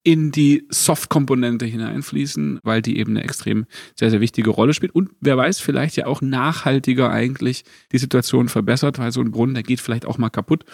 in 0.02 0.30
die 0.30 0.66
Soft-Komponente 0.68 1.66
hineinfließen, 1.66 2.60
weil 2.62 2.82
die 2.82 2.98
eben 2.98 3.12
eine 3.12 3.24
extrem 3.24 3.66
sehr, 3.98 4.10
sehr 4.10 4.20
wichtige 4.20 4.50
Rolle 4.50 4.74
spielt. 4.74 4.94
Und 4.94 5.10
wer 5.20 5.36
weiß, 5.36 5.60
vielleicht 5.60 5.96
ja 5.96 6.06
auch 6.06 6.20
nachhaltiger 6.20 7.10
eigentlich 7.10 7.64
die 7.90 7.98
Situation 7.98 8.48
verbessert, 8.48 8.98
weil 8.98 9.12
so 9.12 9.20
ein 9.20 9.30
Brunnen, 9.30 9.54
der 9.54 9.62
geht 9.62 9.80
vielleicht 9.80 10.06
auch 10.06 10.18
mal 10.18 10.30
kaputt. 10.30 10.64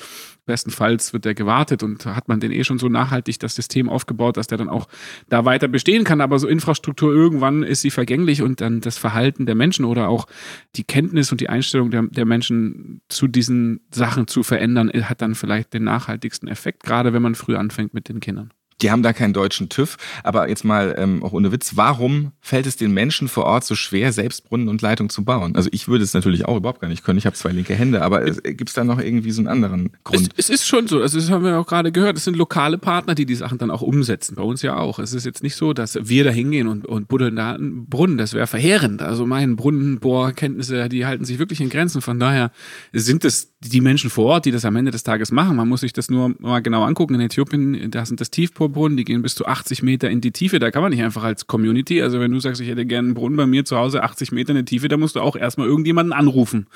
Bestenfalls 0.47 1.13
wird 1.13 1.27
der 1.27 1.35
gewartet 1.35 1.83
und 1.83 2.05
hat 2.07 2.29
man 2.29 2.41
den 2.41 2.51
eh 2.51 2.65
schon 2.65 2.79
so 2.79 2.89
nachhaltig 2.89 3.39
das 3.39 3.55
System 3.55 3.89
aufgebaut, 3.89 4.37
dass 4.37 4.49
der 4.49 4.59
dann 4.59 4.69
auch 4.69 4.89
da 5.29 5.45
weiter 5.45 5.69
bestehen 5.69 6.03
kann. 6.03 6.21
Aber 6.21 6.39
so 6.39 6.49
Infrastruktur, 6.49 7.13
irgendwann 7.13 7.63
ist 7.63 7.83
sie 7.83 7.91
vergänglich 7.91 8.43
und 8.43 8.61
dann 8.61 8.81
das 8.81 8.99
Verhalten 8.99 9.47
der 9.47 9.55
Menschen 9.55 9.85
oder 9.85 10.09
auch 10.09 10.27
die 10.75 10.85
Kenntnis 10.85 11.31
und 11.31 11.41
die 11.41 11.49
Einstellung 11.49 11.91
der, 11.91 12.03
der 12.03 12.25
Menschen 12.25 13.01
zu 13.09 13.29
diesen 13.29 13.81
Sachen 13.93 14.27
zu 14.27 14.43
verändern, 14.43 14.91
hat 14.91 15.23
dann 15.23 15.37
vielleicht 15.37 15.73
den 15.73 15.85
nachhaltigsten 15.85 16.49
Effekt, 16.49 16.83
gerade 16.91 17.13
wenn 17.13 17.23
man 17.23 17.37
früh 17.37 17.55
anfängt 17.55 17.95
mit 17.95 18.09
den 18.09 18.19
Kindern. 18.19 18.51
Die 18.83 18.91
haben 18.91 19.03
da 19.03 19.13
keinen 19.13 19.33
deutschen 19.33 19.69
TÜV. 19.69 19.97
Aber 20.25 20.49
jetzt 20.49 20.65
mal 20.65 20.95
ähm, 20.99 21.23
auch 21.23 21.33
ohne 21.33 21.53
Witz, 21.53 21.77
warum 21.77 22.33
fällt 22.41 22.67
es 22.67 22.77
den 22.77 22.93
Menschen 22.93 23.29
vor 23.29 23.45
Ort 23.45 23.65
so 23.65 23.77
schwer, 23.77 24.13
selbst 24.13 24.49
Brunnen 24.49 24.69
und 24.69 24.83
Leitung 24.83 25.09
zu 25.09 25.25
bauen? 25.25 25.55
Also 25.55 25.69
ich 25.71 25.87
würde 25.87 26.03
es 26.03 26.15
natürlich 26.15 26.47
auch 26.47 26.57
überhaupt 26.57 26.81
gar 26.81 26.89
nicht 26.89 27.05
können. 27.05 27.19
Ich 27.19 27.27
habe 27.27 27.37
zwei 27.37 27.53
linke 27.53 27.75
Hände, 27.75 28.03
aber 28.03 28.25
gibt 28.25 28.71
es 28.71 28.75
da 28.75 28.83
noch 28.83 28.99
irgendwie 28.99 29.31
so 29.31 29.41
einen 29.41 29.49
anderen 29.49 29.91
Grund? 30.03 30.31
Es, 30.37 30.49
es, 30.49 30.51
ist 30.51 30.67
schon 30.67 30.89
so, 30.89 31.01
also 31.01 31.19
das 31.19 31.31
haben 31.31 31.45
wir 31.45 31.59
auch 31.59 31.67
gerade 31.67 31.93
gehört, 31.93 32.17
es 32.17 32.25
sind 32.25 32.37
lokale 32.37 32.79
Partner, 32.79 33.15
die 33.15 33.27
die 33.27 33.35
Sachen 33.35 33.59
dann 33.59 33.71
auch 33.71 33.83
umsetzen. 33.83 34.35
Bei 34.35 34.43
uns 34.43 34.63
ja 34.63 34.77
auch. 34.77 34.99
Es 34.99 35.13
ist 35.13 35.27
jetzt 35.27 35.43
nicht 35.43 35.57
so, 35.57 35.73
dass 35.73 35.99
wir 36.01 36.25
da 36.25 36.31
hingehen 36.31 36.67
und, 36.67 36.87
und 36.87 37.07
buddeln 37.07 37.37
da 37.37 37.53
einen 37.53 37.87
Brunnen. 37.87 38.19
Das 38.19 38.33
wäre 38.33 38.47
verheerend. 38.47 39.03
Also 39.03 39.27
meine 39.27 39.55
Brunnenbohrkenntnisse, 39.55 40.89
die 40.89 41.07
halten 41.07 41.25
sich 41.25 41.39
wirklich 41.39 41.61
in 41.61 41.69
Grenzen. 41.69 42.01
Von 42.01 42.19
daher 42.19 42.51
sind 42.93 43.25
es 43.25 43.50
die 43.63 43.83
Menschen 43.83 44.09
vor 44.09 44.25
Ort, 44.25 44.47
die 44.47 44.53
das 44.53 44.65
am 44.65 44.75
Ende 44.77 44.91
des 44.91 45.03
Tages 45.03 45.33
machen. 45.33 45.55
Man 45.55 45.69
muss 45.69 45.83
sich 45.83 45.93
das 45.93 46.11
nur 46.11 46.35
mal 46.39 46.61
genau 46.61 46.83
angucken. 46.83 47.15
In 47.15 47.21
Äthiopien, 47.21 47.91
da 47.91 48.07
sind 48.07 48.19
das 48.19 48.31
Tiefbohr 48.31 48.71
Brunnen, 48.71 48.97
die 48.97 49.05
gehen 49.05 49.21
bis 49.21 49.35
zu 49.35 49.45
80 49.45 49.83
Meter 49.83 50.09
in 50.09 50.23
die 50.23 50.33
Tiefe. 50.33 50.59
Da 50.59 50.71
kann 50.71 50.81
man 50.81 50.93
nicht 50.93 51.03
einfach 51.03 51.25
als 51.25 51.47
Community, 51.47 52.01
also 52.01 52.21
wenn 52.21 52.33
du 52.33 52.41
sagst, 52.41 52.63
ich 52.63 52.69
hätte 52.69 52.87
gerne 52.87 53.09
einen 53.09 53.15
Brunnen 53.15 53.37
bei 53.37 53.47
mir 53.47 53.67
zu 53.67 53.77
Hause, 53.77 54.03
80 54.03 54.33
Meter 54.33 54.51
in 54.51 54.57
die 54.57 54.65
Tiefe, 54.65 54.89
da 54.89 54.97
musst 54.97 55.17
du 55.17 55.21
auch 55.21 55.37
erstmal 55.37 55.67
irgendjemanden 55.67 56.15
anrufen, 56.15 56.69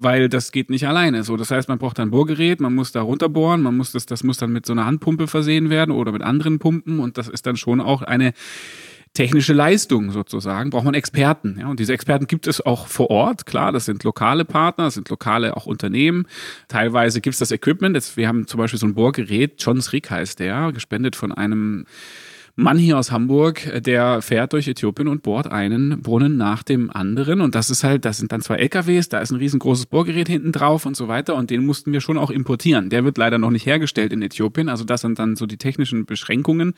weil 0.00 0.28
das 0.28 0.50
geht 0.50 0.68
nicht 0.68 0.88
alleine. 0.88 1.22
So, 1.22 1.36
das 1.36 1.52
heißt, 1.52 1.68
man 1.68 1.78
braucht 1.78 2.00
ein 2.00 2.10
Bohrgerät, 2.10 2.60
man 2.60 2.74
muss 2.74 2.90
da 2.90 3.02
runterbohren, 3.02 3.62
man 3.62 3.76
muss 3.76 3.92
das, 3.92 4.06
das 4.06 4.24
muss 4.24 4.38
dann 4.38 4.52
mit 4.52 4.66
so 4.66 4.72
einer 4.72 4.84
Handpumpe 4.84 5.28
versehen 5.28 5.70
werden 5.70 5.92
oder 5.92 6.10
mit 6.10 6.22
anderen 6.22 6.58
Pumpen 6.58 6.98
und 6.98 7.18
das 7.18 7.28
ist 7.28 7.46
dann 7.46 7.56
schon 7.56 7.80
auch 7.80 8.02
eine 8.02 8.32
technische 9.14 9.52
Leistung 9.52 10.10
sozusagen, 10.10 10.70
braucht 10.70 10.84
man 10.84 10.94
Experten. 10.94 11.56
Ja? 11.58 11.68
Und 11.68 11.80
diese 11.80 11.92
Experten 11.92 12.26
gibt 12.26 12.46
es 12.46 12.64
auch 12.64 12.86
vor 12.86 13.10
Ort, 13.10 13.44
klar, 13.46 13.72
das 13.72 13.84
sind 13.84 14.04
lokale 14.04 14.44
Partner, 14.44 14.84
das 14.84 14.94
sind 14.94 15.08
lokale 15.10 15.56
auch 15.56 15.66
Unternehmen. 15.66 16.26
Teilweise 16.68 17.20
gibt 17.20 17.34
es 17.34 17.38
das 17.38 17.50
Equipment. 17.50 17.94
Jetzt, 17.94 18.16
wir 18.16 18.26
haben 18.28 18.46
zum 18.46 18.58
Beispiel 18.58 18.78
so 18.78 18.86
ein 18.86 18.94
Bohrgerät, 18.94 19.62
Johns 19.62 19.92
Rick 19.92 20.10
heißt 20.10 20.38
der, 20.38 20.72
gespendet 20.72 21.16
von 21.16 21.32
einem 21.32 21.86
Mann 22.54 22.76
hier 22.76 22.98
aus 22.98 23.10
Hamburg, 23.10 23.82
der 23.82 24.20
fährt 24.20 24.52
durch 24.52 24.68
Äthiopien 24.68 25.08
und 25.08 25.22
bohrt 25.22 25.50
einen 25.50 26.02
Brunnen 26.02 26.36
nach 26.36 26.62
dem 26.62 26.90
anderen. 26.90 27.40
Und 27.40 27.54
das 27.54 27.70
ist 27.70 27.82
halt, 27.82 28.04
das 28.04 28.18
sind 28.18 28.30
dann 28.30 28.42
zwei 28.42 28.56
LKWs, 28.56 29.08
da 29.08 29.20
ist 29.20 29.30
ein 29.30 29.38
riesengroßes 29.38 29.86
Bohrgerät 29.86 30.28
hinten 30.28 30.52
drauf 30.52 30.84
und 30.84 30.94
so 30.94 31.08
weiter. 31.08 31.34
Und 31.34 31.48
den 31.48 31.64
mussten 31.64 31.92
wir 31.92 32.02
schon 32.02 32.18
auch 32.18 32.30
importieren. 32.30 32.90
Der 32.90 33.04
wird 33.04 33.16
leider 33.16 33.38
noch 33.38 33.50
nicht 33.50 33.64
hergestellt 33.64 34.12
in 34.12 34.20
Äthiopien. 34.20 34.68
Also 34.68 34.84
das 34.84 35.00
sind 35.00 35.18
dann 35.18 35.34
so 35.34 35.46
die 35.46 35.56
technischen 35.56 36.04
Beschränkungen. 36.04 36.74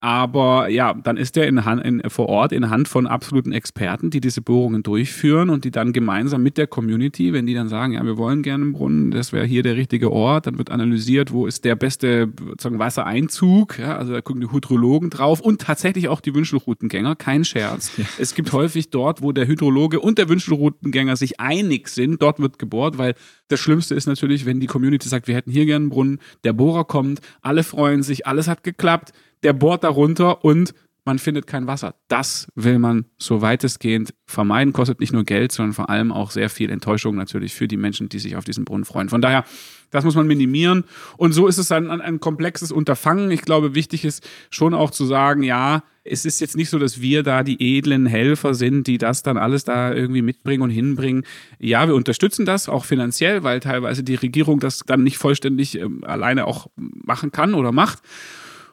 Aber 0.00 0.68
ja, 0.68 0.94
dann 0.94 1.16
ist 1.16 1.36
er 1.36 1.48
in, 1.48 1.58
in, 1.58 2.02
vor 2.08 2.28
Ort 2.28 2.52
in 2.52 2.70
Hand 2.70 2.86
von 2.86 3.08
absoluten 3.08 3.50
Experten, 3.50 4.10
die 4.10 4.20
diese 4.20 4.40
Bohrungen 4.40 4.84
durchführen 4.84 5.50
und 5.50 5.64
die 5.64 5.72
dann 5.72 5.92
gemeinsam 5.92 6.44
mit 6.44 6.56
der 6.56 6.68
Community, 6.68 7.32
wenn 7.32 7.46
die 7.46 7.54
dann 7.54 7.68
sagen, 7.68 7.94
ja, 7.94 8.04
wir 8.04 8.16
wollen 8.16 8.42
gerne 8.44 8.62
einen 8.62 8.72
Brunnen, 8.74 9.10
das 9.10 9.32
wäre 9.32 9.44
hier 9.44 9.64
der 9.64 9.74
richtige 9.74 10.12
Ort, 10.12 10.46
dann 10.46 10.56
wird 10.56 10.70
analysiert, 10.70 11.32
wo 11.32 11.48
ist 11.48 11.64
der 11.64 11.74
beste 11.74 12.32
sozusagen 12.38 12.78
Wassereinzug. 12.78 13.80
Ja, 13.80 13.96
also 13.96 14.12
da 14.12 14.20
gucken 14.20 14.40
die 14.40 14.52
Hydrologen 14.52 15.07
drauf 15.10 15.40
und 15.40 15.60
tatsächlich 15.60 16.08
auch 16.08 16.20
die 16.20 16.34
Wünschelroutengänger, 16.34 17.16
kein 17.16 17.44
Scherz. 17.44 17.92
Ja. 17.96 18.04
Es 18.18 18.34
gibt 18.34 18.52
häufig 18.52 18.90
dort, 18.90 19.22
wo 19.22 19.32
der 19.32 19.46
Hydrologe 19.46 20.00
und 20.00 20.18
der 20.18 20.28
Wünschelroutengänger 20.28 21.16
sich 21.16 21.40
einig 21.40 21.88
sind, 21.88 22.22
dort 22.22 22.40
wird 22.40 22.58
gebohrt, 22.58 22.98
weil 22.98 23.14
das 23.48 23.60
Schlimmste 23.60 23.94
ist 23.94 24.06
natürlich, 24.06 24.46
wenn 24.46 24.60
die 24.60 24.66
Community 24.66 25.08
sagt, 25.08 25.28
wir 25.28 25.34
hätten 25.34 25.50
hier 25.50 25.66
gerne 25.66 25.84
einen 25.84 25.90
Brunnen, 25.90 26.18
der 26.44 26.52
Bohrer 26.52 26.84
kommt, 26.84 27.20
alle 27.40 27.64
freuen 27.64 28.02
sich, 28.02 28.26
alles 28.26 28.48
hat 28.48 28.64
geklappt 28.64 29.12
der 29.42 29.52
bohrt 29.52 29.84
da 29.84 29.88
runter 29.88 30.44
und 30.44 30.74
man 31.08 31.18
findet 31.18 31.46
kein 31.46 31.66
Wasser. 31.66 31.94
Das 32.08 32.48
will 32.54 32.78
man 32.78 33.06
so 33.16 33.40
weitestgehend 33.40 34.12
vermeiden. 34.26 34.74
Kostet 34.74 35.00
nicht 35.00 35.14
nur 35.14 35.24
Geld, 35.24 35.52
sondern 35.52 35.72
vor 35.72 35.88
allem 35.88 36.12
auch 36.12 36.30
sehr 36.30 36.50
viel 36.50 36.68
Enttäuschung 36.68 37.16
natürlich 37.16 37.54
für 37.54 37.66
die 37.66 37.78
Menschen, 37.78 38.10
die 38.10 38.18
sich 38.18 38.36
auf 38.36 38.44
diesen 38.44 38.66
Brunnen 38.66 38.84
freuen. 38.84 39.08
Von 39.08 39.22
daher, 39.22 39.44
das 39.90 40.04
muss 40.04 40.16
man 40.16 40.26
minimieren. 40.26 40.84
Und 41.16 41.32
so 41.32 41.46
ist 41.46 41.56
es 41.56 41.72
ein, 41.72 41.90
ein 41.90 42.20
komplexes 42.20 42.70
Unterfangen. 42.70 43.30
Ich 43.30 43.40
glaube, 43.40 43.74
wichtig 43.74 44.04
ist 44.04 44.22
schon 44.50 44.74
auch 44.74 44.90
zu 44.90 45.06
sagen, 45.06 45.42
ja, 45.42 45.82
es 46.04 46.26
ist 46.26 46.42
jetzt 46.42 46.56
nicht 46.56 46.68
so, 46.68 46.78
dass 46.78 47.00
wir 47.00 47.22
da 47.22 47.42
die 47.42 47.56
edlen 47.78 48.04
Helfer 48.04 48.52
sind, 48.52 48.86
die 48.86 48.98
das 48.98 49.22
dann 49.22 49.38
alles 49.38 49.64
da 49.64 49.94
irgendwie 49.94 50.20
mitbringen 50.20 50.62
und 50.62 50.70
hinbringen. 50.70 51.24
Ja, 51.58 51.86
wir 51.86 51.94
unterstützen 51.94 52.44
das 52.44 52.68
auch 52.68 52.84
finanziell, 52.84 53.44
weil 53.44 53.60
teilweise 53.60 54.02
die 54.02 54.14
Regierung 54.14 54.60
das 54.60 54.80
dann 54.84 55.04
nicht 55.04 55.16
vollständig 55.16 55.78
äh, 55.78 55.86
alleine 56.02 56.46
auch 56.46 56.66
machen 56.76 57.32
kann 57.32 57.54
oder 57.54 57.72
macht. 57.72 58.00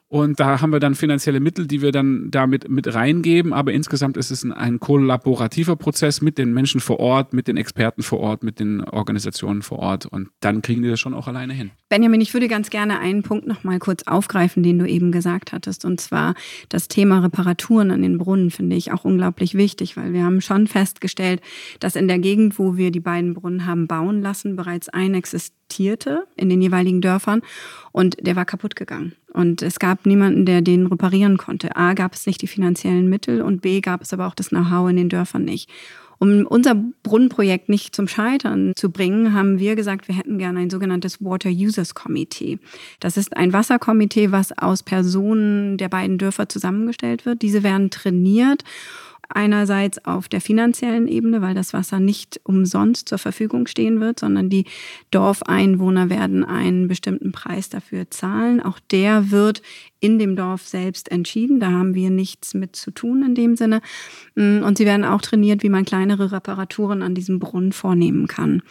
Und 0.08 0.40
da 0.40 0.62
haben 0.62 0.72
wir 0.72 0.80
dann 0.80 0.94
finanzielle 0.94 1.40
Mittel, 1.40 1.66
die 1.66 1.82
wir 1.82 1.92
dann 1.92 2.30
damit 2.30 2.70
mit 2.70 2.94
reingeben. 2.94 3.54
Aber 3.54 3.74
insgesamt 3.74 4.18
ist 4.18 4.30
es 4.30 4.44
ein, 4.44 4.54
ein 4.54 4.80
kollaborativer 4.80 5.76
Prozess 5.76 6.22
mit 6.22 6.38
den 6.38 6.54
Menschen 6.54 6.80
vor 6.80 7.00
Ort, 7.00 7.34
mit 7.34 7.48
den 7.48 7.58
Experten 7.58 8.04
vor 8.04 8.20
Ort, 8.20 8.44
mit 8.44 8.60
den 8.60 8.84
Organisationen 8.84 9.64
vor 9.64 9.80
Ort. 9.80 10.06
Und 10.06 10.30
dann 10.42 10.62
kriegen 10.62 10.84
die 10.84 10.90
das 10.90 11.00
schon 11.00 11.16
auch 11.16 11.28
alleine 11.28 11.54
hin. 11.54 11.72
Benjamin, 11.90 12.22
ich 12.22 12.34
würde 12.34 12.48
ganz 12.48 12.70
gerne 12.70 13.00
einen 13.00 13.24
Punkt 13.24 13.48
noch 13.48 13.64
mal 13.64 13.80
kurz 13.80 14.04
aufgreifen, 14.04 14.62
den 14.62 14.78
du 14.78 14.88
eben 14.88 15.12
gesagt 15.12 15.52
hattest. 15.52 15.86
Und 15.86 16.00
zwar 16.00 16.36
das 16.70 16.88
Thema 16.88 17.20
Reparaturen 17.20 17.90
an 17.90 18.04
den 18.04 18.20
Brunnen 18.20 18.52
finde 18.52 18.76
ich 18.76 18.92
auch 18.92 19.06
unglaublich 19.06 19.56
wichtig, 19.56 19.98
weil 19.98 20.14
wir 20.14 20.24
haben 20.24 20.40
schon 20.40 20.68
festgestellt, 20.68 21.42
dass 21.80 21.96
in 21.96 22.08
der 22.08 22.20
Gegend, 22.20 22.60
wo 22.60 22.78
wir 22.78 22.92
die 22.92 23.00
beiden 23.00 23.34
Brunnen 23.34 23.66
haben 23.66 23.88
bauen 23.88 24.22
lassen, 24.22 24.56
bereits 24.56 24.88
ein 24.88 25.16
existierte 25.16 26.28
in 26.36 26.50
den 26.50 26.62
jeweiligen 26.62 27.02
Dörfern 27.02 27.42
und 27.92 28.18
der 28.22 28.36
war 28.36 28.46
kaputt 28.46 28.76
gegangen. 28.76 29.14
Und 29.36 29.62
es 29.62 29.80
gab 29.80 30.06
niemanden, 30.06 30.46
der 30.46 30.62
den 30.62 30.88
reparieren 30.88 31.38
konnte. 31.38 31.76
A, 31.76 31.94
gab 31.94 32.14
es 32.14 32.26
nicht 32.26 32.42
die 32.42 32.48
finanziellen 32.48 33.10
Mittel 33.10 33.42
und 33.42 33.62
B, 33.62 33.82
gab 33.82 34.02
es 34.02 34.14
aber 34.14 34.28
auch 34.28 34.36
das 34.36 34.50
Know-how 34.50 34.90
in 34.90 34.96
den 34.96 35.10
Dörfern 35.10 35.44
nicht. 35.44 35.70
Um 36.18 36.46
unser 36.48 36.76
Brunnenprojekt 37.04 37.68
nicht 37.68 37.94
zum 37.94 38.08
Scheitern 38.08 38.72
zu 38.78 38.90
bringen, 38.90 39.34
haben 39.34 39.60
wir 39.60 39.76
gesagt, 39.76 40.08
wir 40.08 40.16
hätten 40.16 40.38
gerne 40.38 40.60
ein 40.60 40.70
sogenanntes 40.70 41.22
Water 41.22 41.50
Users 41.50 41.94
Committee. 41.94 42.60
Das 43.02 43.18
ist 43.18 43.36
ein 43.36 43.52
Wasserkomitee, 43.52 44.32
was 44.32 44.58
aus 44.58 44.82
Personen 44.82 45.78
der 45.78 45.90
beiden 45.90 46.18
Dörfer 46.18 46.48
zusammengestellt 46.48 47.26
wird. 47.26 47.42
Diese 47.42 47.64
werden 47.64 47.90
trainiert 47.90 48.64
einerseits 49.30 50.04
auf 50.06 50.28
der 50.28 50.42
finanziellen 50.42 51.08
Ebene, 51.08 51.42
weil 51.42 51.54
das 51.54 51.74
Wasser 51.74 52.00
nicht 52.00 52.40
umsonst 52.44 53.10
zur 53.10 53.18
Verfügung 53.18 53.68
stehen 53.68 54.00
wird, 54.00 54.20
sondern 54.20 54.50
die 54.50 54.66
Dorfeinwohner 55.12 56.10
werden 56.10 56.44
einen 56.44 56.88
bestimmten 56.88 57.32
Preis 57.32 57.70
dafür 57.70 58.10
zahlen. 58.10 58.62
Auch 58.62 58.80
der 58.92 59.32
wird 59.32 59.62
in 60.00 60.20
dem 60.20 60.36
Dorf 60.36 60.62
selbst 60.68 61.12
entschieden. 61.12 61.60
Da 61.60 61.72
haben 61.72 61.96
wir 61.96 62.10
nichts 62.10 62.54
mit 62.54 62.76
zu 62.76 62.92
tun 62.92 63.24
in 63.26 63.36
dem 63.36 63.56
Sinne. 63.56 63.82
Und 64.36 64.78
sie 64.78 64.86
werden 64.86 65.06
auch 65.06 65.22
trainiert, 65.22 65.64
wie 65.64 65.70
man 65.70 65.86
kleinere 65.86 66.32
Reparaturen 66.32 67.02
an 67.02 67.16
diesem 67.16 67.40
Brunnen 67.40 67.72
vornehmen 67.72 68.28
kann. 68.28 68.62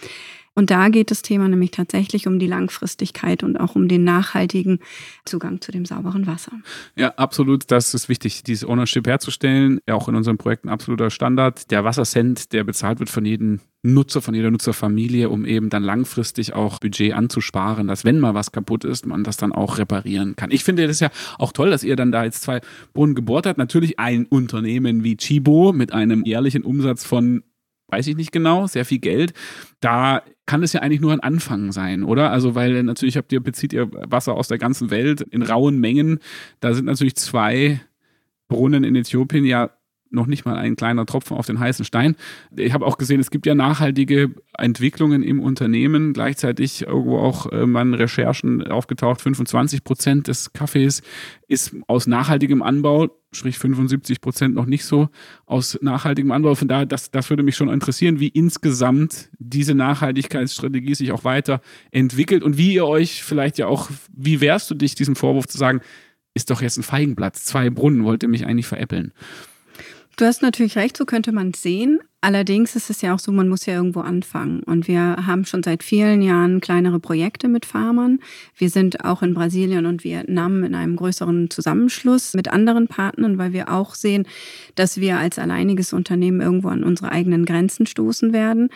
Und 0.55 0.71
da 0.71 0.89
geht 0.89 1.11
das 1.11 1.23
Thema 1.23 1.49
nämlich 1.49 1.73
tatsächlich 1.73 2.27
um 2.27 2.39
die 2.39 2.47
Langfristigkeit 2.47 3.43
und 3.43 3.59
auch 3.59 3.75
um 3.75 3.89
den 3.89 4.05
nachhaltigen 4.05 4.79
Zugang 5.25 5.61
zu 5.61 5.73
dem 5.73 5.85
sauberen 5.85 6.27
Wasser. 6.27 6.53
Ja, 6.97 7.11
absolut. 7.17 7.71
Das 7.71 7.95
ist 7.95 8.09
wichtig, 8.09 8.45
dieses 8.45 8.69
Ownership 8.69 9.07
herzustellen. 9.07 9.81
Auch 9.91 10.09
in 10.09 10.15
unseren 10.15 10.39
Projekten 10.39 10.69
absoluter 10.69 11.11
Standard. 11.11 11.71
Der 11.71 11.85
Wassercent, 11.85 12.53
der 12.53 12.65
bezahlt 12.65 13.01
wird 13.01 13.11
von 13.11 13.25
jedem 13.25 13.61
Nutzer, 13.85 14.23
von 14.23 14.35
jeder 14.35 14.51
Nutzerfamilie, 14.51 15.29
um 15.29 15.45
eben 15.45 15.69
dann 15.69 15.83
langfristig 15.83 16.55
auch 16.55 16.79
Budget 16.79 17.13
anzusparen, 17.13 17.87
dass 17.87 18.05
wenn 18.05 18.19
mal 18.19 18.33
was 18.33 18.51
kaputt 18.51 18.85
ist, 18.85 19.05
man 19.05 19.25
das 19.25 19.37
dann 19.37 19.53
auch 19.53 19.77
reparieren 19.77 20.37
kann. 20.37 20.51
Ich 20.51 20.65
finde 20.65 20.87
das 20.87 21.01
ja 21.01 21.11
auch 21.39 21.53
toll, 21.53 21.69
dass 21.69 21.85
ihr 21.85 21.95
dann 21.95 22.11
da 22.11 22.25
jetzt 22.25 22.43
zwei 22.43 22.61
Brunnen 22.95 23.15
gebohrt 23.15 23.47
habt. 23.47 23.59
Natürlich 23.59 23.99
ein 23.99 24.25
Unternehmen 24.25 25.05
wie 25.05 25.19
Chibo 25.19 25.75
mit 25.75 25.93
einem 25.93 26.25
jährlichen 26.25 26.63
Umsatz 26.63 27.05
von 27.05 27.43
weiß 27.89 28.07
ich 28.07 28.17
nicht 28.17 28.33
genau, 28.33 28.67
sehr 28.67 28.85
viel 28.85 28.99
Geld. 28.99 29.33
Da 29.81 30.23
kann 30.47 30.63
es 30.63 30.73
ja 30.73 30.81
eigentlich 30.81 31.01
nur 31.01 31.13
ein 31.13 31.21
Anfang 31.21 31.73
sein, 31.73 32.03
oder? 32.03 32.31
Also, 32.31 32.55
weil 32.55 32.83
natürlich 32.83 33.17
habt 33.17 33.33
ihr, 33.33 33.41
bezieht 33.41 33.73
ihr 33.73 33.91
Wasser 33.93 34.35
aus 34.35 34.49
der 34.49 34.59
ganzen 34.59 34.91
Welt 34.91 35.21
in 35.21 35.43
rauen 35.43 35.79
Mengen. 35.79 36.19
Da 36.61 36.75
sind 36.75 36.87
natürlich 36.87 37.17
zwei 37.17 37.81
Brunnen 38.49 38.85
in 38.85 38.97
Äthiopien 38.97 39.45
ja 39.45 39.71
noch 40.15 40.27
nicht 40.27 40.45
mal 40.45 40.57
ein 40.57 40.77
kleiner 40.77 41.07
Tropfen 41.07 41.37
auf 41.37 41.47
den 41.47 41.59
heißen 41.59 41.85
Stein. 41.85 42.17
Ich 42.57 42.73
habe 42.73 42.87
auch 42.87 42.99
gesehen, 42.99 43.21
es 43.21 43.31
gibt 43.31 43.47
ja 43.47 43.55
nachhaltige 43.55 44.31
Entwicklungen 44.57 45.23
im 45.23 45.41
Unternehmen. 45.41 46.13
Gleichzeitig 46.13 46.83
irgendwo 46.87 47.19
auch 47.19 47.51
äh, 47.53 47.67
man 47.67 47.95
Recherchen 47.95 48.67
aufgetaucht, 48.67 49.21
25 49.21 49.85
Prozent 49.85 50.29
des 50.29 50.53
Kaffees 50.53 51.03
ist 51.49 51.77
aus 51.87 52.07
nachhaltigem 52.07 52.63
Anbau, 52.63 53.09
sprich 53.33 53.59
75 53.59 54.21
Prozent 54.21 54.55
noch 54.55 54.67
nicht 54.67 54.85
so 54.85 55.09
aus 55.47 55.79
nachhaltigem 55.83 56.31
Anbau. 56.31 56.55
Von 56.55 56.69
daher, 56.69 56.87
das, 56.87 57.11
das 57.11 57.31
würde 57.31 57.43
mich 57.43 57.57
schon 57.57 57.69
interessieren, 57.69 58.21
wie 58.21 58.29
insgesamt 58.29 59.31
diese 59.39 59.75
Nachhaltigkeitsstrategie 59.75 60.95
sich 60.95 61.13
auch 61.13 61.25
weiter 61.25 61.61
entwickelt 61.91 62.43
und 62.43 62.57
wie 62.57 62.75
ihr 62.75 62.87
euch 62.87 63.23
vielleicht 63.23 63.59
ja 63.59 63.67
auch, 63.67 63.91
wie 64.13 64.41
wehrst 64.41 64.71
du 64.71 64.75
dich 64.75 64.95
diesem 64.95 65.17
Vorwurf 65.17 65.47
zu 65.47 65.59
sagen, 65.59 65.81
ist 66.35 66.51
doch 66.51 66.63
jetzt 66.63 66.77
ein 66.77 66.83
Feigenplatz, 66.83 67.45
zwei 67.45 67.71
Brunnen, 67.71 68.05
wollt 68.05 68.23
ihr 68.23 68.29
mich 68.29 68.47
eigentlich 68.47 68.67
veräppeln? 68.67 69.13
Du 70.17 70.25
hast 70.25 70.43
natürlich 70.43 70.77
recht, 70.77 70.97
so 70.97 71.05
könnte 71.05 71.33
man 71.33 71.51
es 71.51 71.63
sehen. 71.63 72.01
Allerdings 72.21 72.75
ist 72.75 72.89
es 72.89 73.03
ja 73.03 73.15
auch 73.15 73.19
so, 73.19 73.33
man 73.33 73.49
muss 73.49 73.67
ja 73.67 73.75
irgendwo 73.75 74.01
anfangen. 74.01 74.63
Und 74.63 74.89
wir 74.89 75.27
haben 75.27 75.45
schon 75.45 75.63
seit 75.63 75.83
vielen 75.83 76.23
Jahren 76.23 76.61
kleinere 76.61 77.01
Projekte 77.01 77.49
mit 77.49 77.67
Farmern. 77.67 78.21
Wir 78.57 78.71
sind 78.71 79.05
auch 79.05 79.23
in 79.23 79.35
Brasilien 79.35 79.85
und 79.87 80.05
Vietnam 80.05 80.65
in 80.65 80.75
einem 80.75 80.97
größeren 80.97 81.51
Zusammenschluss 81.51 82.33
mit 82.33 82.49
anderen 82.49 82.89
Partnern, 82.89 83.37
weil 83.37 83.53
wir 83.53 83.71
auch 83.71 83.95
sehen, 83.95 84.27
dass 84.75 85.01
wir 85.01 85.19
als 85.19 85.39
alleiniges 85.39 85.93
Unternehmen 85.93 86.41
irgendwo 86.41 86.69
an 86.69 86.85
unsere 86.85 87.13
eigenen 87.13 87.45
Grenzen 87.45 87.85
stoßen 87.85 88.33
werden. 88.33 88.71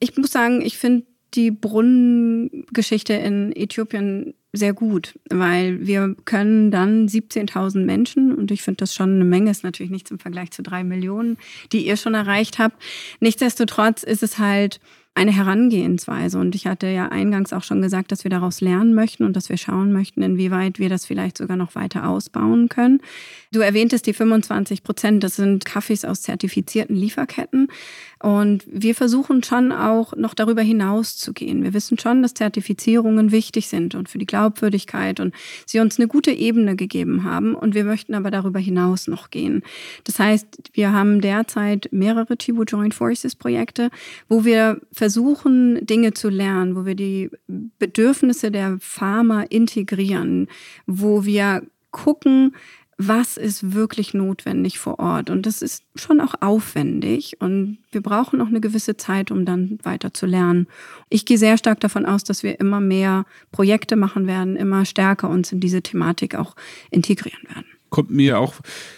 Ich 0.00 0.16
muss 0.18 0.30
sagen, 0.30 0.60
ich 0.60 0.76
finde 0.76 1.06
die 1.34 1.50
Brunnengeschichte 1.50 3.14
in 3.14 3.52
Äthiopien 3.56 4.34
sehr 4.52 4.74
gut, 4.74 5.18
weil 5.30 5.86
wir 5.86 6.14
können 6.24 6.70
dann 6.70 7.08
17.000 7.08 7.84
Menschen, 7.84 8.34
und 8.34 8.50
ich 8.50 8.62
finde 8.62 8.78
das 8.78 8.94
schon 8.94 9.14
eine 9.14 9.24
Menge, 9.24 9.50
ist 9.50 9.64
natürlich 9.64 9.92
nichts 9.92 10.10
im 10.10 10.18
Vergleich 10.18 10.50
zu 10.50 10.62
drei 10.62 10.84
Millionen, 10.84 11.38
die 11.72 11.86
ihr 11.86 11.96
schon 11.96 12.14
erreicht 12.14 12.58
habt. 12.58 12.76
Nichtsdestotrotz 13.20 14.02
ist 14.02 14.22
es 14.22 14.38
halt 14.38 14.78
eine 15.14 15.32
Herangehensweise. 15.32 16.38
Und 16.38 16.54
ich 16.54 16.66
hatte 16.66 16.86
ja 16.86 17.08
eingangs 17.08 17.52
auch 17.52 17.62
schon 17.62 17.82
gesagt, 17.82 18.12
dass 18.12 18.24
wir 18.24 18.30
daraus 18.30 18.60
lernen 18.60 18.94
möchten 18.94 19.24
und 19.24 19.36
dass 19.36 19.50
wir 19.50 19.58
schauen 19.58 19.92
möchten, 19.92 20.22
inwieweit 20.22 20.78
wir 20.78 20.88
das 20.88 21.04
vielleicht 21.04 21.36
sogar 21.36 21.56
noch 21.56 21.74
weiter 21.74 22.08
ausbauen 22.08 22.68
können. 22.68 23.00
Du 23.52 23.60
erwähntest 23.60 24.06
die 24.06 24.14
25 24.14 24.82
Prozent, 24.82 25.22
das 25.22 25.36
sind 25.36 25.66
Kaffees 25.66 26.06
aus 26.06 26.22
zertifizierten 26.22 26.96
Lieferketten. 26.96 27.68
Und 28.22 28.62
wir 28.70 28.94
versuchen 28.94 29.42
schon 29.42 29.72
auch 29.72 30.14
noch 30.14 30.34
darüber 30.34 30.62
hinaus 30.62 31.16
zu 31.16 31.32
gehen. 31.32 31.64
Wir 31.64 31.74
wissen 31.74 31.98
schon, 31.98 32.22
dass 32.22 32.34
Zertifizierungen 32.34 33.32
wichtig 33.32 33.66
sind 33.66 33.96
und 33.96 34.08
für 34.08 34.18
die 34.18 34.26
Glaubwürdigkeit 34.26 35.18
und 35.18 35.34
sie 35.66 35.80
uns 35.80 35.98
eine 35.98 36.06
gute 36.06 36.30
Ebene 36.30 36.76
gegeben 36.76 37.24
haben. 37.24 37.56
Und 37.56 37.74
wir 37.74 37.82
möchten 37.82 38.14
aber 38.14 38.30
darüber 38.30 38.60
hinaus 38.60 39.08
noch 39.08 39.30
gehen. 39.30 39.64
Das 40.04 40.20
heißt, 40.20 40.70
wir 40.72 40.92
haben 40.92 41.20
derzeit 41.20 41.88
mehrere 41.90 42.36
Chibu 42.36 42.62
Joint 42.62 42.94
Forces 42.94 43.34
Projekte, 43.34 43.90
wo 44.28 44.44
wir 44.44 44.80
versuchen, 44.92 45.84
Dinge 45.84 46.14
zu 46.14 46.28
lernen, 46.28 46.76
wo 46.76 46.86
wir 46.86 46.94
die 46.94 47.28
Bedürfnisse 47.80 48.52
der 48.52 48.78
Farmer 48.78 49.50
integrieren, 49.50 50.46
wo 50.86 51.24
wir 51.24 51.62
gucken, 51.90 52.54
was 52.98 53.36
ist 53.36 53.74
wirklich 53.74 54.14
notwendig 54.14 54.78
vor 54.78 54.98
Ort. 54.98 55.30
Und 55.30 55.46
das 55.46 55.62
ist 55.62 55.84
schon 55.94 56.20
auch 56.20 56.34
aufwendig 56.40 57.40
und 57.40 57.78
wir 57.90 58.00
brauchen 58.00 58.40
auch 58.40 58.46
eine 58.46 58.60
gewisse 58.60 58.96
Zeit, 58.96 59.30
um 59.30 59.44
dann 59.44 59.78
weiter 59.82 60.14
zu 60.14 60.26
lernen. 60.26 60.66
Ich 61.08 61.24
gehe 61.24 61.38
sehr 61.38 61.58
stark 61.58 61.80
davon 61.80 62.06
aus, 62.06 62.24
dass 62.24 62.42
wir 62.42 62.60
immer 62.60 62.80
mehr 62.80 63.24
Projekte 63.50 63.96
machen 63.96 64.26
werden, 64.26 64.56
immer 64.56 64.84
stärker 64.84 65.28
uns 65.28 65.52
in 65.52 65.60
diese 65.60 65.82
Thematik 65.82 66.34
auch 66.34 66.54
integrieren 66.90 67.42
werden 67.48 67.66
kommt 67.92 68.10
mir 68.10 68.40
auch 68.40 68.54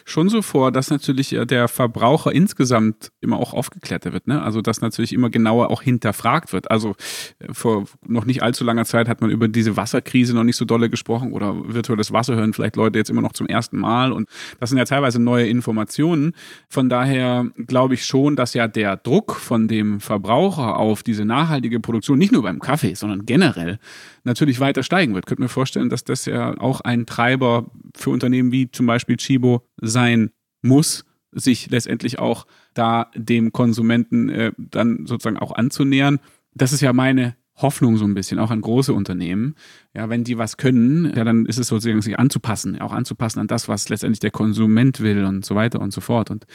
schon 0.07 0.31
so 0.31 0.41
vor, 0.41 0.73
dass 0.73 0.89
natürlich 0.89 1.37
der 1.49 1.69
Verbraucher 1.69 2.33
insgesamt 2.33 3.11
immer 3.21 3.37
auch 3.39 3.53
aufgeklärter 3.53 4.15
wird. 4.15 4.27
Ne? 4.27 4.41
Also 4.41 4.63
dass 4.63 4.81
natürlich 4.81 5.13
immer 5.13 5.29
genauer 5.29 5.71
auch 5.71 5.83
hinterfragt 5.83 6.55
wird. 6.55 6.71
Also 6.71 6.95
äh, 7.41 7.53
vor 7.53 7.85
noch 8.07 8.25
nicht 8.25 8.43
allzu 8.43 8.65
langer 8.65 8.87
Zeit 8.87 9.09
hat 9.09 9.21
man 9.21 9.31
über 9.31 9.49
diese 9.49 9.77
Wasserkrise 9.77 10.35
noch 10.35 10.45
nicht 10.45 10.57
so 10.57 10.65
dolle 10.65 10.89
gesprochen 10.89 11.33
oder 11.33 11.55
virtuelles 11.75 12.13
Wasser 12.13 12.37
hören 12.37 12.55
vielleicht 12.55 12.77
Leute 12.77 12.99
jetzt 12.99 13.11
immer 13.11 13.21
noch 13.21 13.33
zum 13.33 13.49
ersten 13.49 13.79
Mal. 13.79 14.13
Und 14.13 14.29
das 14.61 14.71
sind 14.71 14.79
ja 14.79 14.85
teilweise 14.85 15.21
neue 15.21 15.47
Informationen. 15.49 16.33
Von 16.69 16.89
daher 16.89 17.47
glaube 17.67 17.95
ich 17.95 18.07
schon, 18.07 18.37
dass 18.37 18.55
ja 18.55 18.69
der 18.69 18.97
Druck 18.97 19.35
von 19.35 19.67
dem 19.67 20.01
Verbraucher 20.01 20.77
auf 20.77 21.03
diese 21.03 21.25
nachhaltige 21.25 21.81
Produktion, 21.81 22.19
nicht 22.19 22.33
nur 22.33 22.43
beim 22.43 22.61
Kaffee, 22.61 22.95
sondern 22.95 23.27
generell, 23.27 23.81
natürlich 24.25 24.61
weiter 24.61 24.83
steigen 24.83 25.14
wird. 25.14 25.27
Könnt 25.27 25.41
mir 25.41 25.49
vorstellen, 25.49 25.91
dass 25.91 26.05
das 26.05 26.25
ja 26.27 26.59
auch 26.59 26.81
ein 26.81 27.07
Treiber 27.07 27.70
für 27.95 28.11
Unternehmen 28.11 28.53
wie 28.53 28.70
zum 28.70 28.87
Beispiel 28.87 29.16
Chibo 29.16 29.62
sein 29.81 30.31
muss, 30.62 31.05
sich 31.33 31.70
letztendlich 31.70 32.18
auch 32.18 32.47
da 32.75 33.11
dem 33.14 33.53
Konsumenten 33.53 34.29
äh, 34.29 34.53
dann 34.57 35.07
sozusagen 35.07 35.39
auch 35.39 35.53
anzunähern. 35.53 36.20
Das 36.55 36.72
ist 36.72 36.81
ja 36.81 36.93
meine 36.93 37.37
Hoffnung 37.57 37.97
so 37.97 38.05
ein 38.05 38.14
bisschen, 38.14 38.41
auch 38.41 38.51
an 38.51 38.61
große 38.61 38.93
Unternehmen. 38.93 39.55
Ja, 39.95 40.09
wenn 40.09 40.25
die 40.25 40.39
was 40.39 40.57
können, 40.57 41.12
ja, 41.14 41.22
dann 41.22 41.47
ist 41.47 41.59
es 41.59 41.68
sozusagen 41.68 42.03
sich 42.03 42.18
anzupassen, 42.18 42.81
auch 42.81 42.93
anzupassen 42.93 43.41
an 43.41 43.47
das, 43.47 43.68
was 43.68 43.89
letztendlich 43.89 44.20
der 44.20 44.33
Konsument 44.33 45.01
will 45.01 45.25
und 45.25 45.45
so 45.45 45.55
weiter 45.55 45.81
und 45.81 45.93
so 45.93 46.01
fort. 46.01 46.31
Und 46.31 46.47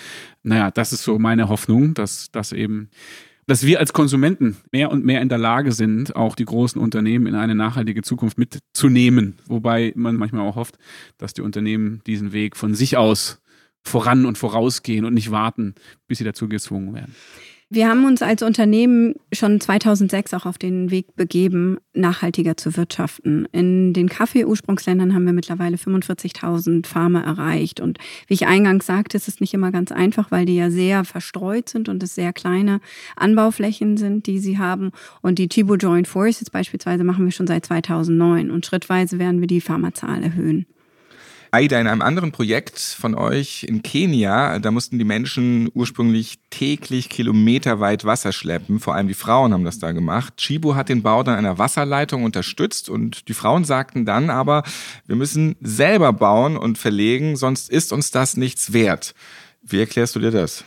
naja, 0.43 0.71
das 0.71 0.91
ist 0.91 1.03
so 1.03 1.17
meine 1.17 1.47
Hoffnung, 1.47 1.93
dass 1.93 2.31
das 2.31 2.51
eben 2.51 2.89
dass 3.49 3.65
wir 3.65 3.79
als 3.79 3.93
Konsumenten 3.93 4.57
mehr 4.71 4.91
und 4.91 5.03
mehr 5.03 5.21
in 5.21 5.29
der 5.29 5.39
Lage 5.39 5.71
sind, 5.71 6.15
auch 6.15 6.35
die 6.35 6.45
großen 6.45 6.79
Unternehmen 6.79 7.25
in 7.25 7.33
eine 7.33 7.55
nachhaltige 7.55 8.03
Zukunft 8.03 8.37
mitzunehmen. 8.37 9.39
Wobei 9.47 9.91
man 9.95 10.17
manchmal 10.17 10.47
auch 10.47 10.55
hofft, 10.55 10.77
dass 11.17 11.33
die 11.33 11.41
Unternehmen 11.41 12.01
diesen 12.05 12.31
Weg 12.31 12.55
von 12.55 12.75
sich 12.75 12.95
aus 12.95 13.41
voran 13.81 14.27
und 14.27 14.37
vorausgehen 14.37 15.03
und 15.03 15.15
nicht 15.15 15.31
warten, 15.31 15.73
bis 16.07 16.19
sie 16.19 16.23
dazu 16.25 16.47
gezwungen 16.47 16.93
werden. 16.93 17.15
Wir 17.71 17.87
haben 17.87 18.05
uns 18.05 18.23
als 18.23 18.41
Unternehmen 18.41 19.13
schon 19.31 19.61
2006 19.61 20.33
auch 20.33 20.47
auf 20.47 20.57
den 20.57 20.89
Weg 20.89 21.15
begeben, 21.15 21.77
nachhaltiger 21.93 22.57
zu 22.57 22.75
wirtschaften. 22.75 23.47
In 23.51 23.93
den 23.93 24.09
Kaffee-Ursprungsländern 24.09 25.13
haben 25.13 25.27
wir 25.27 25.33
mittlerweile 25.33 25.77
45.000 25.77 26.87
Farmer 26.87 27.23
erreicht. 27.23 27.79
Und 27.79 27.99
wie 28.25 28.33
ich 28.33 28.47
eingangs 28.47 28.87
sagte, 28.87 29.17
ist 29.17 29.27
es 29.27 29.39
nicht 29.39 29.53
immer 29.53 29.71
ganz 29.71 29.91
einfach, 29.91 30.31
weil 30.31 30.47
die 30.47 30.55
ja 30.55 30.71
sehr 30.71 31.03
verstreut 31.03 31.69
sind 31.69 31.89
und 31.89 32.01
es 32.01 32.15
sehr 32.15 32.33
kleine 32.33 32.81
Anbauflächen 33.15 33.97
sind, 33.97 34.25
die 34.25 34.39
sie 34.39 34.57
haben. 34.57 34.89
Und 35.21 35.37
die 35.37 35.47
Chibo 35.47 35.75
Joint 35.75 36.07
Forces 36.07 36.49
beispielsweise 36.49 37.03
machen 37.03 37.25
wir 37.25 37.31
schon 37.31 37.45
seit 37.45 37.67
2009 37.67 38.49
und 38.49 38.65
schrittweise 38.65 39.19
werden 39.19 39.41
wir 39.41 39.47
die 39.47 39.61
Farmerzahl 39.61 40.23
erhöhen. 40.23 40.65
Aida, 41.51 41.79
in 41.79 41.87
einem 41.87 42.01
anderen 42.01 42.31
Projekt 42.31 42.79
von 42.79 43.15
euch 43.15 43.63
in 43.63 43.81
Kenia, 43.81 44.59
da 44.59 44.69
mussten 44.69 44.99
die 44.99 45.05
Menschen 45.05 45.69
ursprünglich 45.73 46.39
täglich 46.51 47.09
kilometerweit 47.09 48.05
Wasser 48.05 48.31
schleppen. 48.31 48.79
Vor 48.79 48.93
allem 48.93 49.07
die 49.07 49.15
Frauen 49.15 49.53
haben 49.53 49.65
das 49.65 49.79
da 49.79 49.91
gemacht. 49.91 50.37
Chibo 50.37 50.75
hat 50.75 50.89
den 50.89 51.01
Bau 51.01 51.23
dann 51.23 51.35
einer 51.35 51.57
Wasserleitung 51.57 52.23
unterstützt 52.23 52.89
und 52.89 53.27
die 53.29 53.33
Frauen 53.33 53.65
sagten 53.65 54.05
dann 54.05 54.29
aber, 54.29 54.63
wir 55.07 55.15
müssen 55.15 55.55
selber 55.59 56.13
bauen 56.13 56.55
und 56.55 56.77
verlegen, 56.77 57.35
sonst 57.35 57.69
ist 57.69 57.93
uns 57.93 58.11
das 58.11 58.37
nichts 58.37 58.71
wert. 58.73 59.15
Wie 59.63 59.79
erklärst 59.79 60.15
du 60.15 60.19
dir 60.19 60.31
das? 60.31 60.63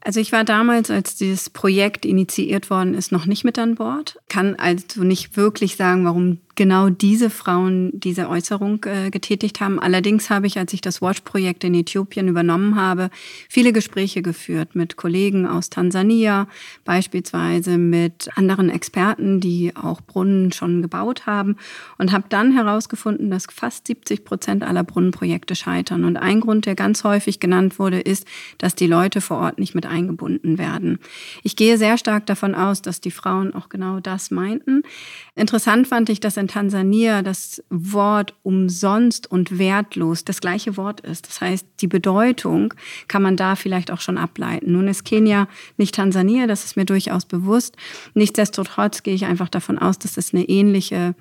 Also 0.00 0.20
ich 0.20 0.30
war 0.30 0.44
damals, 0.44 0.90
als 0.90 1.16
dieses 1.16 1.50
Projekt 1.50 2.04
initiiert 2.04 2.70
worden 2.70 2.94
ist, 2.94 3.10
noch 3.10 3.26
nicht 3.26 3.44
mit 3.44 3.58
an 3.58 3.74
Bord. 3.74 4.18
Kann 4.28 4.54
also 4.54 5.02
nicht 5.02 5.36
wirklich 5.36 5.76
sagen, 5.76 6.04
warum 6.04 6.38
genau 6.56 6.88
diese 6.88 7.30
Frauen 7.30 7.90
diese 7.92 8.28
Äußerung 8.28 8.84
äh, 8.84 9.10
getätigt 9.10 9.60
haben. 9.60 9.78
Allerdings 9.78 10.30
habe 10.30 10.46
ich, 10.46 10.58
als 10.58 10.72
ich 10.72 10.80
das 10.80 11.00
Watch-Projekt 11.00 11.62
in 11.64 11.74
Äthiopien 11.74 12.28
übernommen 12.28 12.76
habe, 12.76 13.10
viele 13.48 13.72
Gespräche 13.72 14.22
geführt 14.22 14.74
mit 14.74 14.96
Kollegen 14.96 15.46
aus 15.46 15.70
Tansania, 15.70 16.48
beispielsweise 16.84 17.78
mit 17.78 18.30
anderen 18.36 18.70
Experten, 18.70 19.40
die 19.40 19.72
auch 19.76 20.00
Brunnen 20.00 20.50
schon 20.50 20.82
gebaut 20.82 21.26
haben 21.26 21.56
und 21.98 22.12
habe 22.12 22.24
dann 22.30 22.52
herausgefunden, 22.52 23.30
dass 23.30 23.46
fast 23.52 23.86
70 23.86 24.24
Prozent 24.24 24.64
aller 24.64 24.82
Brunnenprojekte 24.82 25.54
scheitern. 25.54 26.04
Und 26.04 26.16
ein 26.16 26.40
Grund, 26.40 26.66
der 26.66 26.74
ganz 26.74 27.04
häufig 27.04 27.38
genannt 27.38 27.78
wurde, 27.78 28.00
ist, 28.00 28.26
dass 28.58 28.74
die 28.74 28.86
Leute 28.86 29.20
vor 29.20 29.38
Ort 29.38 29.58
nicht 29.58 29.74
mit 29.74 29.86
eingebunden 29.86 30.56
werden. 30.56 30.98
Ich 31.42 31.54
gehe 31.54 31.76
sehr 31.76 31.98
stark 31.98 32.24
davon 32.26 32.54
aus, 32.54 32.80
dass 32.80 33.00
die 33.00 33.10
Frauen 33.10 33.54
auch 33.54 33.68
genau 33.68 34.00
das 34.00 34.30
meinten. 34.30 34.82
Interessant 35.34 35.86
fand 35.86 36.08
ich, 36.08 36.20
dass 36.20 36.38
in 36.38 36.45
Tansania 36.48 37.22
das 37.22 37.62
Wort 37.70 38.34
umsonst 38.42 39.30
und 39.30 39.58
wertlos 39.58 40.24
das 40.24 40.40
gleiche 40.40 40.76
Wort 40.76 41.00
ist. 41.00 41.28
Das 41.28 41.40
heißt, 41.40 41.66
die 41.80 41.86
Bedeutung 41.86 42.74
kann 43.08 43.22
man 43.22 43.36
da 43.36 43.56
vielleicht 43.56 43.90
auch 43.90 44.00
schon 44.00 44.18
ableiten. 44.18 44.72
Nun 44.72 44.88
ist 44.88 45.04
Kenia 45.04 45.48
nicht 45.76 45.94
Tansania, 45.94 46.46
das 46.46 46.64
ist 46.64 46.76
mir 46.76 46.84
durchaus 46.84 47.24
bewusst. 47.24 47.76
Nichtsdestotrotz 48.14 49.02
gehe 49.02 49.14
ich 49.14 49.24
einfach 49.24 49.48
davon 49.48 49.78
aus, 49.78 49.98
dass 49.98 50.16
es 50.16 50.34
eine 50.34 50.48
ähnliche 50.48 51.14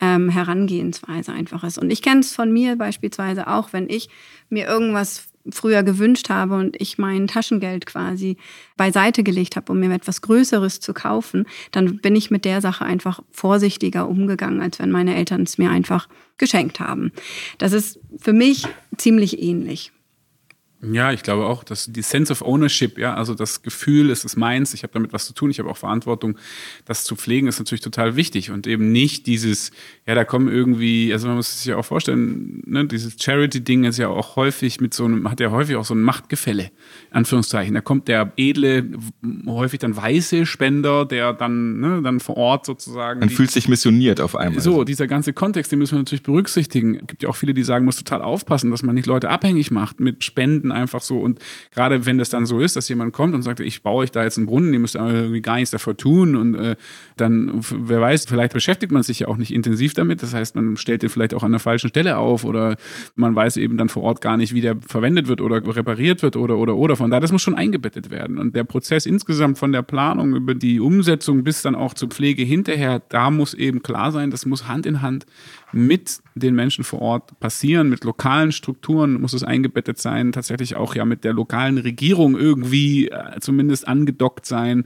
ähm, 0.00 0.28
Herangehensweise 0.28 1.32
einfach 1.32 1.64
ist. 1.64 1.78
Und 1.78 1.90
ich 1.90 2.02
kenne 2.02 2.20
es 2.20 2.34
von 2.34 2.52
mir 2.52 2.76
beispielsweise 2.76 3.48
auch, 3.48 3.72
wenn 3.72 3.88
ich 3.88 4.08
mir 4.48 4.66
irgendwas 4.66 5.27
früher 5.52 5.82
gewünscht 5.82 6.30
habe 6.30 6.56
und 6.56 6.80
ich 6.80 6.98
mein 6.98 7.26
Taschengeld 7.26 7.86
quasi 7.86 8.36
beiseite 8.76 9.22
gelegt 9.22 9.56
habe, 9.56 9.72
um 9.72 9.80
mir 9.80 9.92
etwas 9.92 10.22
Größeres 10.22 10.80
zu 10.80 10.94
kaufen, 10.94 11.46
dann 11.72 11.98
bin 11.98 12.16
ich 12.16 12.30
mit 12.30 12.44
der 12.44 12.60
Sache 12.60 12.84
einfach 12.84 13.20
vorsichtiger 13.30 14.08
umgegangen, 14.08 14.60
als 14.60 14.78
wenn 14.78 14.90
meine 14.90 15.14
Eltern 15.14 15.42
es 15.42 15.58
mir 15.58 15.70
einfach 15.70 16.08
geschenkt 16.38 16.80
haben. 16.80 17.12
Das 17.58 17.72
ist 17.72 17.98
für 18.18 18.32
mich 18.32 18.66
ziemlich 18.96 19.42
ähnlich. 19.42 19.92
Ja, 20.80 21.12
ich 21.12 21.24
glaube 21.24 21.46
auch, 21.46 21.64
dass 21.64 21.86
die 21.86 22.02
Sense 22.02 22.32
of 22.32 22.40
Ownership, 22.42 22.98
ja, 22.98 23.14
also 23.14 23.34
das 23.34 23.62
Gefühl, 23.62 24.10
es 24.10 24.24
ist 24.24 24.36
meins, 24.36 24.74
ich 24.74 24.84
habe 24.84 24.92
damit 24.92 25.12
was 25.12 25.26
zu 25.26 25.32
tun, 25.32 25.50
ich 25.50 25.58
habe 25.58 25.68
auch 25.68 25.76
Verantwortung, 25.76 26.36
das 26.84 27.02
zu 27.02 27.16
pflegen, 27.16 27.48
ist 27.48 27.58
natürlich 27.58 27.80
total 27.80 28.14
wichtig 28.14 28.52
und 28.52 28.68
eben 28.68 28.92
nicht 28.92 29.26
dieses, 29.26 29.72
ja, 30.06 30.14
da 30.14 30.24
kommen 30.24 30.48
irgendwie, 30.48 31.12
also 31.12 31.26
man 31.26 31.36
muss 31.36 31.62
sich 31.62 31.66
ja 31.66 31.76
auch 31.76 31.84
vorstellen, 31.84 32.62
ne, 32.64 32.86
dieses 32.86 33.16
Charity-Ding 33.20 33.84
ist 33.84 33.98
ja 33.98 34.06
auch 34.06 34.36
häufig 34.36 34.80
mit 34.80 34.94
so 34.94 35.04
einem, 35.04 35.28
hat 35.28 35.40
ja 35.40 35.50
häufig 35.50 35.74
auch 35.74 35.84
so 35.84 35.94
ein 35.94 36.02
Machtgefälle, 36.02 36.70
Anführungszeichen. 37.10 37.74
Da 37.74 37.80
kommt 37.80 38.06
der 38.06 38.32
edle, 38.36 38.84
häufig 39.46 39.80
dann 39.80 39.96
weiße 39.96 40.46
Spender, 40.46 41.04
der 41.04 41.32
dann, 41.32 41.80
ne, 41.80 42.02
dann 42.02 42.20
vor 42.20 42.36
Ort 42.36 42.66
sozusagen. 42.66 43.18
Man 43.18 43.30
fühlt 43.30 43.50
sich 43.50 43.68
missioniert 43.68 44.20
auf 44.20 44.36
einmal. 44.36 44.60
So, 44.60 44.84
dieser 44.84 45.08
ganze 45.08 45.32
Kontext, 45.32 45.72
den 45.72 45.80
müssen 45.80 45.94
wir 45.94 45.98
natürlich 45.98 46.22
berücksichtigen. 46.22 47.00
Es 47.00 47.06
gibt 47.08 47.24
ja 47.24 47.28
auch 47.28 47.36
viele, 47.36 47.52
die 47.52 47.64
sagen, 47.64 47.84
man 47.84 47.86
muss 47.86 47.96
total 47.96 48.22
aufpassen, 48.22 48.70
dass 48.70 48.84
man 48.84 48.94
nicht 48.94 49.06
Leute 49.06 49.28
abhängig 49.28 49.72
macht 49.72 49.98
mit 49.98 50.22
Spenden 50.22 50.67
Kunden 50.68 50.72
einfach 50.72 51.02
so. 51.02 51.18
Und 51.18 51.38
gerade 51.72 52.06
wenn 52.06 52.18
das 52.18 52.30
dann 52.30 52.46
so 52.46 52.60
ist, 52.60 52.76
dass 52.76 52.88
jemand 52.88 53.12
kommt 53.12 53.34
und 53.34 53.42
sagt, 53.42 53.60
ich 53.60 53.82
baue 53.82 54.02
euch 54.02 54.10
da 54.10 54.22
jetzt 54.22 54.38
einen 54.38 54.46
Brunnen, 54.46 54.72
ihr 54.72 54.78
müsst 54.78 54.94
irgendwie 54.94 55.40
gar 55.40 55.56
nichts 55.56 55.70
dafür 55.70 55.96
tun 55.96 56.36
und 56.36 56.54
äh, 56.54 56.76
dann, 57.16 57.60
wer 57.70 58.00
weiß, 58.00 58.26
vielleicht 58.26 58.52
beschäftigt 58.52 58.92
man 58.92 59.02
sich 59.02 59.20
ja 59.20 59.28
auch 59.28 59.36
nicht 59.36 59.52
intensiv 59.52 59.94
damit. 59.94 60.22
Das 60.22 60.34
heißt, 60.34 60.54
man 60.54 60.76
stellt 60.76 61.02
den 61.02 61.10
vielleicht 61.10 61.34
auch 61.34 61.42
an 61.42 61.52
der 61.52 61.60
falschen 61.60 61.88
Stelle 61.88 62.18
auf 62.18 62.44
oder 62.44 62.76
man 63.16 63.34
weiß 63.34 63.56
eben 63.56 63.76
dann 63.76 63.88
vor 63.88 64.02
Ort 64.02 64.20
gar 64.20 64.36
nicht, 64.36 64.54
wie 64.54 64.60
der 64.60 64.76
verwendet 64.86 65.28
wird 65.28 65.40
oder 65.40 65.56
repariert 65.56 66.22
wird 66.22 66.36
oder 66.36 66.56
oder 66.56 66.76
oder. 66.76 66.96
Von 66.96 67.10
daher, 67.10 67.20
das 67.20 67.32
muss 67.32 67.42
schon 67.42 67.54
eingebettet 67.54 68.10
werden. 68.10 68.38
Und 68.38 68.54
der 68.54 68.64
Prozess 68.64 69.06
insgesamt 69.06 69.58
von 69.58 69.72
der 69.72 69.82
Planung 69.82 70.34
über 70.34 70.54
die 70.54 70.80
Umsetzung 70.80 71.44
bis 71.44 71.62
dann 71.62 71.74
auch 71.74 71.94
zur 71.94 72.08
Pflege 72.08 72.42
hinterher, 72.42 73.02
da 73.08 73.30
muss 73.30 73.54
eben 73.54 73.82
klar 73.82 74.12
sein, 74.12 74.30
das 74.30 74.46
muss 74.46 74.68
Hand 74.68 74.86
in 74.86 75.02
Hand 75.02 75.26
mit 75.72 76.20
den 76.34 76.54
Menschen 76.54 76.84
vor 76.84 77.02
Ort 77.02 77.38
passieren, 77.40 77.90
mit 77.90 78.04
lokalen 78.04 78.52
Strukturen 78.52 79.20
muss 79.20 79.34
es 79.34 79.42
eingebettet 79.42 79.98
sein, 79.98 80.32
tatsächlich 80.32 80.57
auch 80.76 80.94
ja 80.94 81.04
mit 81.04 81.24
der 81.24 81.32
lokalen 81.32 81.78
Regierung 81.78 82.36
irgendwie 82.36 83.08
äh, 83.08 83.40
zumindest 83.40 83.86
angedockt 83.88 84.46
sein, 84.46 84.84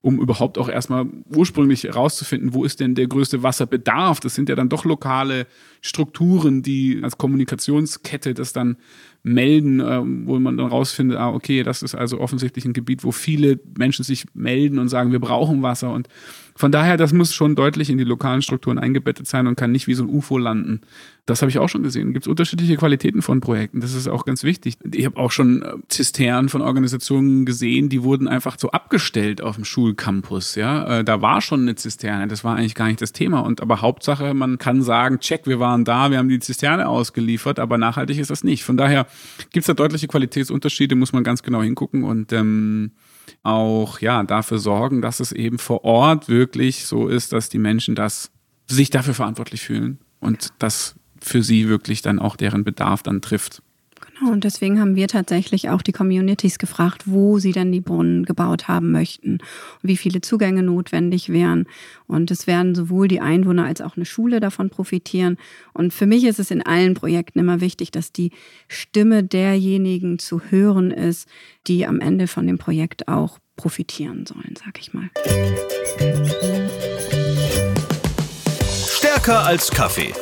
um 0.00 0.20
überhaupt 0.20 0.58
auch 0.58 0.68
erstmal 0.68 1.06
ursprünglich 1.34 1.84
herauszufinden, 1.84 2.54
wo 2.54 2.64
ist 2.64 2.80
denn 2.80 2.94
der 2.94 3.06
größte 3.06 3.42
Wasserbedarf. 3.42 4.20
Das 4.20 4.34
sind 4.34 4.48
ja 4.48 4.54
dann 4.54 4.68
doch 4.68 4.84
lokale 4.84 5.46
Strukturen, 5.80 6.62
die 6.62 7.00
als 7.02 7.18
Kommunikationskette 7.18 8.34
das 8.34 8.52
dann 8.52 8.76
melden, 9.22 9.80
äh, 9.80 10.00
wo 10.26 10.38
man 10.38 10.56
dann 10.56 10.68
rausfindet, 10.68 11.18
ah, 11.18 11.30
okay, 11.30 11.62
das 11.62 11.82
ist 11.82 11.94
also 11.94 12.20
offensichtlich 12.20 12.64
ein 12.64 12.74
Gebiet, 12.74 13.04
wo 13.04 13.12
viele 13.12 13.58
Menschen 13.76 14.04
sich 14.04 14.26
melden 14.34 14.78
und 14.78 14.88
sagen, 14.88 15.12
wir 15.12 15.20
brauchen 15.20 15.62
Wasser. 15.62 15.90
Und 15.92 16.08
von 16.56 16.70
daher, 16.70 16.96
das 16.96 17.12
muss 17.12 17.34
schon 17.34 17.56
deutlich 17.56 17.90
in 17.90 17.98
die 17.98 18.04
lokalen 18.04 18.40
Strukturen 18.40 18.78
eingebettet 18.78 19.26
sein 19.26 19.48
und 19.48 19.56
kann 19.56 19.72
nicht 19.72 19.88
wie 19.88 19.94
so 19.94 20.04
ein 20.04 20.08
UFO 20.08 20.38
landen. 20.38 20.82
Das 21.26 21.42
habe 21.42 21.50
ich 21.50 21.58
auch 21.58 21.68
schon 21.68 21.82
gesehen. 21.82 22.12
Gibt 22.12 22.26
es 22.26 22.30
unterschiedliche 22.30 22.76
Qualitäten 22.76 23.22
von 23.22 23.40
Projekten. 23.40 23.80
Das 23.80 23.92
ist 23.92 24.06
auch 24.06 24.24
ganz 24.24 24.44
wichtig. 24.44 24.76
Ich 24.92 25.04
habe 25.04 25.16
auch 25.16 25.32
schon 25.32 25.62
äh, 25.62 25.72
Zisternen 25.88 26.48
von 26.48 26.60
Organisationen 26.60 27.44
gesehen, 27.44 27.88
die 27.88 28.04
wurden 28.04 28.28
einfach 28.28 28.56
so 28.58 28.70
abgestellt 28.70 29.42
auf 29.42 29.56
dem 29.56 29.64
Schulcampus. 29.64 30.54
Ja, 30.54 31.00
äh, 31.00 31.04
da 31.04 31.22
war 31.22 31.40
schon 31.40 31.62
eine 31.62 31.74
Zisterne. 31.74 32.28
Das 32.28 32.44
war 32.44 32.54
eigentlich 32.54 32.76
gar 32.76 32.86
nicht 32.86 33.00
das 33.00 33.12
Thema. 33.12 33.40
Und 33.40 33.60
aber 33.60 33.80
Hauptsache, 33.80 34.32
man 34.34 34.58
kann 34.58 34.82
sagen, 34.82 35.18
check, 35.18 35.46
wir 35.46 35.58
waren 35.58 35.84
da, 35.84 36.10
wir 36.10 36.18
haben 36.18 36.28
die 36.28 36.38
Zisterne 36.38 36.88
ausgeliefert, 36.88 37.58
aber 37.58 37.78
nachhaltig 37.78 38.18
ist 38.18 38.30
das 38.30 38.44
nicht. 38.44 38.62
Von 38.62 38.76
daher 38.76 39.06
gibt 39.50 39.62
es 39.62 39.66
da 39.66 39.74
deutliche 39.74 40.06
Qualitätsunterschiede, 40.06 40.94
muss 40.94 41.12
man 41.12 41.24
ganz 41.24 41.42
genau 41.42 41.62
hingucken 41.62 42.04
und 42.04 42.32
ähm, 42.32 42.92
auch 43.44 44.00
ja 44.00 44.22
dafür 44.24 44.58
sorgen, 44.58 45.02
dass 45.02 45.20
es 45.20 45.30
eben 45.30 45.58
vor 45.58 45.84
Ort 45.84 46.28
wirklich 46.28 46.86
so 46.86 47.06
ist, 47.06 47.32
dass 47.32 47.48
die 47.48 47.58
Menschen 47.58 47.94
das 47.94 48.32
sich 48.66 48.90
dafür 48.90 49.14
verantwortlich 49.14 49.60
fühlen 49.60 49.98
und 50.18 50.52
das 50.58 50.96
für 51.20 51.42
sie 51.42 51.68
wirklich 51.68 52.02
dann 52.02 52.18
auch 52.18 52.36
deren 52.36 52.64
Bedarf 52.64 53.02
dann 53.02 53.20
trifft. 53.20 53.62
Und 54.30 54.44
deswegen 54.44 54.80
haben 54.80 54.96
wir 54.96 55.08
tatsächlich 55.08 55.70
auch 55.70 55.82
die 55.82 55.92
Communities 55.92 56.58
gefragt, 56.58 57.02
wo 57.06 57.38
sie 57.38 57.52
denn 57.52 57.72
die 57.72 57.80
Brunnen 57.80 58.24
gebaut 58.24 58.68
haben 58.68 58.90
möchten, 58.90 59.38
wie 59.82 59.96
viele 59.96 60.20
Zugänge 60.20 60.62
notwendig 60.62 61.28
wären. 61.28 61.66
Und 62.06 62.30
es 62.30 62.46
werden 62.46 62.74
sowohl 62.74 63.08
die 63.08 63.20
Einwohner 63.20 63.66
als 63.66 63.80
auch 63.80 63.96
eine 63.96 64.04
Schule 64.04 64.40
davon 64.40 64.70
profitieren. 64.70 65.36
Und 65.72 65.92
für 65.92 66.06
mich 66.06 66.24
ist 66.24 66.38
es 66.38 66.50
in 66.50 66.62
allen 66.62 66.94
Projekten 66.94 67.38
immer 67.38 67.60
wichtig, 67.60 67.90
dass 67.90 68.12
die 68.12 68.30
Stimme 68.68 69.22
derjenigen 69.22 70.18
zu 70.18 70.40
hören 70.50 70.90
ist, 70.90 71.28
die 71.66 71.86
am 71.86 72.00
Ende 72.00 72.26
von 72.26 72.46
dem 72.46 72.58
Projekt 72.58 73.08
auch 73.08 73.38
profitieren 73.56 74.26
sollen, 74.26 74.54
sag 74.62 74.78
ich 74.80 74.92
mal. 74.92 75.10
Stärker 78.88 79.44
als 79.46 79.70
Kaffee 79.70 80.12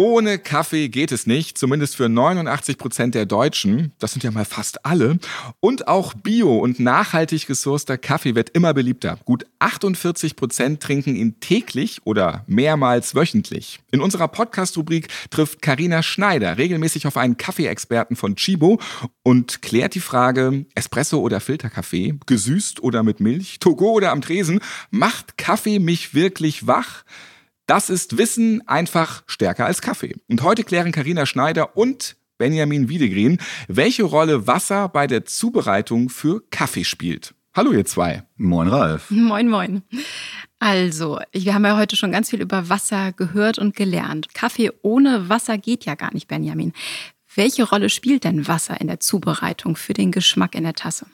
ohne 0.00 0.38
Kaffee 0.38 0.88
geht 0.88 1.12
es 1.12 1.26
nicht, 1.26 1.58
zumindest 1.58 1.94
für 1.94 2.08
89 2.08 2.78
Prozent 2.78 3.14
der 3.14 3.26
Deutschen. 3.26 3.92
Das 3.98 4.12
sind 4.12 4.24
ja 4.24 4.30
mal 4.30 4.46
fast 4.46 4.86
alle. 4.86 5.18
Und 5.60 5.88
auch 5.88 6.14
bio- 6.14 6.56
und 6.56 6.80
nachhaltig 6.80 7.46
gesourceter 7.46 7.98
Kaffee 7.98 8.34
wird 8.34 8.48
immer 8.48 8.72
beliebter. 8.72 9.18
Gut 9.26 9.44
48 9.58 10.36
Prozent 10.36 10.82
trinken 10.82 11.16
ihn 11.16 11.38
täglich 11.40 12.00
oder 12.04 12.44
mehrmals 12.46 13.14
wöchentlich. 13.14 13.80
In 13.90 14.00
unserer 14.00 14.28
Podcast-Rubrik 14.28 15.08
trifft 15.28 15.60
Karina 15.60 16.02
Schneider 16.02 16.56
regelmäßig 16.56 17.06
auf 17.06 17.18
einen 17.18 17.36
Kaffeeexperten 17.36 18.16
von 18.16 18.36
Chibo 18.36 18.80
und 19.22 19.60
klärt 19.60 19.94
die 19.94 20.00
Frage, 20.00 20.64
Espresso 20.74 21.20
oder 21.20 21.40
Filterkaffee, 21.40 22.14
gesüßt 22.24 22.82
oder 22.82 23.02
mit 23.02 23.20
Milch, 23.20 23.58
Togo 23.58 23.90
oder 23.90 24.12
am 24.12 24.22
Tresen, 24.22 24.60
macht 24.90 25.36
Kaffee 25.36 25.78
mich 25.78 26.14
wirklich 26.14 26.66
wach? 26.66 27.04
Das 27.70 27.88
ist 27.88 28.18
Wissen 28.18 28.66
einfach 28.66 29.22
stärker 29.28 29.64
als 29.64 29.80
Kaffee. 29.80 30.16
Und 30.26 30.42
heute 30.42 30.64
klären 30.64 30.90
Karina 30.90 31.24
Schneider 31.24 31.76
und 31.76 32.16
Benjamin 32.36 32.88
Wiedegren, 32.88 33.38
welche 33.68 34.02
Rolle 34.02 34.48
Wasser 34.48 34.88
bei 34.88 35.06
der 35.06 35.24
Zubereitung 35.24 36.08
für 36.08 36.42
Kaffee 36.50 36.82
spielt. 36.82 37.32
Hallo 37.54 37.70
ihr 37.70 37.84
zwei. 37.84 38.24
Moin 38.36 38.66
Ralf. 38.66 39.08
Moin 39.12 39.48
moin. 39.48 39.82
Also, 40.58 41.20
wir 41.30 41.54
haben 41.54 41.64
ja 41.64 41.76
heute 41.76 41.94
schon 41.94 42.10
ganz 42.10 42.30
viel 42.30 42.40
über 42.40 42.68
Wasser 42.68 43.12
gehört 43.12 43.60
und 43.60 43.76
gelernt. 43.76 44.34
Kaffee 44.34 44.72
ohne 44.82 45.28
Wasser 45.28 45.56
geht 45.56 45.84
ja 45.84 45.94
gar 45.94 46.12
nicht, 46.12 46.26
Benjamin. 46.26 46.72
Welche 47.36 47.62
Rolle 47.62 47.88
spielt 47.88 48.24
denn 48.24 48.48
Wasser 48.48 48.80
in 48.80 48.88
der 48.88 48.98
Zubereitung 48.98 49.76
für 49.76 49.92
den 49.92 50.10
Geschmack 50.10 50.56
in 50.56 50.64
der 50.64 50.74
Tasse? 50.74 51.06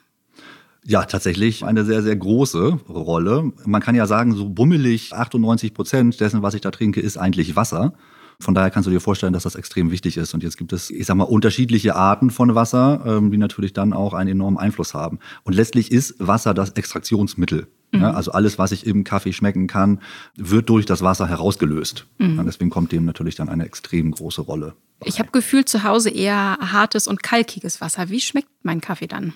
Ja, 0.87 1.05
tatsächlich 1.05 1.65
eine 1.65 1.85
sehr, 1.85 2.03
sehr 2.03 2.15
große 2.15 2.79
Rolle. 2.89 3.53
Man 3.65 3.83
kann 3.83 3.97
ja 3.97 4.07
sagen, 4.07 4.35
so 4.35 4.49
bummelig 4.49 5.13
98 5.13 5.75
Prozent 5.75 6.21
dessen, 6.21 6.43
was 6.43 6.55
ich 6.55 6.61
da 6.61 6.71
trinke, 6.71 7.01
ist 7.01 7.17
eigentlich 7.17 7.57
Wasser. 7.57 7.95
Von 8.39 8.55
daher 8.55 8.71
kannst 8.71 8.87
du 8.87 8.91
dir 8.91 9.01
vorstellen, 9.01 9.33
dass 9.33 9.45
das 9.45 9.55
extrem 9.55 9.91
wichtig 9.91 10.17
ist. 10.17 10.35
Und 10.35 10.43
jetzt 10.43 10.59
gibt 10.59 10.73
es, 10.73 10.91
ich 10.91 11.07
sag 11.07 11.17
mal, 11.17 11.25
unterschiedliche 11.25 11.97
Arten 11.97 12.31
von 12.31 12.55
Wasser, 12.55 13.03
ähm, 13.07 13.31
die 13.31 13.39
natürlich 13.39 13.73
dann 13.73 13.93
auch 13.93 14.15
einen 14.15 14.31
enormen 14.31 14.59
Einfluss 14.59 14.95
haben. 14.95 15.19
Und 15.43 15.55
letztlich 15.55 15.91
ist 15.91 16.15
Wasser 16.19 16.55
das 16.55 16.71
Extraktionsmittel. 16.71 17.67
Mhm. 17.93 18.05
Also 18.05 18.33
alles, 18.33 18.59
was 18.59 18.73
ich 18.73 18.87
im 18.87 19.05
Kaffee 19.05 19.33
schmecken 19.33 19.67
kann, 19.67 20.01
wird 20.37 20.69
durch 20.69 20.87
das 20.87 21.03
Wasser 21.03 21.27
herausgelöst. 21.29 22.07
Mhm. 22.19 22.43
Deswegen 22.47 22.71
kommt 22.71 22.93
dem 22.93 23.05
natürlich 23.07 23.35
dann 23.35 23.49
eine 23.49 23.65
extrem 23.65 24.11
große 24.11 24.43
Rolle. 24.43 24.75
Bei. 25.01 25.09
Ich 25.09 25.19
habe 25.19 25.31
gefühlt 25.33 25.69
zu 25.69 25.83
Hause 25.83 26.11
eher 26.11 26.59
hartes 26.61 27.09
und 27.09 27.23
kalkiges 27.23 27.81
Wasser. 27.81 28.11
Wie 28.11 28.21
schmeckt 28.21 28.49
mein 28.63 28.81
Kaffee 28.81 29.07
dann? 29.07 29.33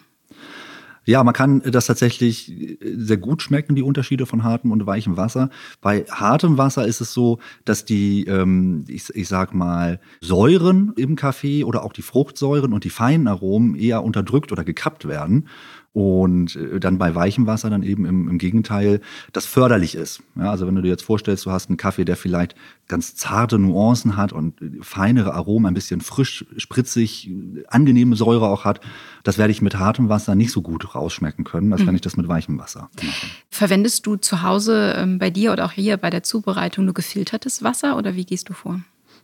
Ja, 1.11 1.24
man 1.24 1.34
kann 1.34 1.61
das 1.62 1.86
tatsächlich 1.86 2.52
sehr 2.80 3.16
gut 3.16 3.42
schmecken, 3.42 3.74
die 3.74 3.82
Unterschiede 3.82 4.26
von 4.26 4.44
hartem 4.44 4.70
und 4.70 4.86
weichem 4.86 5.16
Wasser. 5.16 5.50
Bei 5.80 6.04
hartem 6.08 6.56
Wasser 6.56 6.86
ist 6.86 7.00
es 7.00 7.12
so, 7.12 7.40
dass 7.64 7.84
die, 7.84 8.26
ähm, 8.26 8.84
ich, 8.86 9.11
ich 9.12 9.26
sag 9.26 9.52
mal, 9.52 9.98
Säuren 10.20 10.92
im 10.96 11.16
Kaffee 11.16 11.64
oder 11.64 11.82
auch 11.82 11.92
die 11.92 12.02
Fruchtsäuren 12.02 12.72
und 12.72 12.84
die 12.84 12.90
feinen 12.90 13.26
Aromen 13.26 13.74
eher 13.74 14.04
unterdrückt 14.04 14.52
oder 14.52 14.62
gekappt 14.62 15.08
werden. 15.08 15.48
Und 15.93 16.55
äh, 16.55 16.78
dann 16.78 16.99
bei 16.99 17.16
weichem 17.16 17.49
Wasser 17.49 17.68
dann 17.68 17.82
eben 17.82 18.05
im, 18.05 18.28
im 18.28 18.38
Gegenteil, 18.38 19.01
das 19.32 19.47
förderlich 19.47 19.97
ist. 19.97 20.22
Ja, 20.36 20.51
also 20.51 20.66
wenn 20.66 20.76
du 20.76 20.82
dir 20.82 20.88
jetzt 20.88 21.03
vorstellst, 21.03 21.47
du 21.47 21.51
hast 21.51 21.68
einen 21.68 21.78
Kaffee, 21.78 22.05
der 22.05 22.16
vielleicht 22.16 22.55
ganz 22.86 23.16
zarte 23.16 23.59
Nuancen 23.59 24.16
hat 24.16 24.32
und 24.32 24.55
feinere 24.82 25.34
Aromen, 25.34 25.66
ein 25.66 25.74
bisschen 25.74 26.01
frisch, 26.01 26.45
spritzig, 26.57 27.30
angenehme 27.66 28.14
Säure 28.14 28.49
auch 28.49 28.64
hat, 28.64 28.80
das 29.24 29.36
werde 29.36 29.51
ich 29.51 29.62
mit 29.62 29.78
hartem 29.78 30.09
Wasser 30.09 30.36
nicht 30.36 30.53
so 30.53 30.62
gut 30.62 30.95
rausschmecken 30.95 31.45
können, 31.45 31.72
als 31.72 31.84
wenn 31.84 31.95
ich 31.97 32.01
das 32.01 32.16
mit 32.16 32.28
weichem 32.28 32.59
Wasser 32.59 32.88
mache. 33.03 33.26
Verwendest 33.49 34.07
du 34.07 34.16
zu 34.16 34.43
Hause 34.43 34.95
ähm, 34.97 35.18
bei 35.18 35.30
dir 35.30 35.53
oder 35.53 35.64
auch 35.64 35.72
hier 35.72 35.97
bei 35.97 36.11
der 36.11 36.22
Zubereitung 36.22 36.84
nur 36.84 36.95
gefiltertes 36.95 37.64
Wasser 37.64 37.97
oder 37.97 38.14
wie 38.14 38.24
gehst 38.24 38.49
du 38.49 38.53
vor? 38.53 38.80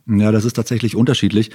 Ja, 0.09 0.31
das 0.31 0.45
ist 0.45 0.53
tatsächlich 0.53 0.95
unterschiedlich. 0.95 1.51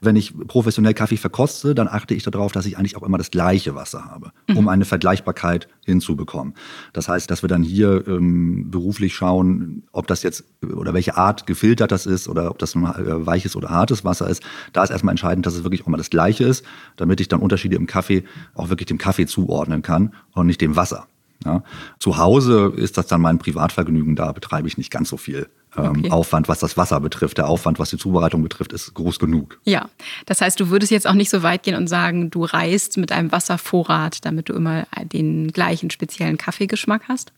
Wenn 0.00 0.14
ich 0.14 0.32
professionell 0.46 0.94
Kaffee 0.94 1.16
verkoste, 1.16 1.74
dann 1.74 1.88
achte 1.88 2.14
ich 2.14 2.22
darauf, 2.22 2.52
dass 2.52 2.66
ich 2.66 2.78
eigentlich 2.78 2.96
auch 2.96 3.02
immer 3.02 3.18
das 3.18 3.32
gleiche 3.32 3.74
Wasser 3.74 4.04
habe, 4.04 4.30
um 4.48 4.62
mhm. 4.62 4.68
eine 4.68 4.84
Vergleichbarkeit 4.84 5.68
hinzubekommen. 5.84 6.54
Das 6.92 7.08
heißt, 7.08 7.28
dass 7.30 7.42
wir 7.42 7.48
dann 7.48 7.64
hier 7.64 8.06
ähm, 8.06 8.70
beruflich 8.70 9.14
schauen, 9.14 9.82
ob 9.90 10.06
das 10.06 10.22
jetzt 10.22 10.44
oder 10.62 10.94
welche 10.94 11.16
Art 11.16 11.46
gefiltert 11.46 11.90
das 11.90 12.06
ist 12.06 12.28
oder 12.28 12.50
ob 12.50 12.58
das 12.58 12.76
äh, 12.76 13.26
weiches 13.26 13.56
oder 13.56 13.70
hartes 13.70 14.04
Wasser 14.04 14.28
ist. 14.28 14.42
Da 14.72 14.84
ist 14.84 14.90
erstmal 14.90 15.12
entscheidend, 15.12 15.46
dass 15.46 15.54
es 15.54 15.64
wirklich 15.64 15.82
auch 15.82 15.88
immer 15.88 15.96
das 15.98 16.10
gleiche 16.10 16.44
ist, 16.44 16.64
damit 16.96 17.20
ich 17.20 17.26
dann 17.26 17.40
Unterschiede 17.40 17.76
im 17.76 17.86
Kaffee 17.86 18.22
auch 18.54 18.68
wirklich 18.68 18.86
dem 18.86 18.98
Kaffee 18.98 19.26
zuordnen 19.26 19.82
kann 19.82 20.12
und 20.32 20.46
nicht 20.46 20.60
dem 20.60 20.76
Wasser. 20.76 21.08
Ja. 21.44 21.62
Zu 21.98 22.18
Hause 22.18 22.72
ist 22.76 22.98
das 22.98 23.06
dann 23.08 23.20
mein 23.20 23.38
Privatvergnügen, 23.38 24.14
da 24.14 24.32
betreibe 24.32 24.68
ich 24.68 24.78
nicht 24.78 24.90
ganz 24.90 25.08
so 25.08 25.16
viel 25.16 25.48
okay. 25.74 26.10
Aufwand, 26.10 26.48
was 26.48 26.60
das 26.60 26.76
Wasser 26.76 27.00
betrifft. 27.00 27.38
Der 27.38 27.48
Aufwand, 27.48 27.78
was 27.78 27.90
die 27.90 27.98
Zubereitung 27.98 28.42
betrifft, 28.42 28.72
ist 28.72 28.94
groß 28.94 29.18
genug. 29.18 29.58
Ja, 29.64 29.88
das 30.26 30.40
heißt, 30.40 30.58
du 30.60 30.70
würdest 30.70 30.92
jetzt 30.92 31.06
auch 31.06 31.14
nicht 31.14 31.30
so 31.30 31.42
weit 31.42 31.62
gehen 31.62 31.74
und 31.74 31.88
sagen, 31.88 32.30
du 32.30 32.44
reist 32.44 32.96
mit 32.96 33.12
einem 33.12 33.32
Wasservorrat, 33.32 34.24
damit 34.24 34.48
du 34.48 34.52
immer 34.52 34.86
den 35.12 35.52
gleichen 35.52 35.90
speziellen 35.90 36.38
Kaffeegeschmack 36.38 37.02
hast? 37.08 37.32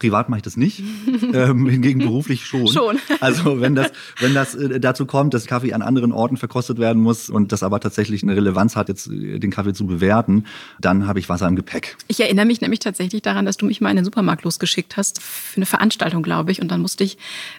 Privat 0.00 0.28
mache 0.28 0.38
ich 0.38 0.42
das 0.42 0.56
nicht, 0.56 0.82
ähm, 1.32 1.68
hingegen 1.68 2.00
beruflich 2.00 2.44
schon. 2.44 2.66
Schon. 2.66 2.98
Also 3.20 3.60
wenn 3.60 3.74
das, 3.74 3.92
wenn 4.18 4.34
das 4.34 4.54
äh, 4.54 4.80
dazu 4.80 5.06
kommt, 5.06 5.34
dass 5.34 5.46
Kaffee 5.46 5.72
an 5.74 5.82
anderen 5.82 6.10
Orten 6.10 6.36
verkostet 6.36 6.78
werden 6.78 7.02
muss 7.02 7.30
und 7.30 7.52
das 7.52 7.62
aber 7.62 7.80
tatsächlich 7.80 8.22
eine 8.22 8.34
Relevanz 8.34 8.76
hat, 8.76 8.88
jetzt 8.88 9.08
äh, 9.08 9.38
den 9.38 9.50
Kaffee 9.50 9.74
zu 9.74 9.86
bewerten, 9.86 10.46
dann 10.80 11.06
habe 11.06 11.18
ich 11.18 11.28
Wasser 11.28 11.46
im 11.46 11.54
Gepäck. 11.54 11.96
Ich 12.08 12.18
erinnere 12.18 12.46
mich 12.46 12.60
nämlich 12.60 12.80
tatsächlich 12.80 13.22
daran, 13.22 13.44
dass 13.44 13.58
du 13.58 13.66
mich 13.66 13.80
mal 13.80 13.90
in 13.90 13.96
den 13.96 14.04
Supermarkt 14.04 14.42
losgeschickt 14.44 14.96
hast 14.96 15.22
für 15.22 15.56
eine 15.56 15.66
Veranstaltung, 15.66 16.22
glaube 16.22 16.50
ich, 16.50 16.62
und 16.62 16.70
dann 16.70 16.80
musste 16.80 17.04
ich 17.04 17.18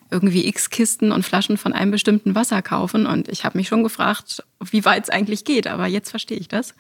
irgendwie 0.10 0.48
x 0.48 0.72
Kisten 0.72 1.12
und 1.12 1.24
Flaschen 1.24 1.58
von 1.58 1.74
einem 1.74 1.92
bestimmten 1.92 2.34
Wasser 2.34 2.62
kaufen 2.64 3.06
und 3.06 3.30
ich 3.30 3.46
habe 3.46 3.58
mich 3.58 3.68
schon 3.68 3.84
gefragt, 3.84 4.44
wie 4.60 4.84
weit 4.84 5.04
es 5.04 5.10
eigentlich 5.10 5.46
geht, 5.46 5.68
aber 5.68 5.86
jetzt 5.86 6.10
verstehe 6.10 6.38
ich 6.38 6.48
das. 6.48 6.74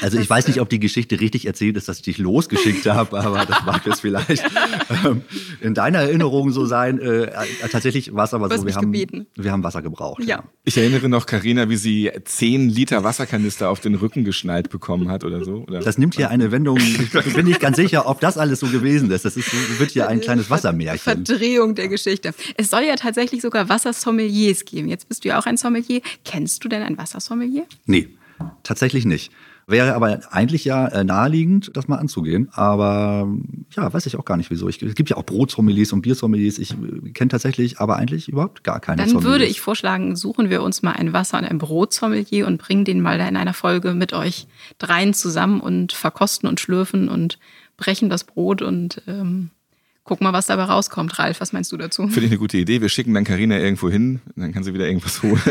Also 0.00 0.18
ich 0.18 0.28
weiß 0.28 0.48
nicht, 0.48 0.60
ob 0.60 0.68
die 0.68 0.80
Geschichte 0.80 1.20
richtig 1.20 1.46
erzählt 1.46 1.76
ist, 1.76 1.88
dass 1.88 1.98
ich 1.98 2.02
dich 2.02 2.18
losgeschickt 2.18 2.86
habe, 2.86 3.20
aber 3.20 3.46
das 3.46 3.64
mag 3.64 3.86
es 3.86 4.00
vielleicht 4.00 4.44
ähm, 5.04 5.22
in 5.60 5.74
deiner 5.74 6.00
Erinnerung 6.00 6.50
so 6.50 6.66
sein. 6.66 6.98
Äh, 6.98 7.30
tatsächlich 7.70 8.14
war 8.14 8.24
es 8.24 8.34
aber 8.34 8.54
so, 8.54 8.66
wir 8.66 8.74
haben, 8.74 8.92
wir 8.92 9.52
haben 9.52 9.62
Wasser 9.62 9.82
gebraucht. 9.82 10.24
Ja. 10.24 10.42
Ich 10.64 10.76
erinnere 10.76 11.08
noch 11.08 11.26
Karina, 11.26 11.68
wie 11.68 11.76
sie 11.76 12.10
zehn 12.24 12.68
Liter 12.68 13.04
Wasserkanister 13.04 13.70
auf 13.70 13.80
den 13.80 13.94
Rücken 13.94 14.24
geschnallt 14.24 14.70
bekommen 14.70 15.08
hat 15.08 15.24
oder 15.24 15.44
so. 15.44 15.64
Oder 15.68 15.80
das 15.80 15.98
nimmt 15.98 16.16
hier 16.16 16.30
eine 16.30 16.50
Wendung. 16.50 16.78
Ich 16.78 17.34
bin 17.34 17.46
nicht 17.46 17.60
ganz 17.60 17.76
sicher, 17.76 18.08
ob 18.08 18.20
das 18.20 18.38
alles 18.38 18.60
so 18.60 18.66
gewesen 18.66 19.10
ist. 19.10 19.24
Das 19.24 19.36
ist, 19.36 19.78
wird 19.78 19.90
hier 19.92 20.08
ein 20.08 20.20
kleines 20.20 20.50
Wassermärchen. 20.50 20.98
Verdrehung 20.98 21.74
der 21.74 21.88
Geschichte. 21.88 22.34
Es 22.56 22.70
soll 22.70 22.82
ja 22.82 22.96
tatsächlich 22.96 23.40
sogar 23.40 23.68
Wassersommeliers 23.68 24.64
geben. 24.64 24.88
Jetzt 24.88 25.08
bist 25.08 25.24
du 25.24 25.28
ja 25.28 25.38
auch 25.38 25.46
ein 25.46 25.56
Sommelier. 25.56 26.00
Kennst 26.24 26.64
du 26.64 26.68
denn 26.68 26.82
ein 26.82 26.98
Wassersommelier? 26.98 27.64
Nee. 27.86 28.08
Tatsächlich 28.62 29.04
nicht. 29.04 29.32
Wäre 29.66 29.94
aber 29.94 30.20
eigentlich 30.32 30.64
ja 30.64 30.88
äh, 30.88 31.04
naheliegend, 31.04 31.70
das 31.74 31.86
mal 31.86 31.96
anzugehen. 31.96 32.48
Aber 32.52 33.28
ja, 33.70 33.92
weiß 33.92 34.06
ich 34.06 34.16
auch 34.16 34.24
gar 34.24 34.36
nicht 34.36 34.50
wieso. 34.50 34.68
Ich, 34.68 34.82
es 34.82 34.94
gibt 34.94 35.08
ja 35.08 35.16
auch 35.16 35.24
Brotsommeliers 35.24 35.92
und 35.92 36.02
Biersommeliers. 36.02 36.58
Ich 36.58 36.72
äh, 36.72 37.10
kenne 37.12 37.28
tatsächlich 37.28 37.78
aber 37.78 37.96
eigentlich 37.96 38.28
überhaupt 38.28 38.64
gar 38.64 38.80
keine 38.80 38.96
Dann 38.98 39.08
Sommeliers. 39.08 39.30
würde 39.30 39.44
ich 39.46 39.60
vorschlagen, 39.60 40.16
suchen 40.16 40.50
wir 40.50 40.62
uns 40.62 40.82
mal 40.82 40.92
ein 40.92 41.12
Wasser- 41.12 41.38
und 41.38 41.44
ein 41.44 41.58
Brotsommelier 41.58 42.46
und 42.46 42.58
bringen 42.58 42.84
den 42.84 43.00
mal 43.00 43.20
in 43.20 43.36
einer 43.36 43.54
Folge 43.54 43.94
mit 43.94 44.12
euch 44.12 44.48
dreien 44.78 45.14
zusammen 45.14 45.60
und 45.60 45.92
verkosten 45.92 46.48
und 46.48 46.58
schlürfen 46.58 47.08
und 47.08 47.38
brechen 47.76 48.10
das 48.10 48.24
Brot 48.24 48.62
und 48.62 49.02
ähm, 49.06 49.50
Guck 50.04 50.20
mal, 50.20 50.32
was 50.32 50.46
dabei 50.46 50.64
rauskommt. 50.64 51.16
Ralf, 51.20 51.40
was 51.40 51.52
meinst 51.52 51.70
du 51.70 51.76
dazu? 51.76 52.08
Finde 52.08 52.22
ich 52.22 52.32
eine 52.32 52.38
gute 52.38 52.58
Idee. 52.58 52.80
Wir 52.80 52.88
schicken 52.88 53.14
dann 53.14 53.22
Karina 53.22 53.56
irgendwo 53.56 53.88
hin, 53.88 54.20
dann 54.34 54.52
kann 54.52 54.64
sie 54.64 54.74
wieder 54.74 54.88
irgendwas 54.88 55.22
holen. 55.22 55.40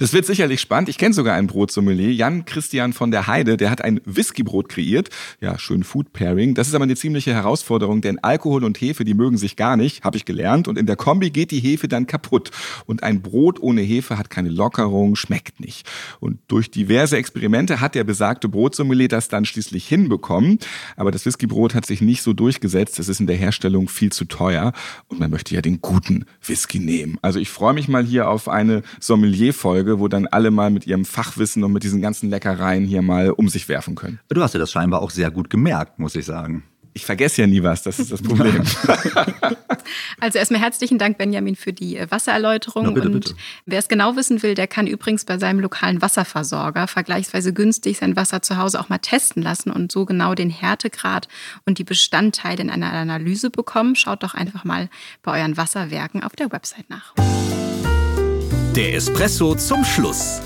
Es 0.00 0.12
wird 0.12 0.26
sicherlich 0.26 0.60
spannend. 0.60 0.88
Ich 0.88 0.98
kenne 0.98 1.14
sogar 1.14 1.34
einen 1.34 1.46
Brotsommelier, 1.46 2.12
Jan 2.12 2.44
Christian 2.44 2.92
von 2.92 3.10
der 3.10 3.26
Heide, 3.26 3.56
der 3.56 3.70
hat 3.70 3.82
ein 3.82 4.00
Whiskybrot 4.04 4.68
kreiert. 4.68 5.08
Ja, 5.40 5.58
schön 5.58 5.84
Food 5.84 6.12
Pairing. 6.12 6.54
Das 6.54 6.68
ist 6.68 6.74
aber 6.74 6.84
eine 6.84 6.96
ziemliche 6.96 7.32
Herausforderung, 7.32 8.00
denn 8.00 8.18
Alkohol 8.18 8.64
und 8.64 8.80
Hefe, 8.80 9.04
die 9.04 9.14
mögen 9.14 9.38
sich 9.38 9.56
gar 9.56 9.76
nicht, 9.76 10.04
habe 10.04 10.16
ich 10.16 10.24
gelernt. 10.24 10.68
Und 10.68 10.78
in 10.78 10.86
der 10.86 10.96
Kombi 10.96 11.30
geht 11.30 11.50
die 11.50 11.60
Hefe 11.60 11.88
dann 11.88 12.06
kaputt. 12.06 12.50
Und 12.86 13.02
ein 13.02 13.22
Brot 13.22 13.60
ohne 13.60 13.82
Hefe 13.82 14.18
hat 14.18 14.30
keine 14.30 14.50
Lockerung, 14.50 15.16
schmeckt 15.16 15.60
nicht. 15.60 15.88
Und 16.20 16.38
durch 16.48 16.70
diverse 16.70 17.16
Experimente 17.16 17.80
hat 17.80 17.94
der 17.94 18.04
besagte 18.04 18.48
Brotsommelier 18.48 19.08
das 19.08 19.28
dann 19.28 19.44
schließlich 19.44 19.86
hinbekommen. 19.86 20.58
Aber 20.96 21.10
das 21.10 21.24
Whiskybrot 21.26 21.74
hat 21.74 21.86
sich 21.86 22.00
nicht 22.00 22.22
so 22.22 22.32
durchgesetzt. 22.32 22.98
Es 22.98 23.08
ist 23.08 23.20
in 23.20 23.26
der 23.26 23.36
Herstellung 23.36 23.63
Herstellung 23.64 23.88
viel 23.88 24.12
zu 24.12 24.26
teuer 24.26 24.72
und 25.08 25.20
man 25.20 25.30
möchte 25.30 25.54
ja 25.54 25.62
den 25.62 25.80
guten 25.80 26.26
Whisky 26.46 26.78
nehmen. 26.78 27.18
Also 27.22 27.38
ich 27.38 27.48
freue 27.48 27.72
mich 27.72 27.88
mal 27.88 28.04
hier 28.04 28.28
auf 28.28 28.48
eine 28.48 28.82
Sommelier-Folge, 29.00 29.98
wo 29.98 30.08
dann 30.08 30.26
alle 30.26 30.50
mal 30.50 30.70
mit 30.70 30.86
ihrem 30.86 31.04
Fachwissen 31.04 31.64
und 31.64 31.72
mit 31.72 31.82
diesen 31.82 32.02
ganzen 32.02 32.28
Leckereien 32.28 32.84
hier 32.84 33.00
mal 33.00 33.30
um 33.30 33.48
sich 33.48 33.68
werfen 33.68 33.94
können. 33.94 34.20
Du 34.28 34.42
hast 34.42 34.52
ja 34.52 34.60
das 34.60 34.70
scheinbar 34.70 35.00
auch 35.00 35.10
sehr 35.10 35.30
gut 35.30 35.48
gemerkt, 35.48 35.98
muss 35.98 36.14
ich 36.14 36.26
sagen. 36.26 36.64
Ich 36.96 37.04
vergesse 37.04 37.42
ja 37.42 37.48
nie 37.48 37.60
was, 37.64 37.82
das 37.82 37.98
ist 37.98 38.12
das 38.12 38.22
Problem. 38.22 38.62
also 40.20 40.38
erstmal 40.38 40.60
herzlichen 40.60 40.96
Dank, 40.96 41.18
Benjamin, 41.18 41.56
für 41.56 41.72
die 41.72 41.96
äh, 41.96 42.08
Wassererläuterung. 42.08 42.84
Ja, 42.84 42.90
bitte, 42.92 43.08
und 43.08 43.12
bitte. 43.14 43.34
wer 43.66 43.80
es 43.80 43.88
genau 43.88 44.14
wissen 44.14 44.44
will, 44.44 44.54
der 44.54 44.68
kann 44.68 44.86
übrigens 44.86 45.24
bei 45.24 45.36
seinem 45.36 45.58
lokalen 45.58 46.00
Wasserversorger 46.02 46.86
vergleichsweise 46.86 47.52
günstig 47.52 47.98
sein 47.98 48.14
Wasser 48.14 48.42
zu 48.42 48.58
Hause 48.58 48.78
auch 48.78 48.90
mal 48.90 48.98
testen 48.98 49.42
lassen 49.42 49.72
und 49.72 49.90
so 49.90 50.06
genau 50.06 50.36
den 50.36 50.50
Härtegrad 50.50 51.26
und 51.66 51.78
die 51.78 51.84
Bestandteile 51.84 52.62
in 52.62 52.70
einer 52.70 52.92
Analyse 52.92 53.50
bekommen. 53.50 53.96
Schaut 53.96 54.22
doch 54.22 54.34
einfach 54.34 54.62
mal 54.62 54.88
bei 55.24 55.40
euren 55.40 55.56
Wasserwerken 55.56 56.22
auf 56.22 56.36
der 56.36 56.52
Website 56.52 56.88
nach. 56.90 57.12
Der 58.76 58.94
Espresso 58.94 59.56
zum 59.56 59.84
Schluss. 59.84 60.40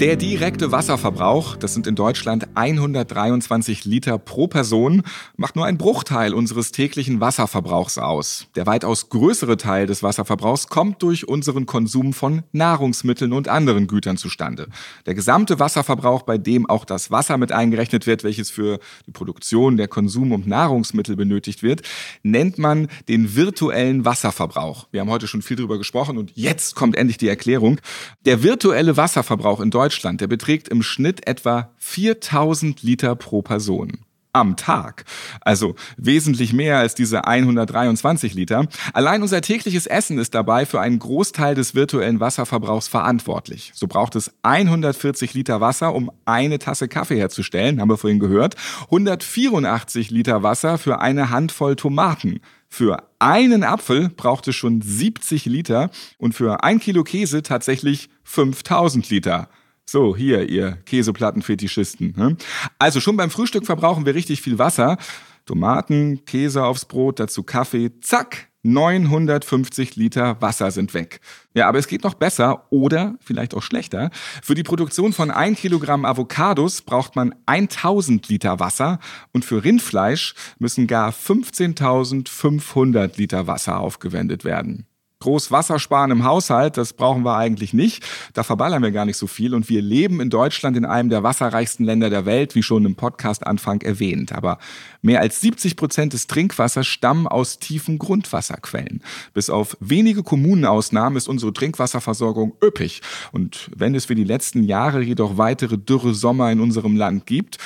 Der 0.00 0.16
direkte 0.16 0.72
Wasserverbrauch, 0.72 1.56
das 1.56 1.74
sind 1.74 1.86
in 1.86 1.94
Deutschland 1.94 2.48
123 2.54 3.84
Liter 3.84 4.18
pro 4.18 4.48
Person, 4.48 5.02
macht 5.36 5.56
nur 5.56 5.66
einen 5.66 5.76
Bruchteil 5.76 6.32
unseres 6.32 6.72
täglichen 6.72 7.20
Wasserverbrauchs 7.20 7.98
aus. 7.98 8.46
Der 8.54 8.64
weitaus 8.64 9.10
größere 9.10 9.58
Teil 9.58 9.86
des 9.86 10.02
Wasserverbrauchs 10.02 10.68
kommt 10.68 11.02
durch 11.02 11.28
unseren 11.28 11.66
Konsum 11.66 12.14
von 12.14 12.44
Nahrungsmitteln 12.52 13.34
und 13.34 13.48
anderen 13.48 13.88
Gütern 13.88 14.16
zustande. 14.16 14.68
Der 15.04 15.14
gesamte 15.14 15.58
Wasserverbrauch, 15.58 16.22
bei 16.22 16.38
dem 16.38 16.64
auch 16.64 16.86
das 16.86 17.10
Wasser 17.10 17.36
mit 17.36 17.52
eingerechnet 17.52 18.06
wird, 18.06 18.24
welches 18.24 18.48
für 18.48 18.78
die 19.06 19.12
Produktion 19.12 19.76
der 19.76 19.88
Konsum- 19.88 20.32
und 20.32 20.46
Nahrungsmittel 20.46 21.14
benötigt 21.14 21.62
wird, 21.62 21.82
nennt 22.22 22.56
man 22.56 22.88
den 23.10 23.36
virtuellen 23.36 24.06
Wasserverbrauch. 24.06 24.88
Wir 24.92 25.02
haben 25.02 25.10
heute 25.10 25.26
schon 25.26 25.42
viel 25.42 25.58
darüber 25.58 25.76
gesprochen 25.76 26.16
und 26.16 26.32
jetzt 26.36 26.74
kommt 26.74 26.96
endlich 26.96 27.18
die 27.18 27.28
Erklärung. 27.28 27.82
Der 28.24 28.42
virtuelle 28.42 28.96
Wasserverbrauch 28.96 29.60
in 29.60 29.70
Deutschland 29.70 29.89
Deutschland, 29.90 30.20
der 30.20 30.28
beträgt 30.28 30.68
im 30.68 30.84
Schnitt 30.84 31.26
etwa 31.26 31.72
4000 31.78 32.80
Liter 32.84 33.16
pro 33.16 33.42
Person 33.42 34.04
am 34.32 34.54
Tag. 34.54 35.04
Also 35.40 35.74
wesentlich 35.96 36.52
mehr 36.52 36.78
als 36.78 36.94
diese 36.94 37.26
123 37.26 38.34
Liter. 38.34 38.68
Allein 38.92 39.22
unser 39.22 39.40
tägliches 39.40 39.86
Essen 39.86 40.18
ist 40.18 40.36
dabei 40.36 40.64
für 40.64 40.80
einen 40.80 41.00
Großteil 41.00 41.56
des 41.56 41.74
virtuellen 41.74 42.20
Wasserverbrauchs 42.20 42.86
verantwortlich. 42.86 43.72
So 43.74 43.88
braucht 43.88 44.14
es 44.14 44.32
140 44.42 45.34
Liter 45.34 45.60
Wasser, 45.60 45.92
um 45.92 46.12
eine 46.24 46.60
Tasse 46.60 46.86
Kaffee 46.86 47.18
herzustellen, 47.18 47.80
haben 47.80 47.90
wir 47.90 47.96
vorhin 47.96 48.20
gehört. 48.20 48.54
184 48.84 50.10
Liter 50.10 50.44
Wasser 50.44 50.78
für 50.78 51.00
eine 51.00 51.30
Handvoll 51.30 51.74
Tomaten. 51.74 52.38
Für 52.68 53.02
einen 53.18 53.64
Apfel 53.64 54.10
braucht 54.10 54.46
es 54.46 54.54
schon 54.54 54.80
70 54.80 55.46
Liter 55.46 55.90
und 56.18 56.36
für 56.36 56.62
ein 56.62 56.78
Kilo 56.78 57.02
Käse 57.02 57.42
tatsächlich 57.42 58.10
5000 58.22 59.10
Liter. 59.10 59.48
So, 59.92 60.14
hier, 60.14 60.48
ihr 60.48 60.78
Käseplattenfetischisten. 60.86 62.14
Ne? 62.16 62.36
Also 62.78 63.00
schon 63.00 63.16
beim 63.16 63.28
Frühstück 63.28 63.66
verbrauchen 63.66 64.06
wir 64.06 64.14
richtig 64.14 64.40
viel 64.40 64.56
Wasser. 64.56 64.98
Tomaten, 65.46 66.24
Käse 66.26 66.62
aufs 66.62 66.84
Brot, 66.84 67.18
dazu 67.18 67.42
Kaffee. 67.42 67.90
Zack, 68.00 68.50
950 68.62 69.96
Liter 69.96 70.40
Wasser 70.40 70.70
sind 70.70 70.94
weg. 70.94 71.20
Ja, 71.54 71.68
aber 71.68 71.80
es 71.80 71.88
geht 71.88 72.04
noch 72.04 72.14
besser 72.14 72.66
oder 72.70 73.16
vielleicht 73.18 73.52
auch 73.52 73.64
schlechter. 73.64 74.12
Für 74.44 74.54
die 74.54 74.62
Produktion 74.62 75.12
von 75.12 75.32
1 75.32 75.58
Kilogramm 75.58 76.04
Avocados 76.04 76.82
braucht 76.82 77.16
man 77.16 77.34
1000 77.46 78.28
Liter 78.28 78.60
Wasser 78.60 79.00
und 79.32 79.44
für 79.44 79.64
Rindfleisch 79.64 80.36
müssen 80.60 80.86
gar 80.86 81.10
15.500 81.10 83.16
Liter 83.16 83.48
Wasser 83.48 83.80
aufgewendet 83.80 84.44
werden 84.44 84.86
groß 85.20 85.50
Wasser 85.50 85.78
sparen 85.78 86.10
im 86.10 86.24
Haushalt, 86.24 86.78
das 86.78 86.94
brauchen 86.94 87.24
wir 87.24 87.36
eigentlich 87.36 87.74
nicht. 87.74 88.04
Da 88.32 88.42
verballern 88.42 88.82
wir 88.82 88.90
gar 88.90 89.04
nicht 89.04 89.18
so 89.18 89.26
viel. 89.26 89.54
Und 89.54 89.68
wir 89.68 89.82
leben 89.82 90.18
in 90.18 90.30
Deutschland 90.30 90.78
in 90.78 90.86
einem 90.86 91.10
der 91.10 91.22
wasserreichsten 91.22 91.84
Länder 91.84 92.08
der 92.08 92.24
Welt, 92.24 92.54
wie 92.54 92.62
schon 92.62 92.86
im 92.86 92.94
Podcast-Anfang 92.94 93.82
erwähnt. 93.82 94.32
Aber 94.32 94.58
mehr 95.02 95.20
als 95.20 95.42
70 95.42 95.76
Prozent 95.76 96.14
des 96.14 96.26
Trinkwassers 96.26 96.86
stammen 96.86 97.26
aus 97.28 97.58
tiefen 97.58 97.98
Grundwasserquellen. 97.98 99.02
Bis 99.34 99.50
auf 99.50 99.76
wenige 99.80 100.22
Kommunenausnahmen 100.22 101.18
ist 101.18 101.28
unsere 101.28 101.52
Trinkwasserversorgung 101.52 102.54
üppig. 102.64 103.02
Und 103.30 103.70
wenn 103.76 103.94
es 103.94 104.06
für 104.06 104.14
die 104.14 104.24
letzten 104.24 104.62
Jahre 104.64 105.02
jedoch 105.02 105.36
weitere 105.36 105.76
dürre 105.76 106.14
Sommer 106.14 106.50
in 106.50 106.60
unserem 106.60 106.96
Land 106.96 107.26
gibt, 107.26 107.58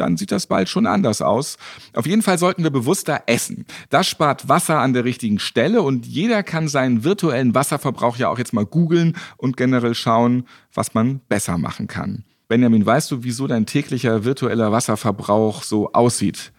dann 0.00 0.16
sieht 0.16 0.32
das 0.32 0.46
bald 0.46 0.68
schon 0.68 0.86
anders 0.86 1.22
aus. 1.22 1.58
Auf 1.94 2.06
jeden 2.06 2.22
Fall 2.22 2.38
sollten 2.38 2.62
wir 2.62 2.70
bewusster 2.70 3.22
essen. 3.26 3.66
Das 3.90 4.06
spart 4.06 4.48
Wasser 4.48 4.78
an 4.78 4.92
der 4.92 5.04
richtigen 5.04 5.38
Stelle 5.38 5.82
und 5.82 6.06
jeder 6.06 6.42
kann 6.42 6.68
seinen 6.68 7.04
virtuellen 7.04 7.54
Wasserverbrauch 7.54 8.16
ja 8.16 8.28
auch 8.28 8.38
jetzt 8.38 8.52
mal 8.52 8.66
googeln 8.66 9.16
und 9.36 9.56
generell 9.56 9.94
schauen, 9.94 10.44
was 10.72 10.94
man 10.94 11.20
besser 11.28 11.58
machen 11.58 11.86
kann. 11.86 12.24
Benjamin, 12.48 12.84
weißt 12.84 13.10
du, 13.12 13.22
wieso 13.22 13.46
dein 13.46 13.66
täglicher 13.66 14.24
virtueller 14.24 14.72
Wasserverbrauch 14.72 15.62
so 15.62 15.92
aussieht? 15.92 16.52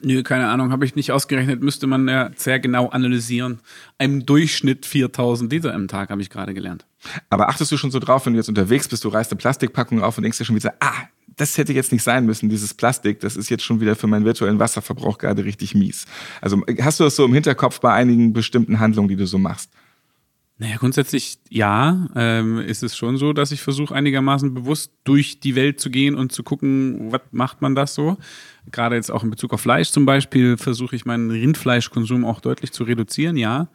Nö, 0.00 0.22
keine 0.22 0.48
Ahnung, 0.48 0.72
habe 0.72 0.84
ich 0.84 0.96
nicht 0.96 1.12
ausgerechnet, 1.12 1.62
müsste 1.62 1.86
man 1.86 2.08
ja 2.08 2.30
sehr 2.34 2.58
genau 2.58 2.88
analysieren. 2.88 3.60
Im 3.98 4.24
Durchschnitt 4.24 4.86
4000 4.86 5.52
Liter 5.52 5.74
im 5.74 5.86
Tag, 5.86 6.10
habe 6.10 6.22
ich 6.22 6.30
gerade 6.30 6.54
gelernt. 6.54 6.86
Aber 7.28 7.48
achtest 7.48 7.70
du 7.70 7.76
schon 7.76 7.90
so 7.90 7.98
drauf, 7.98 8.24
wenn 8.26 8.32
du 8.32 8.38
jetzt 8.38 8.48
unterwegs 8.48 8.88
bist, 8.88 9.04
du 9.04 9.08
reißt 9.10 9.30
eine 9.30 9.38
Plastikpackung 9.38 10.02
auf 10.02 10.16
und 10.16 10.22
denkst 10.22 10.38
dir 10.38 10.44
schon 10.44 10.56
wieder, 10.56 10.74
ah, 10.80 11.04
das 11.36 11.58
hätte 11.58 11.72
jetzt 11.72 11.92
nicht 11.92 12.02
sein 12.02 12.26
müssen, 12.26 12.48
dieses 12.48 12.74
Plastik, 12.74 13.20
das 13.20 13.36
ist 13.36 13.48
jetzt 13.50 13.64
schon 13.64 13.80
wieder 13.80 13.96
für 13.96 14.06
meinen 14.06 14.24
virtuellen 14.24 14.58
Wasserverbrauch 14.58 15.18
gerade 15.18 15.44
richtig 15.44 15.74
mies. 15.74 16.06
Also 16.40 16.62
hast 16.80 17.00
du 17.00 17.04
das 17.04 17.16
so 17.16 17.24
im 17.24 17.34
Hinterkopf 17.34 17.80
bei 17.80 17.92
einigen 17.92 18.32
bestimmten 18.32 18.80
Handlungen, 18.80 19.08
die 19.08 19.16
du 19.16 19.26
so 19.26 19.38
machst? 19.38 19.70
Naja, 20.58 20.76
grundsätzlich 20.76 21.38
ja, 21.50 22.08
ähm, 22.14 22.58
ist 22.58 22.84
es 22.84 22.96
schon 22.96 23.16
so, 23.16 23.32
dass 23.32 23.50
ich 23.50 23.62
versuche 23.62 23.94
einigermaßen 23.94 24.54
bewusst 24.54 24.92
durch 25.02 25.40
die 25.40 25.56
Welt 25.56 25.80
zu 25.80 25.90
gehen 25.90 26.14
und 26.14 26.30
zu 26.30 26.44
gucken, 26.44 27.10
was 27.10 27.22
macht 27.32 27.62
man 27.62 27.74
das 27.74 27.94
so. 27.94 28.16
Gerade 28.70 28.94
jetzt 28.94 29.10
auch 29.10 29.24
in 29.24 29.30
Bezug 29.30 29.52
auf 29.54 29.62
Fleisch 29.62 29.90
zum 29.90 30.06
Beispiel 30.06 30.56
versuche 30.56 30.94
ich 30.94 31.04
meinen 31.04 31.30
Rindfleischkonsum 31.30 32.24
auch 32.24 32.40
deutlich 32.40 32.70
zu 32.70 32.84
reduzieren, 32.84 33.36
ja. 33.36 33.68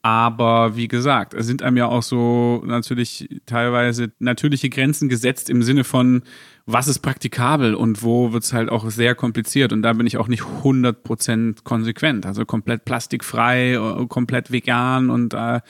Aber 0.00 0.76
wie 0.76 0.88
gesagt, 0.88 1.34
es 1.34 1.46
sind 1.46 1.62
einem 1.62 1.78
ja 1.78 1.86
auch 1.86 2.02
so 2.02 2.62
natürlich 2.64 3.28
teilweise 3.46 4.12
natürliche 4.18 4.68
Grenzen 4.70 5.08
gesetzt 5.08 5.50
im 5.50 5.62
Sinne 5.62 5.82
von, 5.82 6.22
was 6.66 6.88
ist 6.88 7.00
praktikabel 7.00 7.74
und 7.74 8.02
wo 8.02 8.32
wird 8.32 8.44
es 8.44 8.52
halt 8.52 8.70
auch 8.70 8.88
sehr 8.90 9.14
kompliziert. 9.14 9.72
Und 9.72 9.82
da 9.82 9.92
bin 9.92 10.06
ich 10.06 10.16
auch 10.16 10.28
nicht 10.28 10.42
100% 10.42 11.62
konsequent. 11.62 12.26
Also 12.26 12.46
komplett 12.46 12.84
plastikfrei, 12.84 13.74
äh, 13.74 14.06
komplett 14.06 14.50
vegan 14.50 15.10
und 15.10 15.34
äh, 15.34 15.60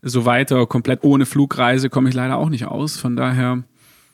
so 0.00 0.24
weiter, 0.24 0.66
komplett 0.66 1.02
ohne 1.02 1.26
Flugreise 1.26 1.90
komme 1.90 2.08
ich 2.08 2.14
leider 2.14 2.36
auch 2.36 2.50
nicht 2.50 2.66
aus. 2.66 2.96
Von 2.96 3.16
daher 3.16 3.64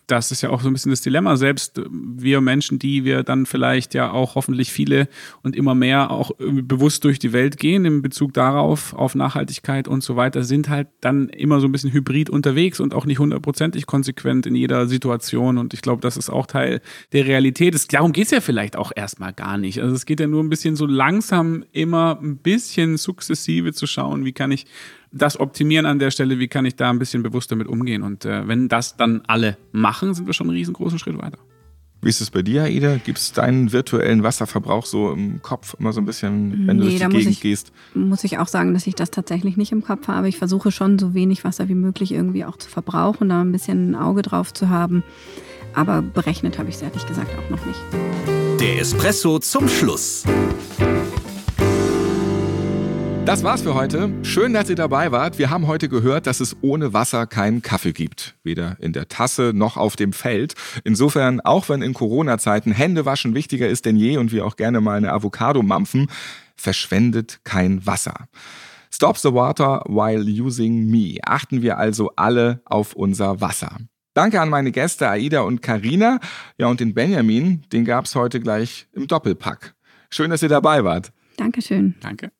das 0.06 0.30
ist 0.30 0.42
ja 0.42 0.50
auch 0.50 0.60
so 0.60 0.68
ein 0.68 0.72
bisschen 0.72 0.90
das 0.90 1.00
Dilemma. 1.00 1.36
Selbst 1.36 1.80
wir 1.90 2.40
Menschen, 2.40 2.78
die 2.78 3.04
wir 3.04 3.22
dann 3.22 3.46
vielleicht 3.46 3.94
ja 3.94 4.10
auch 4.10 4.34
hoffentlich 4.34 4.72
viele 4.72 5.08
und 5.42 5.56
immer 5.56 5.74
mehr 5.74 6.10
auch 6.10 6.32
bewusst 6.38 7.04
durch 7.04 7.18
die 7.18 7.32
Welt 7.32 7.58
gehen 7.58 7.84
in 7.84 8.02
Bezug 8.02 8.34
darauf, 8.34 8.94
auf 8.94 9.14
Nachhaltigkeit 9.14 9.88
und 9.88 10.02
so 10.02 10.16
weiter, 10.16 10.44
sind 10.44 10.68
halt 10.68 10.88
dann 11.00 11.28
immer 11.28 11.60
so 11.60 11.66
ein 11.66 11.72
bisschen 11.72 11.92
hybrid 11.92 12.30
unterwegs 12.30 12.80
und 12.80 12.94
auch 12.94 13.06
nicht 13.06 13.18
hundertprozentig 13.18 13.86
konsequent 13.86 14.46
in 14.46 14.54
jeder 14.54 14.86
Situation. 14.86 15.58
Und 15.58 15.74
ich 15.74 15.82
glaube, 15.82 16.02
das 16.02 16.16
ist 16.16 16.30
auch 16.30 16.46
Teil 16.46 16.80
der 17.12 17.26
Realität. 17.26 17.74
Es, 17.74 17.88
darum 17.88 18.12
geht 18.12 18.26
es 18.26 18.30
ja 18.30 18.40
vielleicht 18.40 18.76
auch 18.76 18.92
erstmal 18.94 19.32
gar 19.32 19.58
nicht. 19.58 19.80
Also 19.80 19.94
es 19.94 20.06
geht 20.06 20.20
ja 20.20 20.26
nur 20.26 20.42
ein 20.42 20.50
bisschen 20.50 20.76
so 20.76 20.86
langsam 20.86 21.64
immer 21.72 22.18
ein 22.22 22.36
bisschen 22.36 22.96
sukzessive 22.96 23.72
zu 23.72 23.86
schauen, 23.86 24.24
wie 24.24 24.32
kann 24.32 24.52
ich 24.52 24.66
das 25.14 25.38
optimieren 25.38 25.86
an 25.86 25.98
der 25.98 26.10
Stelle, 26.10 26.38
wie 26.38 26.48
kann 26.48 26.66
ich 26.66 26.76
da 26.76 26.90
ein 26.90 26.98
bisschen 26.98 27.22
bewusster 27.22 27.56
mit 27.56 27.68
umgehen. 27.68 28.02
Und 28.02 28.24
äh, 28.24 28.46
wenn 28.46 28.68
das 28.68 28.96
dann 28.96 29.22
alle 29.26 29.56
machen, 29.72 30.12
sind 30.12 30.26
wir 30.26 30.34
schon 30.34 30.48
einen 30.48 30.56
riesengroßen 30.56 30.98
Schritt 30.98 31.16
weiter. 31.18 31.38
Wie 32.02 32.10
ist 32.10 32.20
es 32.20 32.30
bei 32.30 32.42
dir, 32.42 32.64
Aida? 32.64 32.96
Gibt 32.96 33.16
es 33.16 33.32
deinen 33.32 33.72
virtuellen 33.72 34.22
Wasserverbrauch 34.22 34.84
so 34.84 35.12
im 35.12 35.40
Kopf 35.40 35.74
immer 35.78 35.94
so 35.94 36.02
ein 36.02 36.04
bisschen, 36.04 36.66
wenn 36.66 36.76
nee, 36.76 36.82
du 36.82 36.88
durch 36.90 36.98
die 36.98 37.16
Gegend 37.16 37.32
ich, 37.32 37.40
gehst? 37.40 37.72
Muss 37.94 38.24
ich 38.24 38.38
auch 38.38 38.48
sagen, 38.48 38.74
dass 38.74 38.86
ich 38.86 38.94
das 38.94 39.10
tatsächlich 39.10 39.56
nicht 39.56 39.72
im 39.72 39.82
Kopf 39.82 40.08
habe. 40.08 40.28
Ich 40.28 40.36
versuche 40.36 40.70
schon 40.70 40.98
so 40.98 41.14
wenig 41.14 41.44
Wasser 41.44 41.70
wie 41.70 41.74
möglich 41.74 42.12
irgendwie 42.12 42.44
auch 42.44 42.58
zu 42.58 42.68
verbrauchen, 42.68 43.30
da 43.30 43.40
ein 43.40 43.52
bisschen 43.52 43.92
ein 43.92 43.94
Auge 43.94 44.20
drauf 44.20 44.52
zu 44.52 44.68
haben. 44.68 45.02
Aber 45.74 46.02
berechnet 46.02 46.58
habe 46.58 46.68
ich 46.68 46.74
es 46.74 46.82
ehrlich 46.82 47.06
gesagt 47.06 47.30
auch 47.38 47.50
noch 47.50 47.64
nicht. 47.64 47.80
Der 48.60 48.80
Espresso 48.80 49.38
zum 49.38 49.66
Schluss. 49.66 50.24
Das 53.24 53.42
war's 53.42 53.62
für 53.62 53.74
heute. 53.74 54.12
Schön, 54.22 54.52
dass 54.52 54.68
ihr 54.68 54.76
dabei 54.76 55.10
wart. 55.10 55.38
Wir 55.38 55.48
haben 55.48 55.66
heute 55.66 55.88
gehört, 55.88 56.26
dass 56.26 56.40
es 56.40 56.54
ohne 56.60 56.92
Wasser 56.92 57.26
keinen 57.26 57.62
Kaffee 57.62 57.94
gibt. 57.94 58.36
Weder 58.42 58.76
in 58.80 58.92
der 58.92 59.08
Tasse 59.08 59.52
noch 59.54 59.78
auf 59.78 59.96
dem 59.96 60.12
Feld. 60.12 60.52
Insofern, 60.84 61.40
auch 61.40 61.70
wenn 61.70 61.80
in 61.80 61.94
Corona-Zeiten 61.94 62.70
Händewaschen 62.70 63.34
wichtiger 63.34 63.66
ist 63.66 63.86
denn 63.86 63.96
je 63.96 64.18
und 64.18 64.30
wir 64.30 64.44
auch 64.44 64.56
gerne 64.56 64.82
mal 64.82 64.98
eine 64.98 65.10
Avocado 65.10 65.62
mampfen, 65.62 66.08
verschwendet 66.54 67.40
kein 67.44 67.86
Wasser. 67.86 68.28
Stop 68.92 69.16
the 69.16 69.32
water 69.32 69.82
while 69.86 70.22
using 70.22 70.90
me. 70.90 71.16
Achten 71.24 71.62
wir 71.62 71.78
also 71.78 72.10
alle 72.16 72.60
auf 72.66 72.92
unser 72.92 73.40
Wasser. 73.40 73.78
Danke 74.12 74.38
an 74.38 74.50
meine 74.50 74.70
Gäste 74.70 75.08
Aida 75.08 75.40
und 75.40 75.62
Karina. 75.62 76.20
Ja, 76.58 76.66
und 76.66 76.78
den 76.78 76.92
Benjamin, 76.92 77.64
den 77.72 77.86
gab's 77.86 78.14
heute 78.16 78.38
gleich 78.38 78.86
im 78.92 79.06
Doppelpack. 79.06 79.74
Schön, 80.10 80.30
dass 80.30 80.42
ihr 80.42 80.50
dabei 80.50 80.84
wart. 80.84 81.10
Dankeschön. 81.38 81.94
Danke. 82.00 82.30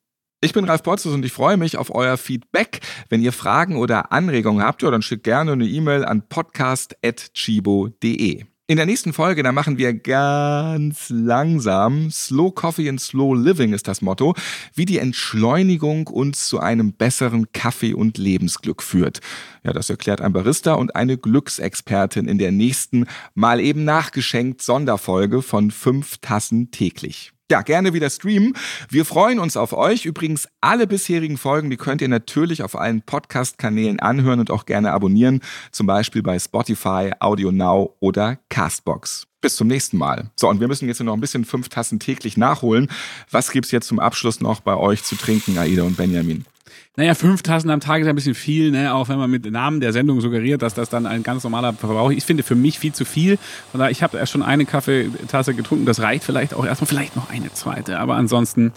Ich 0.41 0.53
bin 0.53 0.65
Ralf 0.65 0.83
Potzus 0.83 1.13
und 1.13 1.23
ich 1.25 1.31
freue 1.31 1.55
mich 1.57 1.77
auf 1.77 1.93
euer 1.93 2.17
Feedback. 2.17 2.79
Wenn 3.09 3.21
ihr 3.21 3.31
Fragen 3.31 3.77
oder 3.77 4.11
Anregungen 4.11 4.63
habt, 4.63 4.81
ja, 4.83 4.91
dann 4.91 5.01
schickt 5.01 5.23
gerne 5.23 5.53
eine 5.53 5.65
E-Mail 5.65 6.05
an 6.05 6.27
podcast.chibo.de. 6.27 8.43
In 8.67 8.77
der 8.77 8.87
nächsten 8.87 9.13
Folge, 9.13 9.43
da 9.43 9.51
machen 9.51 9.77
wir 9.77 9.93
ganz 9.93 11.09
langsam, 11.09 12.09
Slow 12.09 12.51
Coffee 12.51 12.89
and 12.89 12.99
Slow 12.99 13.35
Living 13.35 13.73
ist 13.73 13.87
das 13.87 14.01
Motto, 14.01 14.33
wie 14.73 14.85
die 14.85 14.97
Entschleunigung 14.97 16.07
uns 16.07 16.47
zu 16.47 16.59
einem 16.59 16.93
besseren 16.93 17.51
Kaffee- 17.51 17.93
und 17.93 18.17
Lebensglück 18.17 18.81
führt. 18.81 19.19
Ja, 19.63 19.71
das 19.71 19.91
erklärt 19.91 20.19
ein 20.19 20.33
Barista 20.33 20.73
und 20.73 20.95
eine 20.95 21.15
Glücksexpertin 21.15 22.27
in 22.27 22.39
der 22.39 22.51
nächsten, 22.51 23.05
mal 23.35 23.59
eben 23.59 23.83
nachgeschenkt 23.83 24.63
Sonderfolge 24.63 25.43
von 25.43 25.69
fünf 25.69 26.17
Tassen 26.17 26.71
täglich 26.71 27.34
ja, 27.51 27.61
gerne 27.61 27.93
wieder 27.93 28.09
streamen. 28.09 28.53
Wir 28.89 29.05
freuen 29.05 29.39
uns 29.39 29.55
auf 29.55 29.73
euch. 29.73 30.05
Übrigens, 30.05 30.47
alle 30.61 30.87
bisherigen 30.87 31.37
Folgen, 31.37 31.69
die 31.69 31.77
könnt 31.77 32.01
ihr 32.01 32.07
natürlich 32.07 32.63
auf 32.63 32.75
allen 32.75 33.01
Podcast-Kanälen 33.03 33.99
anhören 33.99 34.39
und 34.39 34.49
auch 34.49 34.65
gerne 34.65 34.91
abonnieren. 34.91 35.41
Zum 35.71 35.85
Beispiel 35.85 36.23
bei 36.23 36.39
Spotify, 36.39 37.11
Audio 37.19 37.51
Now 37.51 37.95
oder 37.99 38.39
Castbox. 38.49 39.27
Bis 39.41 39.55
zum 39.55 39.67
nächsten 39.67 39.97
Mal. 39.97 40.31
So, 40.35 40.49
und 40.49 40.59
wir 40.59 40.67
müssen 40.67 40.87
jetzt 40.87 41.01
noch 41.01 41.13
ein 41.13 41.21
bisschen 41.21 41.45
fünf 41.45 41.69
Tassen 41.69 41.99
täglich 41.99 42.35
nachholen. 42.35 42.89
Was 43.29 43.51
gibt's 43.51 43.69
jetzt 43.71 43.87
zum 43.87 43.99
Abschluss 43.99 44.41
noch 44.41 44.61
bei 44.61 44.75
euch 44.75 45.03
zu 45.03 45.15
trinken, 45.15 45.59
Aida 45.59 45.83
und 45.83 45.97
Benjamin? 45.97 46.45
Naja, 46.95 47.13
fünf 47.13 47.43
Tassen 47.43 47.69
am 47.69 47.79
Tag 47.79 48.01
ist 48.01 48.07
ein 48.07 48.15
bisschen 48.15 48.35
viel, 48.35 48.71
ne? 48.71 48.93
auch 48.93 49.09
wenn 49.09 49.17
man 49.17 49.29
mit 49.29 49.49
Namen 49.51 49.81
der 49.81 49.93
Sendung 49.93 50.21
suggeriert, 50.21 50.61
dass 50.61 50.73
das 50.73 50.89
dann 50.89 51.05
ein 51.05 51.23
ganz 51.23 51.43
normaler 51.43 51.73
Verbrauch 51.73 52.09
ist. 52.09 52.17
Ich 52.17 52.23
finde 52.23 52.43
für 52.43 52.55
mich 52.55 52.79
viel 52.79 52.93
zu 52.93 53.05
viel. 53.05 53.37
Von 53.71 53.79
daher, 53.79 53.91
ich 53.91 54.01
habe 54.01 54.17
erst 54.17 54.31
schon 54.31 54.43
eine 54.43 54.65
Kaffeetasse 54.65 55.53
getrunken, 55.53 55.85
das 55.85 55.99
reicht 55.99 56.23
vielleicht 56.23 56.53
auch 56.53 56.65
erstmal, 56.65 56.87
vielleicht 56.87 57.15
noch 57.15 57.29
eine 57.29 57.51
zweite. 57.53 57.99
Aber 57.99 58.15
ansonsten, 58.15 58.71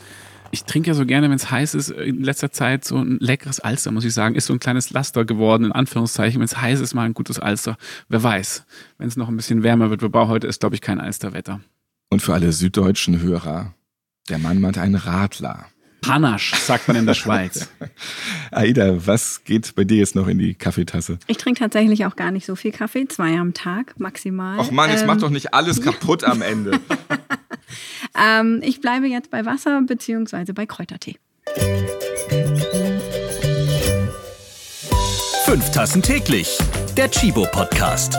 ich 0.50 0.64
trinke 0.64 0.88
ja 0.88 0.94
so 0.94 1.06
gerne, 1.06 1.28
wenn 1.28 1.36
es 1.36 1.50
heiß 1.50 1.74
ist, 1.74 1.90
in 1.90 2.22
letzter 2.22 2.50
Zeit 2.50 2.84
so 2.84 2.96
ein 2.96 3.18
leckeres 3.20 3.60
Alster, 3.60 3.90
muss 3.90 4.04
ich 4.04 4.14
sagen. 4.14 4.34
Ist 4.34 4.46
so 4.46 4.52
ein 4.52 4.60
kleines 4.60 4.90
Laster 4.90 5.24
geworden, 5.24 5.64
in 5.64 5.72
Anführungszeichen. 5.72 6.40
Wenn 6.40 6.46
es 6.46 6.60
heiß 6.60 6.80
ist, 6.80 6.94
mal 6.94 7.04
ein 7.04 7.14
gutes 7.14 7.38
Alster. 7.38 7.76
Wer 8.08 8.22
weiß, 8.22 8.64
wenn 8.98 9.08
es 9.08 9.16
noch 9.16 9.28
ein 9.28 9.36
bisschen 9.36 9.62
wärmer 9.62 9.90
wird. 9.90 10.02
Wobei 10.02 10.26
heute 10.26 10.46
ist, 10.46 10.60
glaube 10.60 10.74
ich, 10.74 10.80
kein 10.80 11.00
Alsterwetter. 11.00 11.60
Und 12.10 12.22
für 12.22 12.34
alle 12.34 12.52
süddeutschen 12.52 13.20
Hörer, 13.20 13.74
der 14.28 14.38
Mann 14.38 14.60
meint 14.60 14.78
einen 14.78 14.94
Radler. 14.94 15.66
Panache, 16.00 16.56
sagt 16.56 16.88
man 16.88 16.96
in 16.96 17.06
der 17.06 17.14
Schweiz. 17.14 17.68
Aida, 18.50 19.06
was 19.06 19.44
geht 19.44 19.74
bei 19.74 19.84
dir 19.84 19.98
jetzt 19.98 20.14
noch 20.14 20.28
in 20.28 20.38
die 20.38 20.54
Kaffeetasse? 20.54 21.18
Ich 21.26 21.36
trinke 21.36 21.60
tatsächlich 21.60 22.06
auch 22.06 22.16
gar 22.16 22.30
nicht 22.30 22.46
so 22.46 22.56
viel 22.56 22.72
Kaffee, 22.72 23.06
zwei 23.08 23.38
am 23.38 23.54
Tag 23.54 23.98
maximal. 23.98 24.58
Ach 24.60 24.70
Mann, 24.70 24.90
jetzt 24.90 25.02
ähm, 25.02 25.06
macht 25.08 25.22
doch 25.22 25.30
nicht 25.30 25.54
alles 25.54 25.82
kaputt 25.82 26.24
am 26.24 26.42
Ende. 26.42 26.80
ähm, 28.20 28.60
ich 28.62 28.80
bleibe 28.80 29.06
jetzt 29.06 29.30
bei 29.30 29.44
Wasser 29.44 29.82
beziehungsweise 29.82 30.54
bei 30.54 30.66
Kräutertee. 30.66 31.16
Fünf 35.44 35.70
Tassen 35.72 36.02
täglich. 36.02 36.58
Der 36.96 37.10
Chibo 37.10 37.46
Podcast. 37.50 38.18